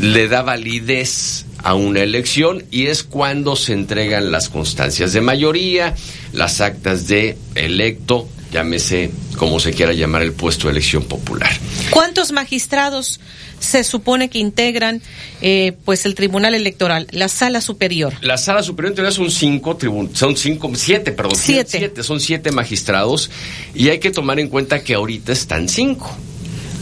[0.01, 5.95] le da validez a una elección y es cuando se entregan las constancias de mayoría,
[6.33, 11.51] las actas de electo, llámese como se quiera llamar el puesto de elección popular.
[11.91, 13.19] ¿Cuántos magistrados
[13.59, 15.01] se supone que integran
[15.41, 18.13] eh, pues el Tribunal Electoral, la Sala Superior?
[18.21, 19.79] La sala superior en teoría son cinco
[20.13, 21.79] son cinco, siete, perdón, Siete.
[21.79, 23.31] siete, son siete magistrados
[23.75, 26.15] y hay que tomar en cuenta que ahorita están cinco.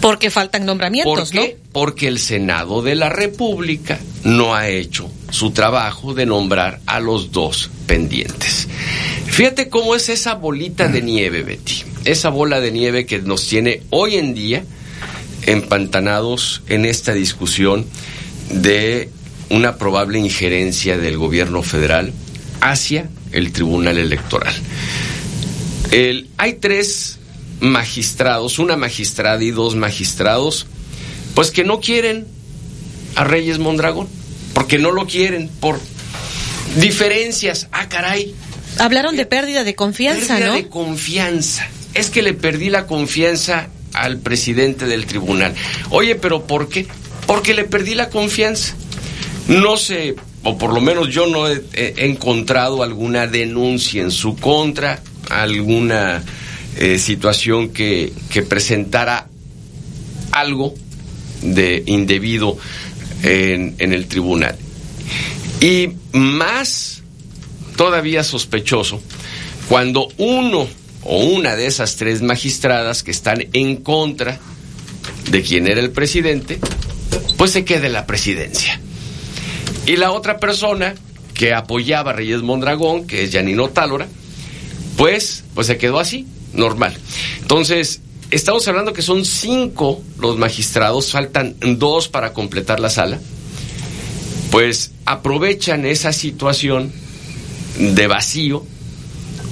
[0.01, 1.57] Porque faltan nombramientos, ¿Por qué?
[1.73, 7.33] Porque el Senado de la República no ha hecho su trabajo de nombrar a los
[7.33, 8.67] dos pendientes.
[9.27, 11.83] Fíjate cómo es esa bolita de nieve, Betty.
[12.05, 14.65] Esa bola de nieve que nos tiene hoy en día
[15.47, 17.87] empantanados en esta discusión
[18.51, 19.09] de
[19.51, 22.13] una probable injerencia del gobierno federal
[22.61, 24.55] hacia el Tribunal Electoral.
[25.91, 27.19] El- hay tres
[27.61, 30.67] magistrados, una magistrada y dos magistrados,
[31.35, 32.27] pues que no quieren
[33.15, 34.09] a Reyes Mondragón,
[34.55, 35.81] porque no lo quieren por
[36.77, 37.69] diferencias.
[37.73, 38.35] Ah, caray.
[38.79, 40.55] Hablaron de pérdida de confianza, Pérdida ¿no?
[40.55, 41.69] de confianza.
[41.95, 45.55] Es que le perdí la confianza al presidente del tribunal.
[45.91, 46.87] Oye, pero ¿por qué?
[47.27, 48.75] Porque le perdí la confianza.
[49.49, 50.15] No sé,
[50.45, 56.23] o por lo menos yo no he, he encontrado alguna denuncia en su contra, alguna
[56.77, 59.29] eh, situación que, que presentara
[60.33, 60.75] algo
[61.43, 62.57] de indebido
[63.23, 64.57] en, en el tribunal.
[65.61, 67.03] Y más
[67.77, 69.01] todavía sospechoso
[69.69, 70.67] cuando uno
[71.03, 74.39] o una de esas tres magistradas que están en contra
[75.31, 76.59] de quien era el presidente,
[77.37, 78.81] pues se quede la presidencia.
[79.87, 80.95] Y la otra persona
[81.35, 84.09] que apoyaba a Reyes Mondragón, que es Janino Tálora,
[84.97, 86.97] pues, pues se quedó así, normal.
[87.41, 88.01] Entonces,
[88.31, 93.21] estamos hablando que son cinco los magistrados, faltan dos para completar la sala,
[94.51, 96.93] pues aprovechan esa situación
[97.79, 98.65] de vacío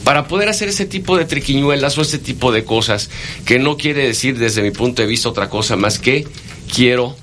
[0.04, 3.10] para poder hacer ese tipo de triquiñuelas o ese tipo de cosas
[3.44, 6.26] que no quiere decir desde mi punto de vista otra cosa más que
[6.74, 7.16] quiero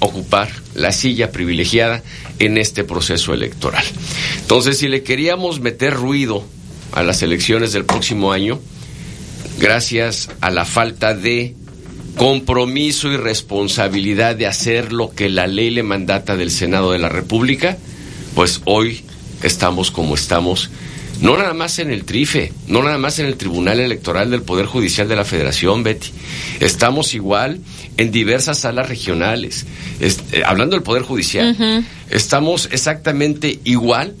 [0.00, 2.02] ocupar la silla privilegiada
[2.38, 3.84] en este proceso electoral.
[4.40, 6.44] Entonces, si le queríamos meter ruido
[6.92, 8.60] a las elecciones del próximo año,
[9.58, 11.54] gracias a la falta de
[12.16, 17.08] compromiso y responsabilidad de hacer lo que la ley le mandata del Senado de la
[17.08, 17.76] República,
[18.34, 19.02] pues hoy
[19.42, 20.70] estamos como estamos,
[21.20, 24.66] no nada más en el TRIFE, no nada más en el Tribunal Electoral del Poder
[24.66, 26.08] Judicial de la Federación, Betty.
[26.60, 27.60] Estamos igual
[27.96, 29.66] en diversas salas regionales.
[30.00, 31.56] Es- eh, hablando del Poder Judicial,
[32.10, 34.14] estamos exactamente igual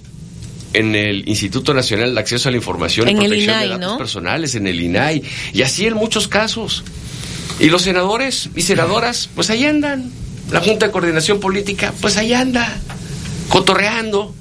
[0.74, 3.98] en el Instituto Nacional de Acceso a la Información En y Protección de Datos ¿no?
[3.98, 5.22] Personales, en el INAI,
[5.52, 6.84] y así en muchos casos.
[7.58, 10.10] Y los senadores y senadoras, pues ahí andan.
[10.50, 12.76] La Junta de Coordinación Política, pues ahí anda,
[13.48, 14.34] cotorreando,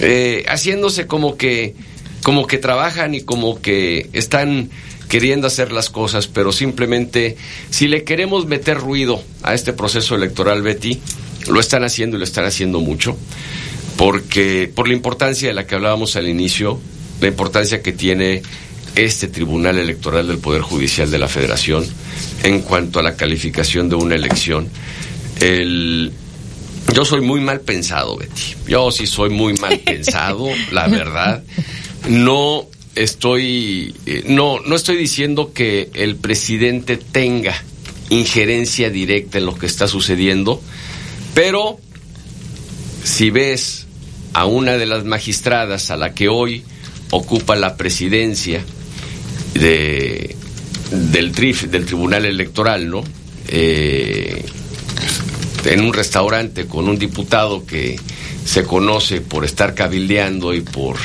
[0.00, 1.74] eh, haciéndose como que,
[2.22, 4.70] como que trabajan y como que están
[5.10, 7.36] queriendo hacer las cosas, pero simplemente
[7.68, 11.00] si le queremos meter ruido a este proceso electoral, Betty,
[11.48, 13.16] lo están haciendo y lo están haciendo mucho,
[14.00, 16.80] porque por la importancia de la que hablábamos al inicio,
[17.20, 18.40] la importancia que tiene
[18.94, 21.86] este Tribunal Electoral del Poder Judicial de la Federación
[22.42, 24.70] en cuanto a la calificación de una elección.
[25.38, 26.12] El,
[26.94, 28.54] yo soy muy mal pensado, Betty.
[28.66, 31.44] Yo sí soy muy mal pensado, la verdad.
[32.08, 37.54] No estoy, eh, no, no estoy diciendo que el presidente tenga
[38.08, 40.62] injerencia directa en lo que está sucediendo,
[41.34, 41.78] pero
[43.04, 43.88] si ves
[44.32, 46.64] a una de las magistradas a la que hoy
[47.10, 48.62] ocupa la presidencia
[49.54, 50.36] de,
[50.90, 53.02] del TRIF, del Tribunal Electoral, ¿no?
[53.48, 54.44] Eh,
[55.64, 57.98] en un restaurante con un diputado que
[58.44, 60.96] se conoce por estar cabildeando y por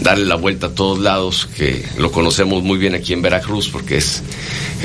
[0.00, 3.98] darle la vuelta a todos lados, que lo conocemos muy bien aquí en Veracruz, porque
[3.98, 4.22] es,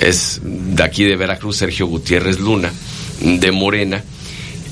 [0.02, 2.72] es de aquí de Veracruz Sergio Gutiérrez Luna,
[3.22, 4.04] de Morena,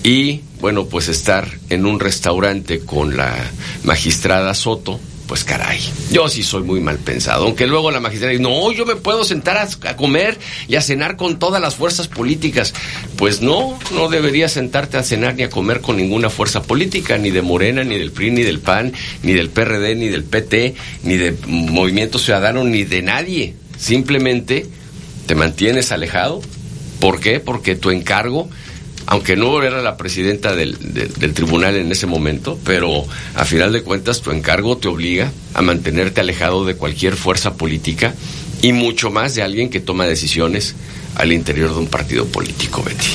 [0.03, 3.35] y bueno, pues estar en un restaurante con la
[3.83, 7.43] magistrada Soto, pues caray, yo sí soy muy mal pensado.
[7.43, 11.17] Aunque luego la magistrada dice, no, yo me puedo sentar a, comer y a cenar
[11.17, 12.73] con todas las fuerzas políticas.
[13.17, 17.29] Pues no, no deberías sentarte a cenar ni a comer con ninguna fuerza política, ni
[17.29, 21.17] de Morena, ni del PRI, ni del PAN, ni del PRD, ni del PT, ni
[21.17, 23.53] de Movimiento Ciudadano, ni de nadie.
[23.77, 24.65] Simplemente
[25.25, 26.41] te mantienes alejado.
[27.01, 27.41] ¿Por qué?
[27.41, 28.47] Porque tu encargo
[29.05, 33.05] aunque no era la presidenta del, del, del, tribunal en ese momento, pero
[33.35, 38.13] a final de cuentas tu encargo te obliga a mantenerte alejado de cualquier fuerza política
[38.61, 40.75] y mucho más de alguien que toma decisiones
[41.15, 43.07] al interior de un partido político, Betty.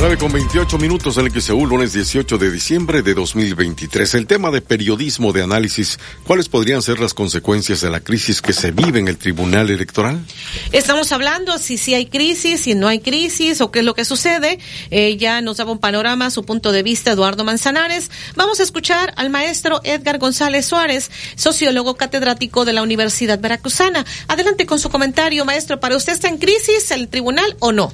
[0.00, 4.14] 9 con 28 minutos en el XEU, lunes 18 de diciembre de 2023.
[4.14, 8.54] El tema de periodismo de análisis, ¿cuáles podrían ser las consecuencias de la crisis que
[8.54, 10.24] se vive en el Tribunal Electoral?
[10.72, 13.94] Estamos hablando si sí si hay crisis, si no hay crisis o qué es lo
[13.94, 14.58] que sucede.
[14.90, 18.10] Eh, ya nos daba un panorama, su punto de vista, Eduardo Manzanares.
[18.36, 24.06] Vamos a escuchar al maestro Edgar González Suárez, sociólogo catedrático de la Universidad Veracruzana.
[24.28, 25.78] Adelante con su comentario, maestro.
[25.78, 27.92] ¿Para usted está en crisis el tribunal o no?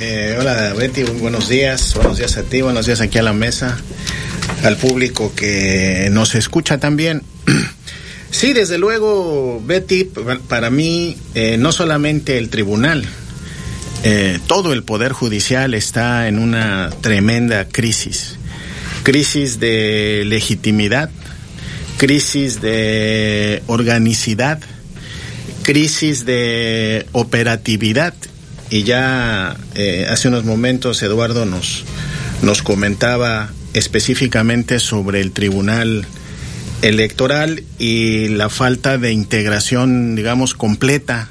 [0.00, 3.76] Eh, hola Betty, buenos días, buenos días a ti, buenos días aquí a la mesa,
[4.62, 7.22] al público que nos escucha también.
[8.30, 10.04] Sí, desde luego, Betty,
[10.48, 13.06] para mí, eh, no solamente el tribunal,
[14.04, 18.36] eh, todo el poder judicial está en una tremenda crisis.
[19.02, 21.08] Crisis de legitimidad,
[21.96, 24.60] crisis de organicidad,
[25.62, 28.12] crisis de operatividad
[28.70, 31.84] y ya eh, hace unos momentos Eduardo nos,
[32.42, 36.06] nos comentaba específicamente sobre el tribunal
[36.82, 41.28] electoral y la falta de integración, digamos, completa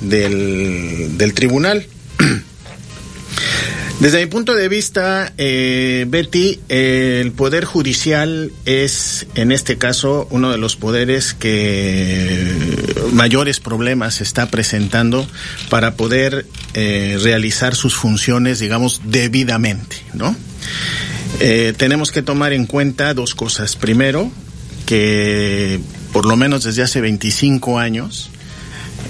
[0.00, 1.86] del, del tribunal.
[4.00, 10.26] Desde mi punto de vista, eh, Betty, eh, el Poder Judicial es, en este caso,
[10.30, 12.46] uno de los poderes que
[13.12, 15.28] mayores problemas está presentando
[15.68, 20.34] para poder eh, realizar sus funciones, digamos, debidamente, ¿no?
[21.40, 23.76] Eh, tenemos que tomar en cuenta dos cosas.
[23.76, 24.32] Primero,
[24.86, 25.78] que
[26.14, 28.30] por lo menos desde hace 25 años,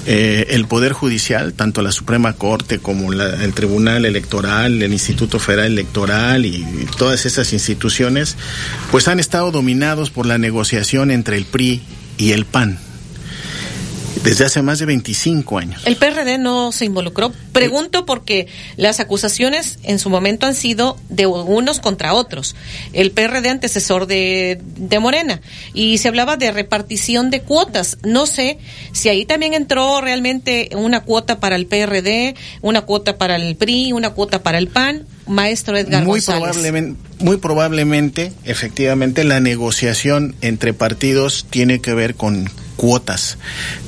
[0.06, 5.38] eh, el Poder Judicial, tanto la Suprema Corte como la, el Tribunal Electoral, el Instituto
[5.38, 8.36] Federal Electoral y, y, todas esas instituciones,
[8.90, 11.82] pues han estado dominados por la negociación entre el PRI
[12.16, 12.78] y el PAN.
[14.24, 15.82] Desde hace más de 25 años.
[15.86, 17.32] El PRD no se involucró.
[17.52, 22.54] Pregunto porque las acusaciones en su momento han sido de unos contra otros.
[22.92, 25.40] El PRD antecesor de, de Morena.
[25.72, 27.96] Y se hablaba de repartición de cuotas.
[28.04, 28.58] No sé
[28.92, 33.92] si ahí también entró realmente una cuota para el PRD, una cuota para el PRI,
[33.92, 36.42] una cuota para el PAN maestro Edgar muy González.
[36.42, 43.38] Probablemente, muy probablemente, efectivamente, la negociación entre partidos tiene que ver con cuotas,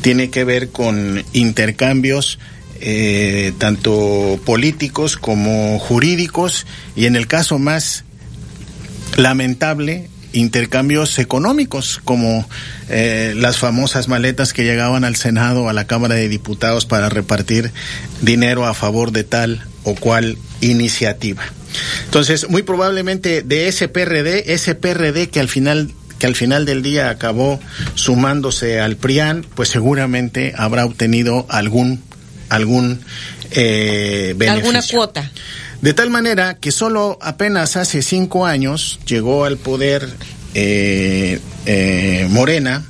[0.00, 2.38] tiene que ver con intercambios
[2.80, 6.66] eh, tanto políticos como jurídicos
[6.96, 8.04] y en el caso más
[9.16, 12.48] lamentable intercambios económicos como
[12.88, 17.70] eh, las famosas maletas que llegaban al Senado a la Cámara de Diputados para repartir
[18.20, 21.42] dinero a favor de tal o cual iniciativa.
[22.04, 26.84] Entonces, muy probablemente de ese PRD, ese PRD que al final que al final del
[26.84, 27.58] día acabó
[27.96, 32.00] sumándose al PRIAN, pues seguramente habrá obtenido algún
[32.48, 33.00] algún
[33.50, 34.52] eh, beneficio.
[34.52, 35.30] alguna cuota.
[35.80, 40.08] De tal manera que solo apenas hace cinco años llegó al poder
[40.54, 42.84] eh, eh, Morena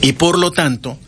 [0.00, 0.98] y por lo tanto,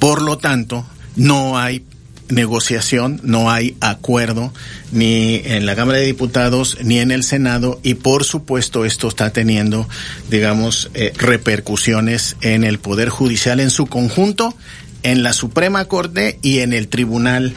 [0.00, 0.84] por lo tanto,
[1.14, 1.84] no hay
[2.28, 4.52] negociación, no hay acuerdo
[4.92, 9.30] ni en la Cámara de Diputados ni en el Senado y por supuesto esto está
[9.30, 9.88] teniendo,
[10.30, 14.54] digamos, eh, repercusiones en el Poder Judicial en su conjunto,
[15.02, 17.54] en la Suprema Corte y en el Tribunal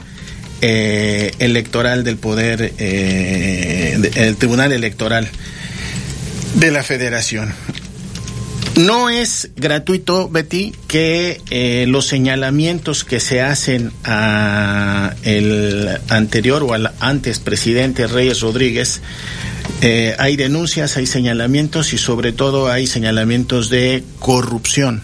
[0.61, 5.27] eh, Electoral del Poder, eh, el Tribunal Electoral
[6.55, 7.53] de la Federación.
[8.79, 16.73] No es gratuito, Betty, que eh, los señalamientos que se hacen a el anterior o
[16.73, 19.01] al antes presidente Reyes Rodríguez,
[19.81, 25.01] eh, hay denuncias, hay señalamientos y sobre todo hay señalamientos de corrupción.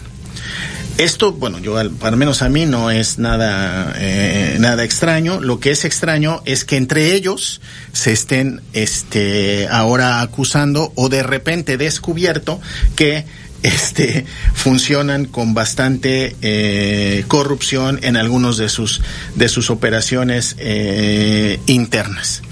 [0.96, 5.42] Esto, bueno, yo al, menos a mí no es nada eh, nada extraño.
[5.42, 7.60] Lo que es extraño es que entre ellos
[7.92, 12.62] se estén este ahora acusando o de repente descubierto
[12.96, 13.26] que
[13.62, 19.02] este funcionan con bastante eh, corrupción en algunos de sus
[19.34, 22.42] de sus operaciones eh, internas.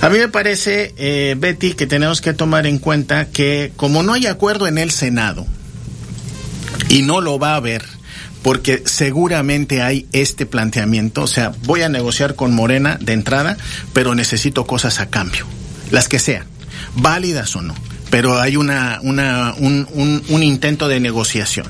[0.00, 4.12] A mí me parece, eh, Betty, que tenemos que tomar en cuenta que como no
[4.12, 5.46] hay acuerdo en el Senado,
[6.88, 7.84] y no lo va a haber
[8.42, 13.56] porque seguramente hay este planteamiento, o sea, voy a negociar con Morena de entrada,
[13.92, 15.46] pero necesito cosas a cambio,
[15.90, 16.46] las que sean,
[16.94, 17.74] válidas o no,
[18.16, 21.66] pero hay una, una un, intento de negociación.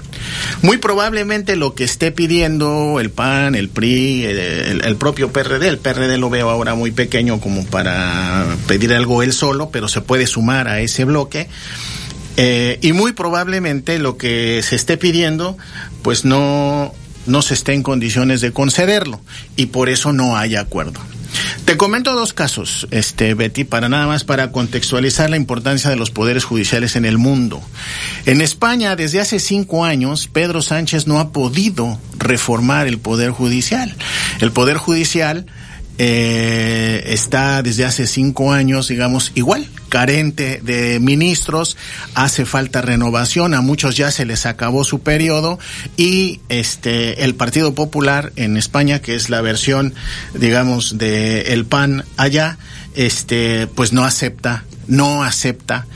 [0.63, 6.19] Muy probablemente lo que esté pidiendo el PAN, el PRI, el propio PRD, el PRD
[6.19, 10.69] lo veo ahora muy pequeño como para pedir algo él solo, pero se puede sumar
[10.69, 11.49] a ese bloque.
[12.37, 15.59] Eh, y muy probablemente lo que se esté pidiendo,
[16.03, 16.95] pues no,
[17.27, 19.21] no se esté en condiciones de concederlo.
[19.57, 21.01] Y por eso no hay acuerdo.
[21.65, 26.11] Te comento dos casos, este Betty, para nada más para contextualizar la importancia de los
[26.11, 27.61] poderes judiciales en el mundo.
[28.25, 33.95] En España, desde hace cinco años, Pedro Sánchez no ha podido reformar el poder judicial.
[34.41, 35.47] El poder judicial
[35.99, 41.77] eh, está desde hace cinco años, digamos, igual, carente de ministros,
[42.15, 45.59] hace falta renovación, a muchos ya se les acabó su periodo
[45.97, 49.95] y este el Partido Popular en España, que es la versión,
[50.35, 52.59] digamos, de el PAN allá,
[52.95, 55.87] este, pues no acepta, no acepta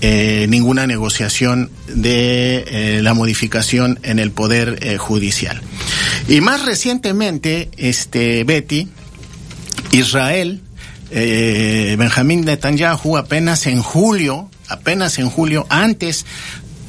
[0.00, 5.60] eh, ninguna negociación de eh, la modificación en el poder eh, judicial.
[6.28, 8.86] Y más recientemente, este Betty,
[9.92, 10.60] Israel,
[11.10, 16.26] eh, Benjamín Netanyahu, apenas en julio, apenas en julio, antes,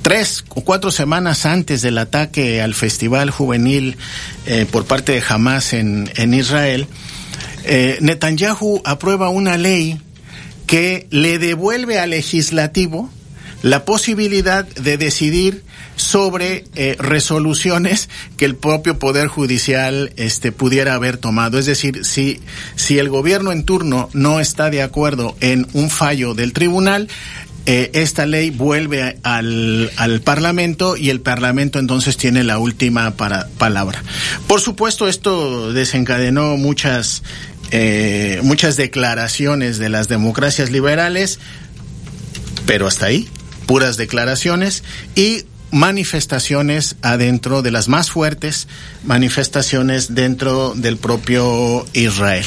[0.01, 3.97] tres o cuatro semanas antes del ataque al festival juvenil
[4.45, 6.87] eh, por parte de Hamas en, en Israel,
[7.63, 9.99] eh, Netanyahu aprueba una ley
[10.67, 13.09] que le devuelve al legislativo
[13.61, 15.63] la posibilidad de decidir
[15.99, 22.39] sobre eh, resoluciones que el propio poder judicial este pudiera haber tomado es decir si
[22.75, 27.09] si el gobierno en turno no está de acuerdo en un fallo del tribunal
[27.65, 33.47] eh, esta ley vuelve al, al Parlamento y el Parlamento entonces tiene la última para,
[33.59, 34.01] palabra.
[34.47, 37.21] Por supuesto, esto desencadenó muchas,
[37.69, 41.39] eh, muchas declaraciones de las democracias liberales,
[42.65, 43.27] pero hasta ahí,
[43.67, 44.83] puras declaraciones
[45.15, 48.67] y manifestaciones adentro de las más fuertes
[49.03, 52.45] manifestaciones dentro del propio Israel.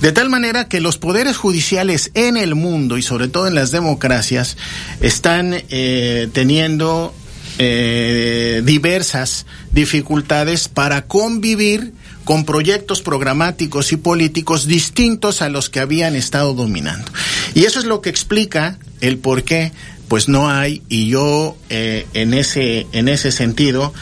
[0.00, 3.70] De tal manera que los poderes judiciales en el mundo y sobre todo en las
[3.70, 4.56] democracias
[5.00, 7.14] están eh, teniendo
[7.58, 16.16] eh, diversas dificultades para convivir con proyectos programáticos y políticos distintos a los que habían
[16.16, 17.10] estado dominando.
[17.54, 19.72] Y eso es lo que explica el por qué
[20.08, 23.92] pues no hay y yo eh, en ese en ese sentido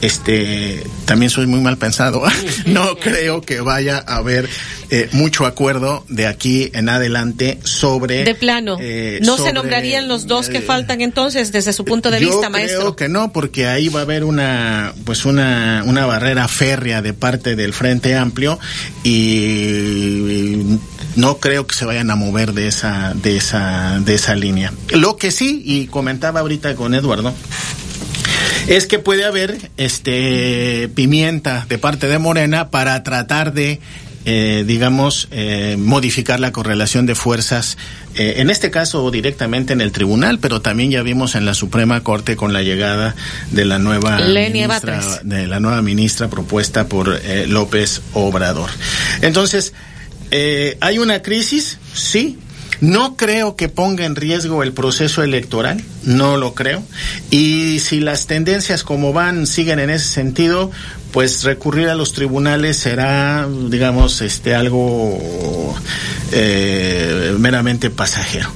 [0.00, 2.22] este también soy muy mal pensado
[2.66, 4.48] no creo que vaya a haber
[4.94, 10.26] eh, mucho acuerdo de aquí en adelante sobre De plano, eh, ¿no se nombrarían los
[10.26, 12.94] dos que faltan entonces desde su punto de yo vista, creo maestro?
[12.94, 17.56] que no, porque ahí va a haber una, pues una, una barrera férrea de parte
[17.56, 18.58] del Frente Amplio
[19.02, 20.78] y
[21.16, 24.72] no creo que se vayan a mover de esa, de esa, de esa línea.
[24.90, 27.34] Lo que sí, y comentaba ahorita con Eduardo,
[28.66, 33.80] es que puede haber este pimienta de parte de Morena para tratar de
[34.24, 37.76] eh, digamos eh, modificar la correlación de fuerzas
[38.14, 42.04] eh, en este caso directamente en el tribunal pero también ya vimos en la Suprema
[42.04, 43.16] Corte con la llegada
[43.50, 45.20] de la nueva Lenia ministra, Batres.
[45.24, 48.70] de la nueva ministra propuesta por López Obrador
[49.22, 49.72] entonces
[50.32, 52.38] eh, hay una crisis sí
[52.82, 56.82] no creo que ponga en riesgo el proceso electoral, no lo creo.
[57.30, 60.72] Y si las tendencias como van siguen en ese sentido,
[61.12, 65.18] pues recurrir a los tribunales será, digamos, este algo
[66.32, 68.50] eh, meramente pasajero.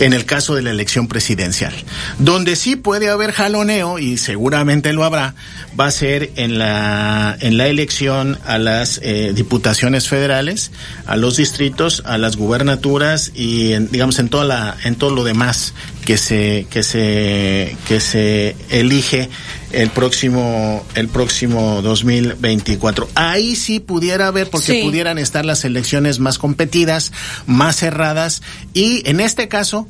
[0.00, 1.72] En el caso de la elección presidencial,
[2.18, 5.34] donde sí puede haber jaloneo y seguramente lo habrá,
[5.78, 10.72] va a ser en la en la elección a las eh, diputaciones federales,
[11.06, 15.22] a los distritos, a las gubernaturas y en, digamos en toda la en todo lo
[15.22, 15.74] demás
[16.04, 19.28] que se que se que se elige
[19.72, 23.08] el próximo el próximo 2024.
[23.14, 24.82] Ahí sí pudiera haber porque Sí.
[24.82, 27.12] pudieran estar las elecciones más competidas,
[27.46, 28.42] más cerradas
[28.74, 29.86] y en este caso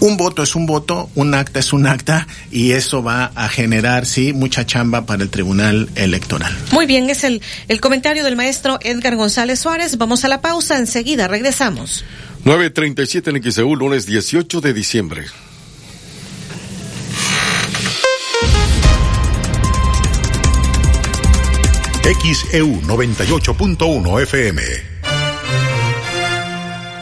[0.00, 4.06] un voto es un voto, un acta es un acta y eso va a generar
[4.06, 6.56] sí mucha chamba para el Tribunal Electoral.
[6.72, 9.98] Muy bien, es el, el comentario del maestro Edgar González Suárez.
[9.98, 12.02] Vamos a la pausa, enseguida regresamos.
[12.46, 15.26] 9.37 en XEU, lunes 18 de diciembre.
[22.14, 24.62] XEU 98.1 FM.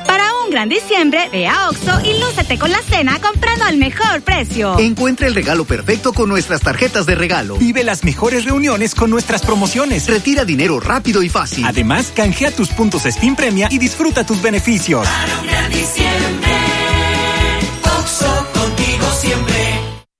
[0.07, 4.21] Para un gran diciembre, ve a Oxo y lúcete con la cena comprando al mejor
[4.23, 4.79] precio.
[4.79, 7.57] Encuentra el regalo perfecto con nuestras tarjetas de regalo.
[7.57, 10.07] Vive las mejores reuniones con nuestras promociones.
[10.09, 11.65] Retira dinero rápido y fácil.
[11.65, 15.09] Además, canjea tus puntos Steam Premia y disfruta tus beneficios.
[15.41, 16.78] Un gran diciembre.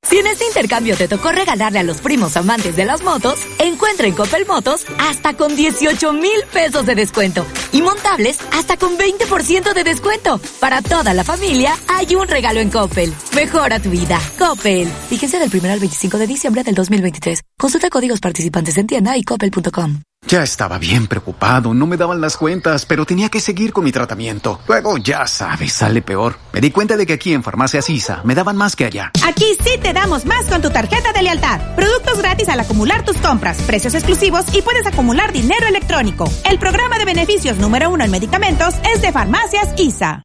[0.09, 4.07] Si en este intercambio te tocó regalarle a los primos amantes de las motos, encuentra
[4.07, 9.75] en Coppel Motos hasta con 18 mil pesos de descuento y montables hasta con 20%
[9.75, 10.41] de descuento.
[10.61, 13.13] Para toda la familia hay un regalo en Coppel.
[13.35, 14.19] Mejora tu vida.
[14.39, 14.89] Coppel.
[15.11, 17.43] Fíjense del 1 al 25 de diciembre del 2023.
[17.59, 20.08] Consulta códigos participantes en tienda y coppel.com.
[20.27, 23.93] Ya estaba bien preocupado, no me daban las cuentas, pero tenía que seguir con mi
[23.93, 24.61] tratamiento.
[24.67, 26.37] Luego, ya sabes, sale peor.
[26.53, 29.11] Me di cuenta de que aquí en Farmacias ISA me daban más que allá.
[29.27, 31.61] Aquí sí te damos más con tu tarjeta de lealtad.
[31.77, 36.31] Productos gratis al acumular tus compras, precios exclusivos y puedes acumular dinero electrónico.
[36.45, 40.25] El programa de beneficios número uno en medicamentos es de Farmacias ISA.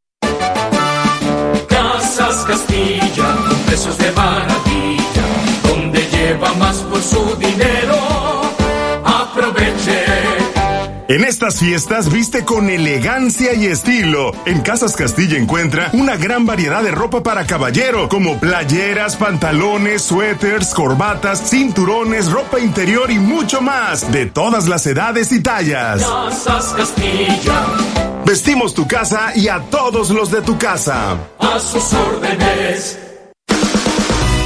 [1.69, 3.37] Casas Castilla,
[3.67, 5.25] precios de maravilla,
[5.63, 8.22] donde lleva más por su dinero.
[11.09, 14.31] En estas fiestas viste con elegancia y estilo.
[14.45, 20.73] En Casas Castilla encuentra una gran variedad de ropa para caballero, como playeras, pantalones, suéteres,
[20.73, 26.03] corbatas, cinturones, ropa interior y mucho más, de todas las edades y tallas.
[26.03, 27.65] Casas Castilla,
[28.25, 31.17] Vestimos tu casa y a todos los de tu casa.
[31.39, 32.97] a sus órdenes.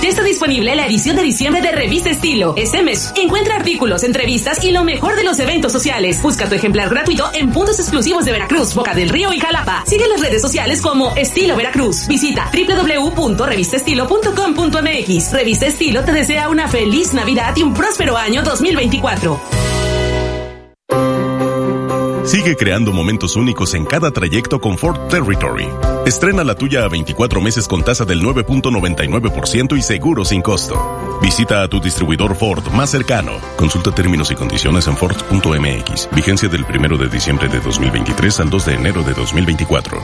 [0.08, 2.54] Está disponible la edición de diciembre de Revista Estilo.
[2.56, 6.22] Este mes encuentra artículos, entrevistas y lo mejor de los eventos sociales.
[6.22, 9.84] Busca tu ejemplar gratuito en puntos exclusivos de Veracruz, Boca del Río y Jalapa.
[9.86, 12.08] Sigue las redes sociales como Estilo Veracruz.
[12.08, 15.34] Visita www.revistaestilo.com.mx.
[15.34, 19.87] Revista Estilo te desea una feliz Navidad y un próspero año 2024.
[22.28, 25.70] Sigue creando momentos únicos en cada trayecto con Ford Territory.
[26.06, 31.20] Estrena la tuya a 24 meses con tasa del 9.99% y seguro sin costo.
[31.22, 33.40] Visita a tu distribuidor Ford más cercano.
[33.56, 36.10] Consulta términos y condiciones en Ford.mx.
[36.12, 40.04] Vigencia del 1 de diciembre de 2023 al 2 de enero de 2024.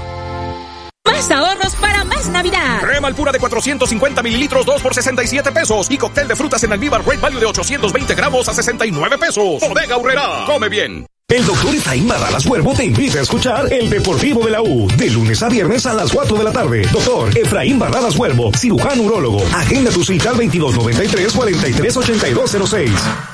[1.05, 2.83] Más ahorros para más Navidad.
[2.83, 5.91] Crema al pura de 450 mililitros, 2 por 67 pesos.
[5.91, 9.59] Y cóctel de frutas en almíbar Great Value de 820 gramos a 69 pesos.
[9.59, 10.45] Bodega Urrera.
[10.47, 11.05] Come bien.
[11.34, 15.10] El doctor Efraín Barralas Huervo te invita a escuchar El Deportivo de la U, de
[15.10, 16.88] lunes a viernes a las 4 de la tarde.
[16.91, 19.43] Doctor Efraín Barralas Huervo, cirujano urólogo.
[19.51, 23.32] Agenda tu cita al 2293-438206.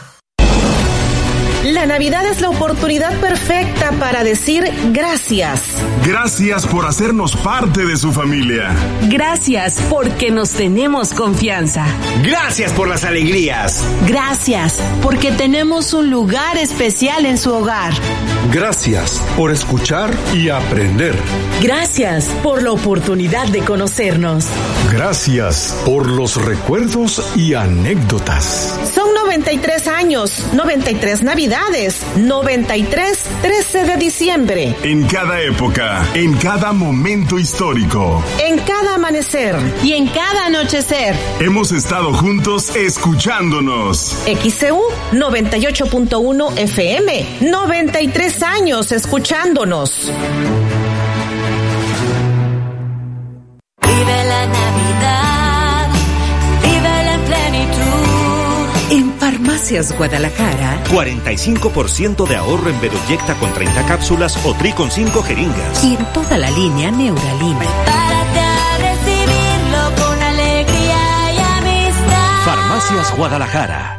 [1.69, 5.61] La Navidad es la oportunidad perfecta para decir gracias.
[6.03, 8.75] Gracias por hacernos parte de su familia.
[9.03, 11.85] Gracias porque nos tenemos confianza.
[12.23, 13.85] Gracias por las alegrías.
[14.07, 17.93] Gracias, porque tenemos un lugar especial en su hogar.
[18.51, 21.15] Gracias por escuchar y aprender.
[21.61, 24.47] Gracias por la oportunidad de conocernos.
[24.91, 28.79] Gracias por los recuerdos y anécdotas.
[28.91, 34.75] Son 93 años, 93 Navidades, 93 13 de diciembre.
[34.81, 41.15] En cada época, en cada momento histórico, En cada amanecer y en cada anochecer.
[41.39, 44.17] hemos estado juntos escuchándonos.
[44.25, 44.81] XCU
[45.11, 50.11] 98.1 FM, 93 años escuchándonos.
[59.59, 65.83] Farmacias Guadalajara, 45% de ahorro en Bedoyecta con 30 cápsulas o Tri con 5 jeringas.
[65.83, 67.65] y en toda la línea Neuralima.
[67.85, 72.45] Párate a recibirlo con alegría y amistad.
[72.45, 73.98] Farmacias Guadalajara.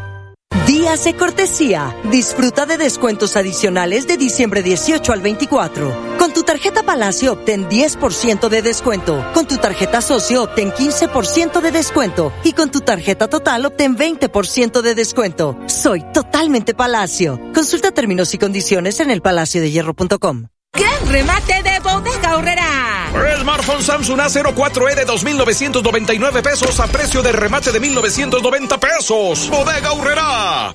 [0.91, 1.95] Hace cortesía.
[2.11, 6.17] Disfruta de descuentos adicionales de diciembre 18 al 24.
[6.19, 9.25] Con tu tarjeta Palacio obtén 10% de descuento.
[9.33, 12.33] Con tu tarjeta Socio obtén 15% de descuento.
[12.43, 15.57] Y con tu tarjeta Total obtén 20% de descuento.
[15.67, 17.39] Soy totalmente Palacio.
[17.55, 20.47] Consulta términos y condiciones en elpalaciodehierro.com.
[20.73, 23.13] ¡Gran remate de Bodega Horrera!
[23.41, 29.49] Smartphone Samsung A04e de 2.999 pesos a precio de remate de 1.990 pesos.
[29.51, 30.75] Bodega Horrera.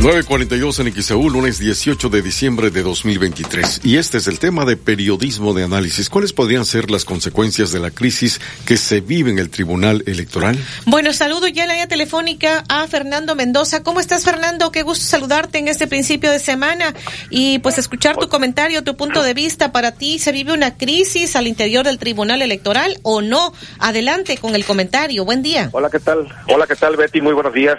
[0.00, 3.80] 942 en XEU, lunes 18 de diciembre de 2023.
[3.82, 6.08] Y este es el tema de periodismo de análisis.
[6.08, 10.56] ¿Cuáles podrían ser las consecuencias de la crisis que se vive en el Tribunal Electoral?
[10.86, 13.82] Bueno, saludo ya en la línea telefónica a Fernando Mendoza.
[13.82, 14.70] ¿Cómo estás, Fernando?
[14.70, 16.94] Qué gusto saludarte en este principio de semana
[17.28, 19.72] y pues escuchar tu comentario, tu punto de vista.
[19.72, 23.52] Para ti, ¿se vive una crisis al interior del Tribunal Electoral o no?
[23.80, 25.24] Adelante con el comentario.
[25.24, 25.70] Buen día.
[25.72, 26.28] Hola, ¿qué tal?
[26.46, 27.20] Hola, ¿qué tal, Betty?
[27.20, 27.78] Muy buenos días.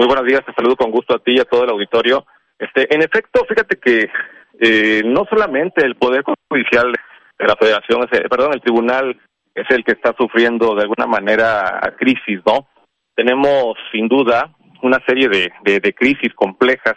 [0.00, 2.24] Muy buenos días, te saludo con gusto a ti y a todo el auditorio.
[2.58, 4.08] Este, en efecto, fíjate que
[4.58, 6.94] eh, no solamente el Poder Judicial
[7.38, 9.20] de la Federación, es, perdón, el Tribunal
[9.54, 12.66] es el que está sufriendo de alguna manera crisis, ¿no?
[13.14, 16.94] Tenemos sin duda una serie de, de, crisis complejas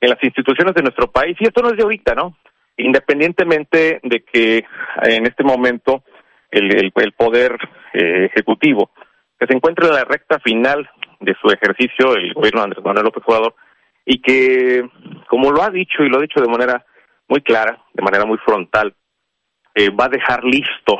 [0.00, 2.38] en las instituciones de nuestro país y esto no es de ahorita, ¿no?
[2.78, 4.64] Independientemente de que
[5.02, 6.04] en este momento
[6.50, 7.58] el, el, Poder
[7.92, 8.92] eh, Ejecutivo,
[9.38, 10.88] que se encuentra en la recta final
[11.20, 13.54] de su ejercicio el gobierno de Andrés Manuel López Obrador
[14.04, 14.88] y que,
[15.28, 16.84] como lo ha dicho y lo ha dicho de manera
[17.28, 18.94] muy clara, de manera muy frontal,
[19.74, 20.98] eh, va a dejar listo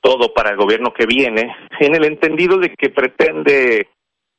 [0.00, 3.88] todo para el gobierno que viene, en el entendido de que pretende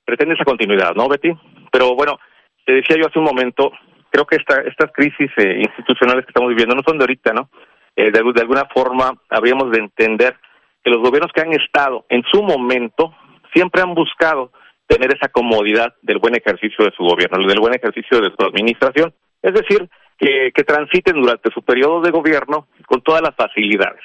[0.06, 1.32] pretende esa continuidad, ¿no, Betty?
[1.72, 2.20] Pero bueno,
[2.66, 3.72] te decía yo hace un momento,
[4.12, 7.50] creo que esta, estas crisis eh, institucionales que estamos viviendo no son de ahorita, ¿no?
[7.96, 10.38] Eh, de, de alguna forma habríamos de entender
[10.84, 13.16] que los gobiernos que han estado en su momento
[13.54, 14.52] siempre han buscado
[14.88, 19.14] tener esa comodidad del buen ejercicio de su gobierno, del buen ejercicio de su administración.
[19.42, 24.02] Es decir, que, que transiten durante su periodo de gobierno con todas las facilidades.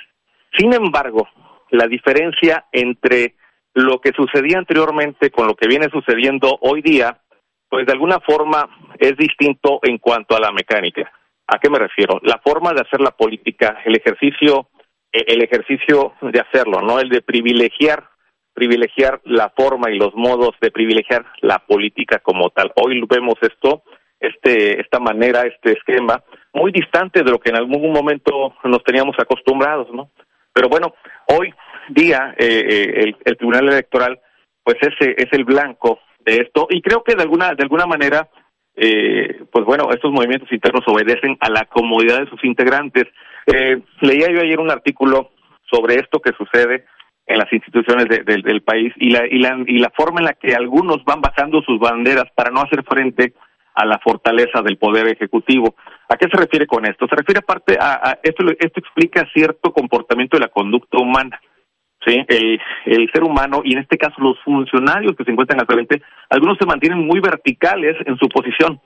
[0.59, 1.29] Sin embargo,
[1.71, 3.35] la diferencia entre
[3.75, 7.21] lo que sucedía anteriormente con lo que viene sucediendo hoy día,
[7.69, 11.13] pues de alguna forma es distinto en cuanto a la mecánica.
[11.47, 12.21] ¿A qué me refiero?
[12.23, 14.69] La forma de hacer la política, el ejercicio,
[15.13, 18.10] el ejercicio de hacerlo, no el de privilegiar
[18.61, 22.71] privilegiar la forma y los modos de privilegiar la política como tal.
[22.77, 23.85] Hoy vemos esto,
[24.21, 26.23] este, esta manera, este esquema,
[26.53, 30.11] muy distante de lo que en algún momento nos teníamos acostumbrados, ¿no?
[30.53, 30.95] Pero bueno,
[31.29, 31.55] hoy
[31.89, 34.21] día eh, eh, el, Tribunal Electoral,
[34.63, 38.29] pues ese es el blanco de esto y creo que de alguna de alguna manera,
[38.77, 43.05] eh, pues bueno, estos movimientos internos obedecen a la comodidad de sus integrantes.
[44.03, 45.31] leía yo ayer un artículo
[45.71, 46.85] sobre esto que sucede
[47.31, 50.55] en las instituciones del país y la, y, la, y la forma en la que
[50.55, 53.35] algunos van bajando sus banderas para no hacer frente
[53.75, 55.77] a la fortaleza del poder ejecutivo.
[56.09, 57.07] ¿A qué se refiere con esto?
[57.09, 61.41] Se refiere aparte a, esto, esto explica cierto comportamiento de la conducta humana.
[62.05, 62.21] ¿sí?
[62.27, 66.03] El, el ser humano, y en este caso los funcionarios que se encuentran al frente,
[66.31, 68.81] algunos se mantienen muy verticales en su posición.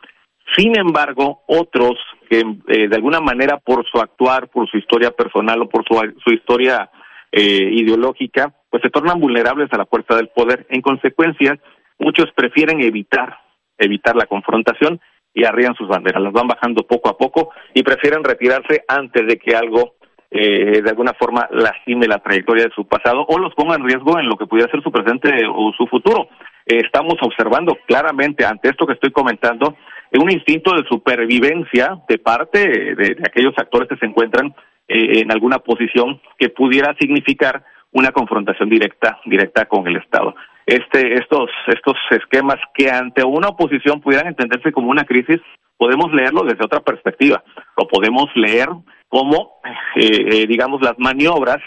[0.54, 1.94] Sin embargo, otros
[2.28, 5.94] que eh, de alguna manera por su actuar, por su historia personal o por su,
[6.22, 6.90] su historia
[7.36, 10.66] eh, ideológica, pues se tornan vulnerables a la fuerza del poder.
[10.68, 11.58] En consecuencia,
[11.98, 13.38] muchos prefieren evitar,
[13.76, 15.00] evitar la confrontación
[15.34, 19.36] y arrían sus banderas, las van bajando poco a poco y prefieren retirarse antes de
[19.36, 19.96] que algo
[20.30, 24.16] eh, de alguna forma lastime la trayectoria de su pasado o los ponga en riesgo
[24.20, 26.28] en lo que pudiera ser su presente o su futuro.
[26.66, 29.76] Eh, estamos observando claramente ante esto que estoy comentando
[30.12, 34.54] un instinto de supervivencia de parte de aquellos actores que se encuentran
[34.88, 40.34] eh, en alguna posición que pudiera significar una confrontación directa directa con el Estado.
[40.66, 45.40] Este, estos, estos esquemas que ante una oposición pudieran entenderse como una crisis,
[45.76, 47.42] podemos leerlo desde otra perspectiva.
[47.76, 48.68] Lo podemos leer
[49.08, 49.60] como,
[49.96, 51.60] eh, eh, digamos, las maniobras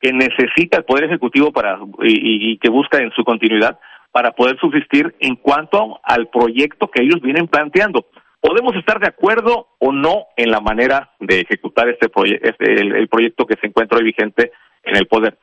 [0.00, 3.78] que necesita el Poder Ejecutivo para y, y, que busca en su continuidad
[4.12, 8.06] para poder subsistir en cuanto al proyecto que ellos vienen planteando.
[8.40, 13.08] Podemos estar de acuerdo o no en la manera de ejecutar este, proyecto, este el,
[13.08, 14.52] proyecto que se encuentra hoy vigente
[14.82, 15.38] en el poder.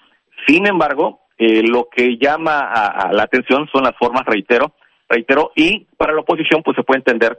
[0.48, 4.74] Sin embargo, eh, lo que llama a, la atención son las formas, reitero,
[5.08, 7.38] reitero, y para la oposición pues se puede entender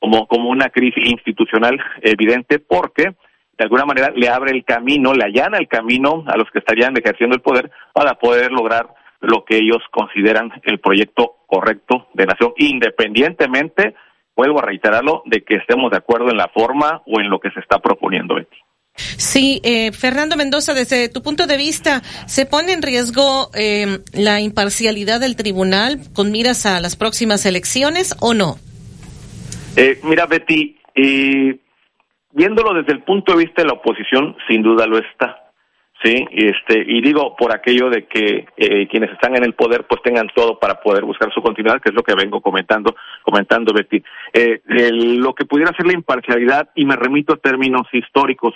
[0.00, 3.14] como, como una crisis institucional evidente porque
[3.58, 6.96] de alguna manera le abre el camino, le allana el camino a los que estarían
[6.96, 8.88] ejerciendo el poder para poder lograr
[9.20, 13.94] lo que ellos consideran el proyecto correcto de nación, independientemente,
[14.38, 17.50] vuelvo a reiterarlo, de que estemos de acuerdo en la forma o en lo que
[17.50, 18.56] se está proponiendo, Betty.
[18.94, 24.40] Sí, eh, Fernando Mendoza, desde tu punto de vista, ¿se pone en riesgo eh, la
[24.40, 28.58] imparcialidad del tribunal con miras a las próximas elecciones o no?
[29.76, 31.58] Eh, mira, Betty, eh,
[32.32, 35.47] viéndolo desde el punto de vista de la oposición, sin duda lo está.
[36.02, 40.00] Sí, este, y digo por aquello de que eh, quienes están en el poder pues
[40.02, 42.94] tengan todo para poder buscar su continuidad, que es lo que vengo comentando,
[43.24, 44.00] comentando Betty.
[44.32, 48.54] Eh, lo que pudiera ser la imparcialidad, y me remito a términos históricos,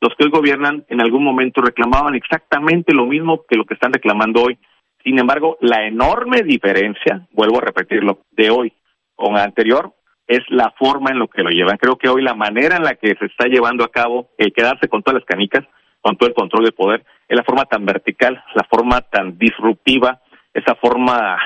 [0.00, 3.92] los que hoy gobiernan en algún momento reclamaban exactamente lo mismo que lo que están
[3.92, 4.58] reclamando hoy.
[5.02, 8.72] Sin embargo, la enorme diferencia, vuelvo a repetirlo, de hoy
[9.16, 9.92] con anterior,
[10.26, 11.76] es la forma en lo que lo llevan.
[11.76, 14.88] Creo que hoy la manera en la que se está llevando a cabo el quedarse
[14.88, 15.64] con todas las canicas,
[16.04, 20.20] con todo el control de poder, es la forma tan vertical, la forma tan disruptiva,
[20.52, 21.38] esa forma,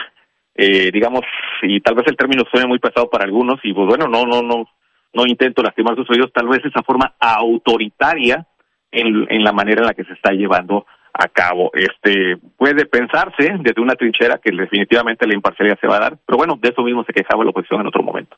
[0.56, 1.20] eh, digamos,
[1.62, 4.42] y tal vez el término suene muy pesado para algunos, y pues bueno, no, no,
[4.42, 4.64] no,
[5.12, 8.48] no intento lastimar sus oídos, tal vez esa forma autoritaria
[8.90, 11.70] en, la manera en la que se está llevando a cabo.
[11.74, 16.36] Este puede pensarse desde una trinchera que definitivamente la imparcialidad se va a dar, pero
[16.36, 18.36] bueno, de eso mismo se quejaba la oposición en otro momento.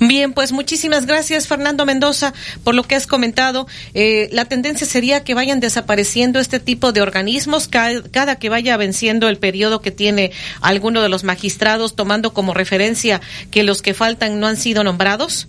[0.00, 2.32] Bien, pues muchísimas gracias Fernando Mendoza
[2.64, 3.66] por lo que has comentado.
[3.94, 8.78] Eh, la tendencia sería que vayan desapareciendo este tipo de organismos cada, cada, que vaya
[8.78, 10.30] venciendo el periodo que tiene
[10.62, 13.20] alguno de los magistrados, tomando como referencia
[13.52, 15.48] que los que faltan no han sido nombrados.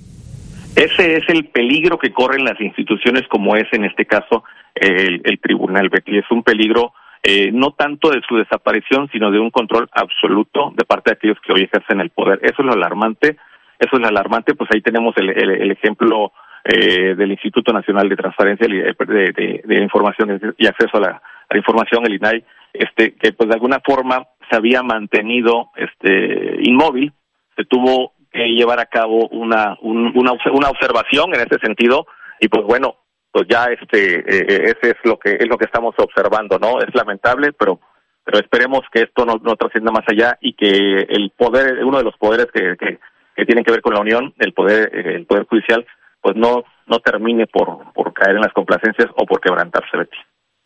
[0.76, 4.44] Ese es el peligro que corren las instituciones como es en este caso
[4.76, 6.18] el, el tribunal, Betty.
[6.18, 6.94] Es un peligro
[7.24, 11.38] eh, no tanto de su desaparición, sino de un control absoluto de parte de aquellos
[11.40, 12.40] que hoy ejercen el poder.
[12.44, 13.38] Eso es lo alarmante
[13.80, 16.32] eso es alarmante, pues ahí tenemos el, el, ejemplo
[16.64, 21.22] eh, del Instituto Nacional de Transparencia de, de, de, Información y Acceso a la,
[21.54, 22.44] Información, el INAI,
[22.74, 27.14] este, que pues de alguna forma se había mantenido este, inmóvil,
[27.56, 30.12] se tuvo que llevar a cabo una, una,
[30.52, 32.08] una observación en ese sentido
[32.40, 32.96] y pues bueno,
[33.32, 36.80] pues ya este eh, ese es lo que es lo que estamos observando, ¿no?
[36.80, 37.80] Es lamentable, pero
[38.26, 42.04] pero esperemos que esto no, no trascienda más allá y que el poder, uno de
[42.04, 42.98] los poderes que, que
[43.36, 45.86] que tienen que ver con la unión, el poder, el poder judicial,
[46.22, 50.18] pues no, no termine por, por caer en las complacencias o por quebrantarse, Betty.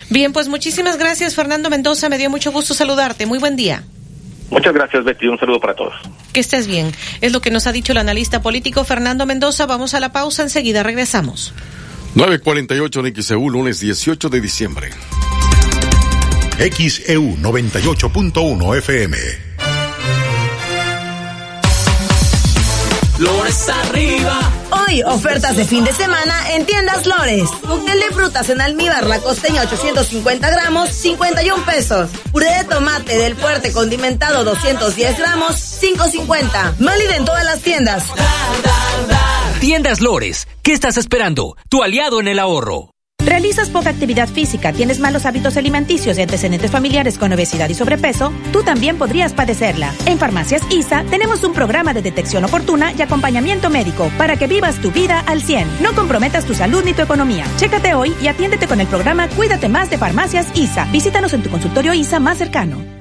[0.10, 2.10] Bien, pues muchísimas gracias, Fernando Mendoza.
[2.10, 3.26] Me dio mucho gusto saludarte.
[3.26, 3.84] Muy buen día.
[4.50, 5.28] Muchas gracias, Betty.
[5.28, 5.94] Un saludo para todos.
[6.34, 6.92] Que estés bien.
[7.22, 9.66] Es lo que nos ha dicho el analista político Fernando Mendoza.
[9.66, 10.44] Vamos a la pausa.
[10.44, 11.54] Enseguida regresamos.
[12.16, 14.90] 948 en XEU, lunes 18 de diciembre.
[16.58, 19.49] XEU 98.1 FM.
[23.20, 24.40] Lores arriba.
[24.72, 27.50] Hoy, ofertas de fin de semana en tiendas Lores.
[27.68, 32.10] Cóctel de frutas en almíbar, la costeña 850 gramos, 51 pesos.
[32.32, 36.76] Puré de tomate del fuerte condimentado 210 gramos, 550.
[36.80, 38.06] Málida en todas las tiendas.
[39.60, 41.58] Tiendas Lores, ¿qué estás esperando?
[41.68, 42.92] Tu aliado en el ahorro.
[43.40, 48.34] ¿Realizas poca actividad física, tienes malos hábitos alimenticios y antecedentes familiares con obesidad y sobrepeso?
[48.52, 49.94] Tú también podrías padecerla.
[50.08, 54.82] En Farmacias ISA tenemos un programa de detección oportuna y acompañamiento médico para que vivas
[54.82, 55.82] tu vida al 100.
[55.82, 57.46] No comprometas tu salud ni tu economía.
[57.56, 60.84] Chécate hoy y atiéndete con el programa Cuídate más de Farmacias ISA.
[60.92, 62.99] Visítanos en tu consultorio ISA más cercano.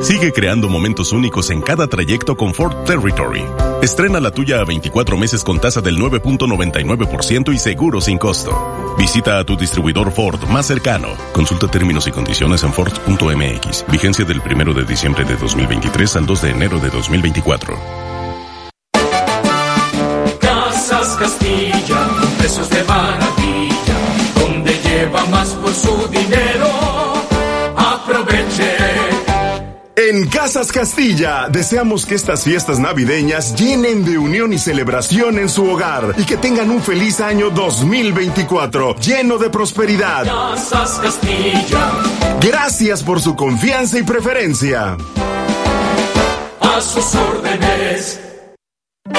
[0.00, 3.44] Sigue creando momentos únicos en cada trayecto con Ford Territory.
[3.82, 8.96] Estrena la tuya a 24 meses con tasa del 9.99% y seguro sin costo.
[8.96, 11.08] Visita a tu distribuidor Ford más cercano.
[11.32, 13.84] Consulta términos y condiciones en Ford.mx.
[13.90, 17.76] Vigencia del 1 de diciembre de 2023 al 2 de enero de 2024.
[20.40, 22.08] Casas Castilla,
[22.38, 23.98] precios de maravilla,
[24.40, 26.77] donde lleva más por su dinero.
[29.98, 35.68] En Casas Castilla deseamos que estas fiestas navideñas llenen de unión y celebración en su
[35.68, 40.24] hogar y que tengan un feliz año 2024 lleno de prosperidad.
[40.24, 41.90] Casas Castilla.
[42.40, 44.96] Gracias por su confianza y preferencia.
[46.60, 48.27] A sus órdenes.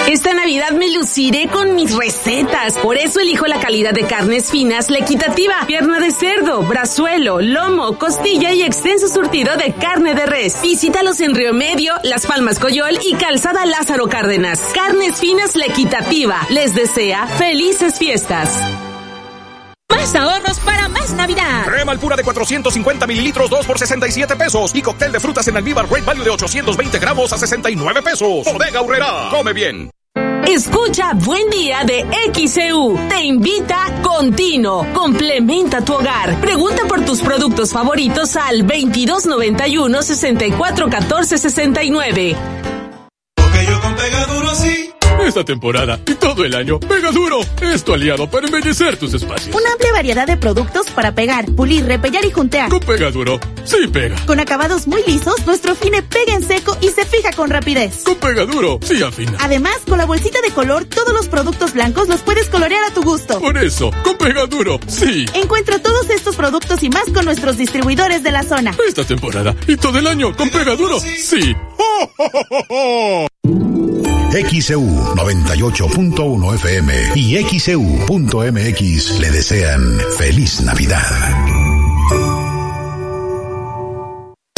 [0.08, 2.78] Esta Navidad me luciré con mis recetas.
[2.78, 7.98] Por eso elijo la calidad de carnes finas, la equitativa, pierna de cerdo, brazuelo, lomo,
[7.98, 10.62] costilla y extenso surtido de carne de res.
[10.62, 14.60] Visítalos en Río Medio, Las Palmas Coyol y Calzada Lázaro Cárdenas.
[14.74, 16.40] Carnes finas, la equitativa.
[16.50, 18.89] Les desea felices fiestas.
[19.90, 21.66] Más ahorros para más Navidad.
[21.66, 24.72] Crema pura de 450 mililitros, 2 por 67 pesos.
[24.74, 28.46] Y cóctel de frutas en almíbar Great Value de 820 gramos a 69 pesos.
[28.46, 29.30] Bodega Urrera.
[29.32, 29.90] Come bien.
[30.48, 32.98] Escucha Buen Día de XEU.
[33.08, 34.88] Te invita Contino.
[34.94, 36.40] Complementa tu hogar.
[36.40, 42.36] Pregunta por tus productos favoritos al 2291 6414 69.
[45.30, 49.56] Esta temporada y todo el año, Pega Duro es tu aliado para embellecer tus espacios.
[49.56, 52.68] Una amplia variedad de productos para pegar, pulir, repellar y juntear.
[52.68, 54.16] Con Pega Duro, sí pega.
[54.26, 58.02] Con acabados muy lisos, nuestro fine pega en seco y se fija con rapidez.
[58.06, 59.38] Con Pega Duro, sí afina.
[59.40, 63.04] Además, con la bolsita de color, todos los productos blancos los puedes colorear a tu
[63.04, 63.40] gusto.
[63.40, 65.28] Por eso, con Pega Duro, sí.
[65.36, 68.76] Encuentra todos estos productos y más con nuestros distribuidores de la zona.
[68.88, 71.56] Esta temporada y todo el año con Pega Duro, sí.
[74.32, 81.02] XEU 98.1 FM y XEU.mx le desean feliz Navidad.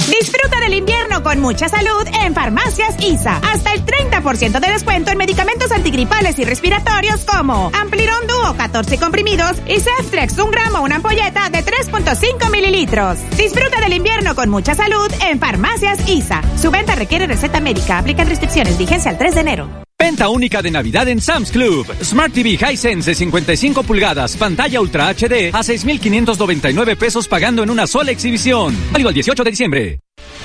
[0.07, 3.37] Disfruta del invierno con mucha salud en Farmacias ISA.
[3.37, 9.57] Hasta el 30% de descuento en medicamentos antigripales y respiratorios como Amplirón Duo 14 comprimidos
[9.67, 13.19] y Ceflex 1 gramo una ampolleta de 3.5 mililitros.
[13.37, 16.41] Disfruta del invierno con mucha salud en Farmacias ISA.
[16.57, 17.99] Su venta requiere receta médica.
[17.99, 18.77] Aplican restricciones.
[18.77, 19.69] Vigencia al 3 de enero.
[19.99, 21.85] Venta única de Navidad en Sam's Club.
[22.01, 27.85] Smart TV Hisense de 55 pulgadas, pantalla Ultra HD a 6,599 pesos pagando en una
[27.85, 28.75] sola exhibición.
[28.91, 29.99] Válido el 18 de diciembre.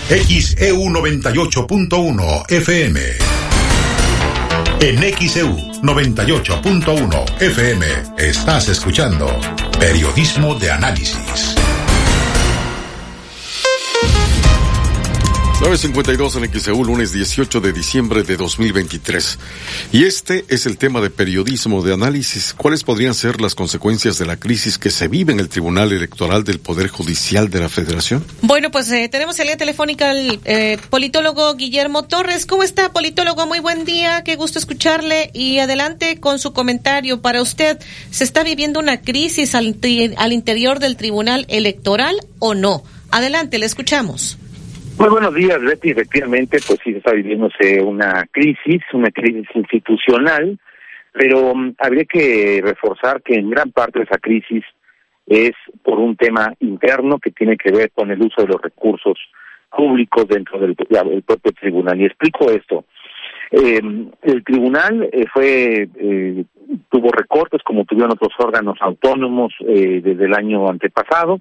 [0.09, 3.01] XEU 98.1 FM.
[4.81, 9.27] En XEU 98.1 FM estás escuchando
[9.81, 11.56] Periodismo de Análisis.
[15.59, 19.39] 952 en XEU, lunes 18 de diciembre de 2023.
[19.91, 22.53] Y este es el tema de periodismo de análisis.
[22.53, 26.45] ¿Cuáles podrían ser las consecuencias de la crisis que se vive en el Tribunal Electoral
[26.45, 28.23] del Poder Judicial de la Federación?
[28.43, 32.45] Bueno, pues eh, tenemos en línea telefónica al eh, politólogo Guillermo Torres.
[32.45, 33.47] ¿Cómo está, politólogo?
[33.47, 35.31] Muy buen día, qué gusto escucharle.
[35.33, 37.23] Y adelante con su comentario.
[37.23, 37.79] Para usted,
[38.11, 39.75] ¿se está viviendo una crisis al,
[40.19, 42.85] al interior del Tribunal Electoral o no?
[43.11, 44.37] Adelante, le escuchamos.
[44.99, 45.91] Muy buenos días, Betty.
[45.91, 50.59] Efectivamente, pues sí está viviéndose una crisis, una crisis institucional,
[51.13, 54.65] pero um, habría que reforzar que en gran parte esa crisis
[55.27, 55.53] es
[55.83, 59.19] por un tema interno que tiene que ver con el uso de los recursos
[59.71, 62.01] públicos dentro del, propio tribunal.
[62.01, 62.87] Y explico esto.
[63.51, 63.83] Eh,
[64.23, 66.45] el tribunal eh, fue eh,
[66.91, 71.39] tuvo recortes como tuvieron otros órganos autónomos desde el año antepasado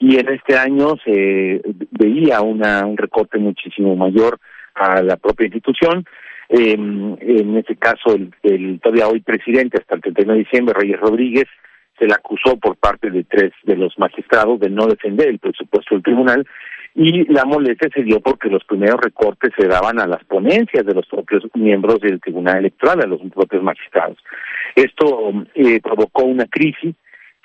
[0.00, 1.60] y en este año se
[1.90, 4.38] veía una, un recorte muchísimo mayor
[4.74, 6.04] a la propia institución.
[6.48, 11.46] Eh, en este caso, el, todavía hoy presidente, hasta el 31 de diciembre, Reyes Rodríguez,
[11.98, 15.94] se le acusó por parte de tres de los magistrados de no defender el presupuesto
[15.94, 16.46] del tribunal
[16.94, 20.94] y la molestia se dio porque los primeros recortes se daban a las ponencias de
[20.94, 24.18] los propios miembros del tribunal electoral, a los propios magistrados.
[24.74, 26.94] Esto eh, provocó una crisis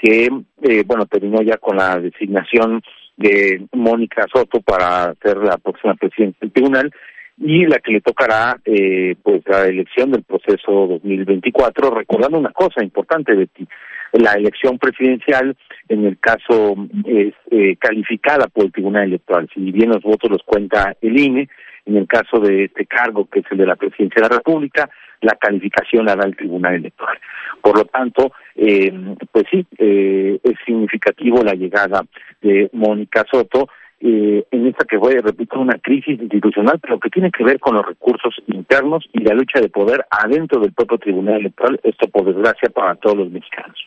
[0.03, 0.30] que,
[0.63, 2.81] eh, bueno, terminó ya con la designación
[3.15, 6.91] de Mónica Soto para ser la próxima presidenta del tribunal
[7.38, 12.84] y la que le tocará, eh, pues, la elección del proceso 2024, recordando una cosa
[12.84, 13.65] importante de ti,
[14.11, 15.55] la elección presidencial,
[15.88, 16.75] en el caso,
[17.05, 19.49] es eh, calificada por el Tribunal Electoral.
[19.53, 21.47] Si bien los votos los cuenta el INE,
[21.85, 24.89] en el caso de este cargo, que es el de la presidencia de la República,
[25.21, 27.17] la calificación la da el Tribunal Electoral.
[27.61, 32.03] Por lo tanto, eh, pues sí, eh, es significativo la llegada
[32.41, 33.67] de Mónica Soto,
[33.99, 37.75] eh, en esta que fue, repito, una crisis institucional, pero que tiene que ver con
[37.75, 42.25] los recursos internos y la lucha de poder adentro del propio Tribunal Electoral, esto por
[42.25, 43.77] desgracia para todos los mexicanos.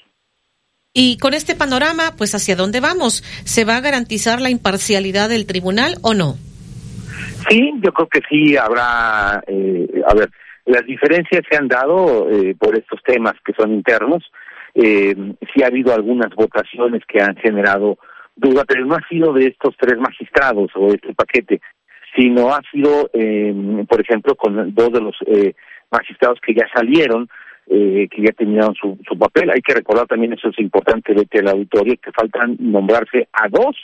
[0.95, 3.23] Y con este panorama, pues hacia dónde vamos?
[3.45, 6.37] ¿Se va a garantizar la imparcialidad del tribunal o no?
[7.51, 10.31] Sí, yo creo que sí habrá, eh, a ver,
[10.65, 14.25] las diferencias se han dado eh, por estos temas que son internos.
[14.77, 15.17] Eh,
[15.55, 17.99] sí ha habido algunas votaciones que han generado
[18.37, 21.61] duda, pero no ha sido de estos tres magistrados o de este paquete,
[22.15, 25.55] sino ha sido, eh, por ejemplo, con dos de los eh,
[25.91, 27.29] magistrados que ya salieron,
[27.69, 29.51] eh, que ya terminaron su, papel.
[29.51, 33.77] Hay que recordar también, eso es importante, vete al auditorio, que faltan nombrarse a dos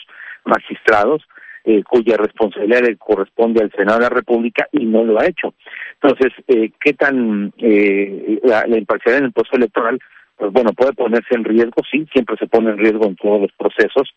[0.45, 1.23] magistrados
[1.65, 5.53] eh, cuya responsabilidad le corresponde al Senado de la República y no lo ha hecho.
[6.01, 9.99] Entonces, eh, ¿qué tan eh, la, la, imparcialidad en el proceso electoral?
[10.37, 13.51] Pues bueno, puede ponerse en riesgo, sí, siempre se pone en riesgo en todos los
[13.53, 14.13] procesos,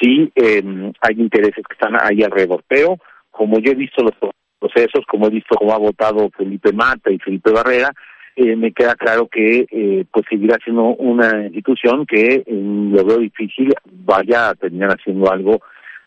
[0.00, 0.62] sí eh,
[1.00, 2.96] hay intereses que están ahí alrededor, pero
[3.30, 4.14] como yo he visto los
[4.58, 7.92] procesos, como he visto cómo ha votado Felipe Mata y Felipe Barrera,
[8.36, 13.74] eh, me queda claro que eh, pues seguirá siendo una institución que lo veo difícil
[13.84, 15.60] vaya a terminar haciendo algo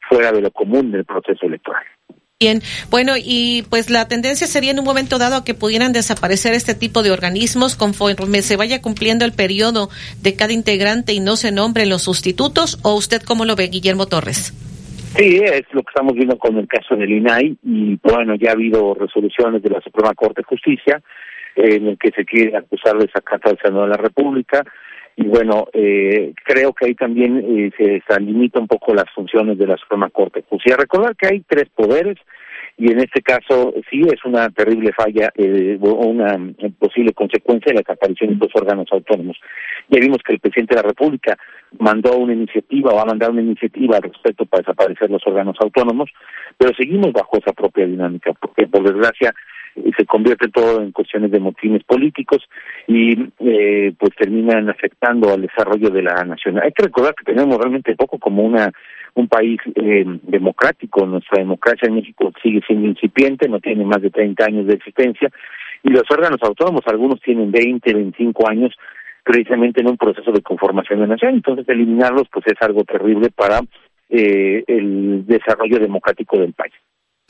[0.09, 1.83] fuera de lo común del proceso electoral.
[2.41, 6.55] Bien, bueno, y pues la tendencia sería en un momento dado a que pudieran desaparecer
[6.55, 9.89] este tipo de organismos conforme se vaya cumpliendo el periodo
[10.23, 14.07] de cada integrante y no se nombren los sustitutos, o usted cómo lo ve, Guillermo
[14.07, 14.55] Torres?
[15.15, 18.53] Sí, es lo que estamos viendo con el caso del INAI y bueno, ya ha
[18.53, 20.99] habido resoluciones de la Suprema Corte de Justicia
[21.55, 24.63] en el que se quiere acusar de desacato al Senado de la República
[25.15, 29.67] y bueno, eh, creo que ahí también eh, se extralimita un poco las funciones de
[29.67, 30.77] la Suprema Corte Justicia.
[30.77, 32.17] Recordar que hay tres poderes
[32.77, 36.39] y en este caso sí es una terrible falla eh, una
[36.79, 39.37] posible consecuencia de la desaparición de dos órganos autónomos.
[39.89, 41.37] Ya vimos que el presidente de la República
[41.79, 46.09] mandó una iniciativa o ha mandado una iniciativa al respecto para desaparecer los órganos autónomos,
[46.57, 49.33] pero seguimos bajo esa propia dinámica, porque por desgracia
[49.75, 52.43] se convierte todo en cuestiones de motines políticos
[52.87, 56.59] y eh, pues terminan afectando al desarrollo de la nación.
[56.61, 58.71] Hay que recordar que tenemos realmente poco como una
[59.13, 64.09] un país eh, democrático, nuestra democracia en México sigue siendo incipiente, no tiene más de
[64.09, 65.29] 30 años de existencia
[65.83, 68.73] y los órganos autónomos, algunos tienen 20, 25 años
[69.23, 73.59] precisamente en un proceso de conformación de nación, entonces eliminarlos pues es algo terrible para
[74.09, 76.73] eh, el desarrollo democrático del país.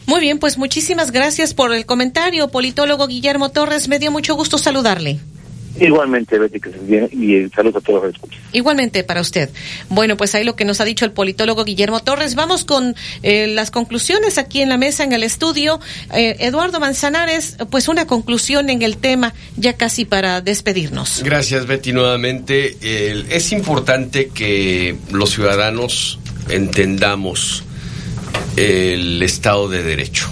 [0.05, 3.87] Muy bien, pues muchísimas gracias por el comentario, politólogo Guillermo Torres.
[3.87, 5.19] Me dio mucho gusto saludarle.
[5.79, 9.49] Igualmente, Betty, que se bien y saludos a todos los que Igualmente para usted.
[9.89, 12.35] Bueno, pues ahí lo que nos ha dicho el politólogo Guillermo Torres.
[12.35, 15.79] Vamos con eh, las conclusiones aquí en la mesa, en el estudio.
[16.13, 21.23] Eh, Eduardo Manzanares, pues una conclusión en el tema, ya casi para despedirnos.
[21.23, 22.77] Gracias, Betty, nuevamente.
[23.29, 27.63] es importante que los ciudadanos entendamos
[28.55, 30.29] el Estado de Derecho.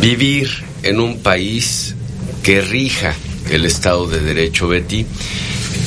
[0.00, 0.48] Vivir
[0.82, 1.94] en un país
[2.42, 3.14] que rija
[3.50, 5.06] el Estado de Derecho, Betty,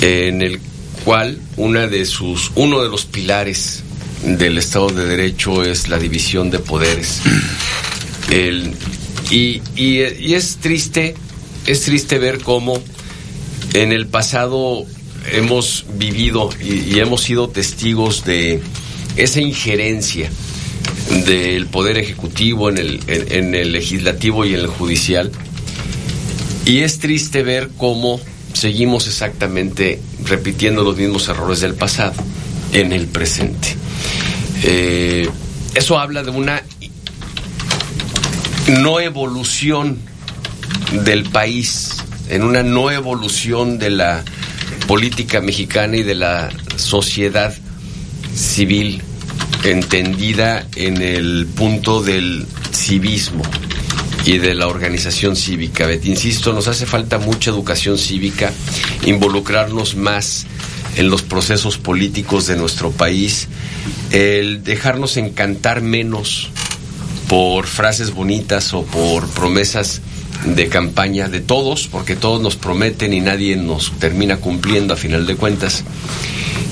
[0.02, 0.60] en el
[1.04, 3.84] cual una de sus, uno de los pilares
[4.24, 7.22] del Estado de Derecho es la división de poderes.
[9.30, 11.16] y, y, es triste,
[11.66, 12.82] es triste ver cómo
[13.74, 14.86] en el pasado
[15.32, 18.62] hemos vivido y hemos sido testigos de
[19.18, 20.30] esa injerencia
[21.10, 25.32] del Poder Ejecutivo, en el, en, el Legislativo y en el Judicial.
[26.66, 28.20] Y es triste ver cómo
[28.54, 32.14] seguimos exactamente repitiendo los mismos errores del pasado
[32.72, 33.76] en el presente.
[34.64, 35.30] Eh,
[35.76, 36.64] eso habla de una
[38.68, 40.00] no evolución
[41.04, 41.90] del país,
[42.30, 44.24] en una no evolución de la
[44.88, 47.54] política mexicana y de la sociedad
[48.36, 49.02] civil
[49.66, 53.42] entendida en el punto del civismo
[54.26, 55.92] y de la organización cívica.
[55.94, 58.52] insisto, nos hace falta mucha educación cívica,
[59.06, 60.46] involucrarnos más
[60.98, 63.48] en los procesos políticos de nuestro país,
[64.12, 66.50] el dejarnos encantar menos
[67.28, 70.02] por frases bonitas o por promesas
[70.46, 75.26] de campaña de todos, porque todos nos prometen y nadie nos termina cumpliendo a final
[75.26, 75.84] de cuentas.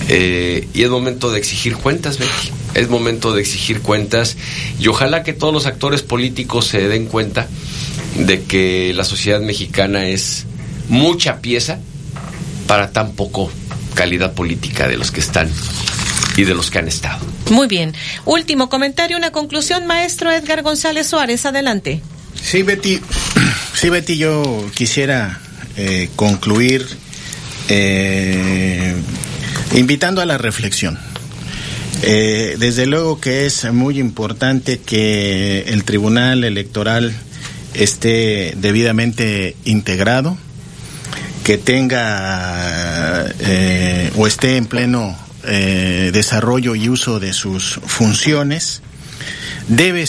[0.10, 4.36] Eh, y es momento de exigir cuentas, Betty es momento de exigir cuentas
[4.80, 7.48] y ojalá que todos los actores políticos se den cuenta
[8.18, 10.46] de que la sociedad mexicana es
[10.90, 11.80] mucha pieza
[12.68, 13.52] para tan poco
[13.94, 15.50] calidad política de los que están
[16.36, 17.20] y de los que han estado.
[17.52, 17.94] Muy bien.
[18.26, 22.02] Último comentario, una conclusión, maestro Edgar González Suárez, adelante.
[22.42, 23.00] Sí, Betty,
[23.76, 25.40] sí, Betty, yo quisiera
[25.78, 26.88] eh, concluir
[27.70, 28.96] eh,
[29.74, 30.98] invitando a la reflexión.
[32.02, 37.14] Eh, desde luego que es muy importante que el Tribunal Electoral
[37.74, 40.38] esté debidamente integrado,
[41.44, 48.82] que tenga eh, o esté en pleno eh, desarrollo y uso de sus funciones,
[49.68, 50.06] debe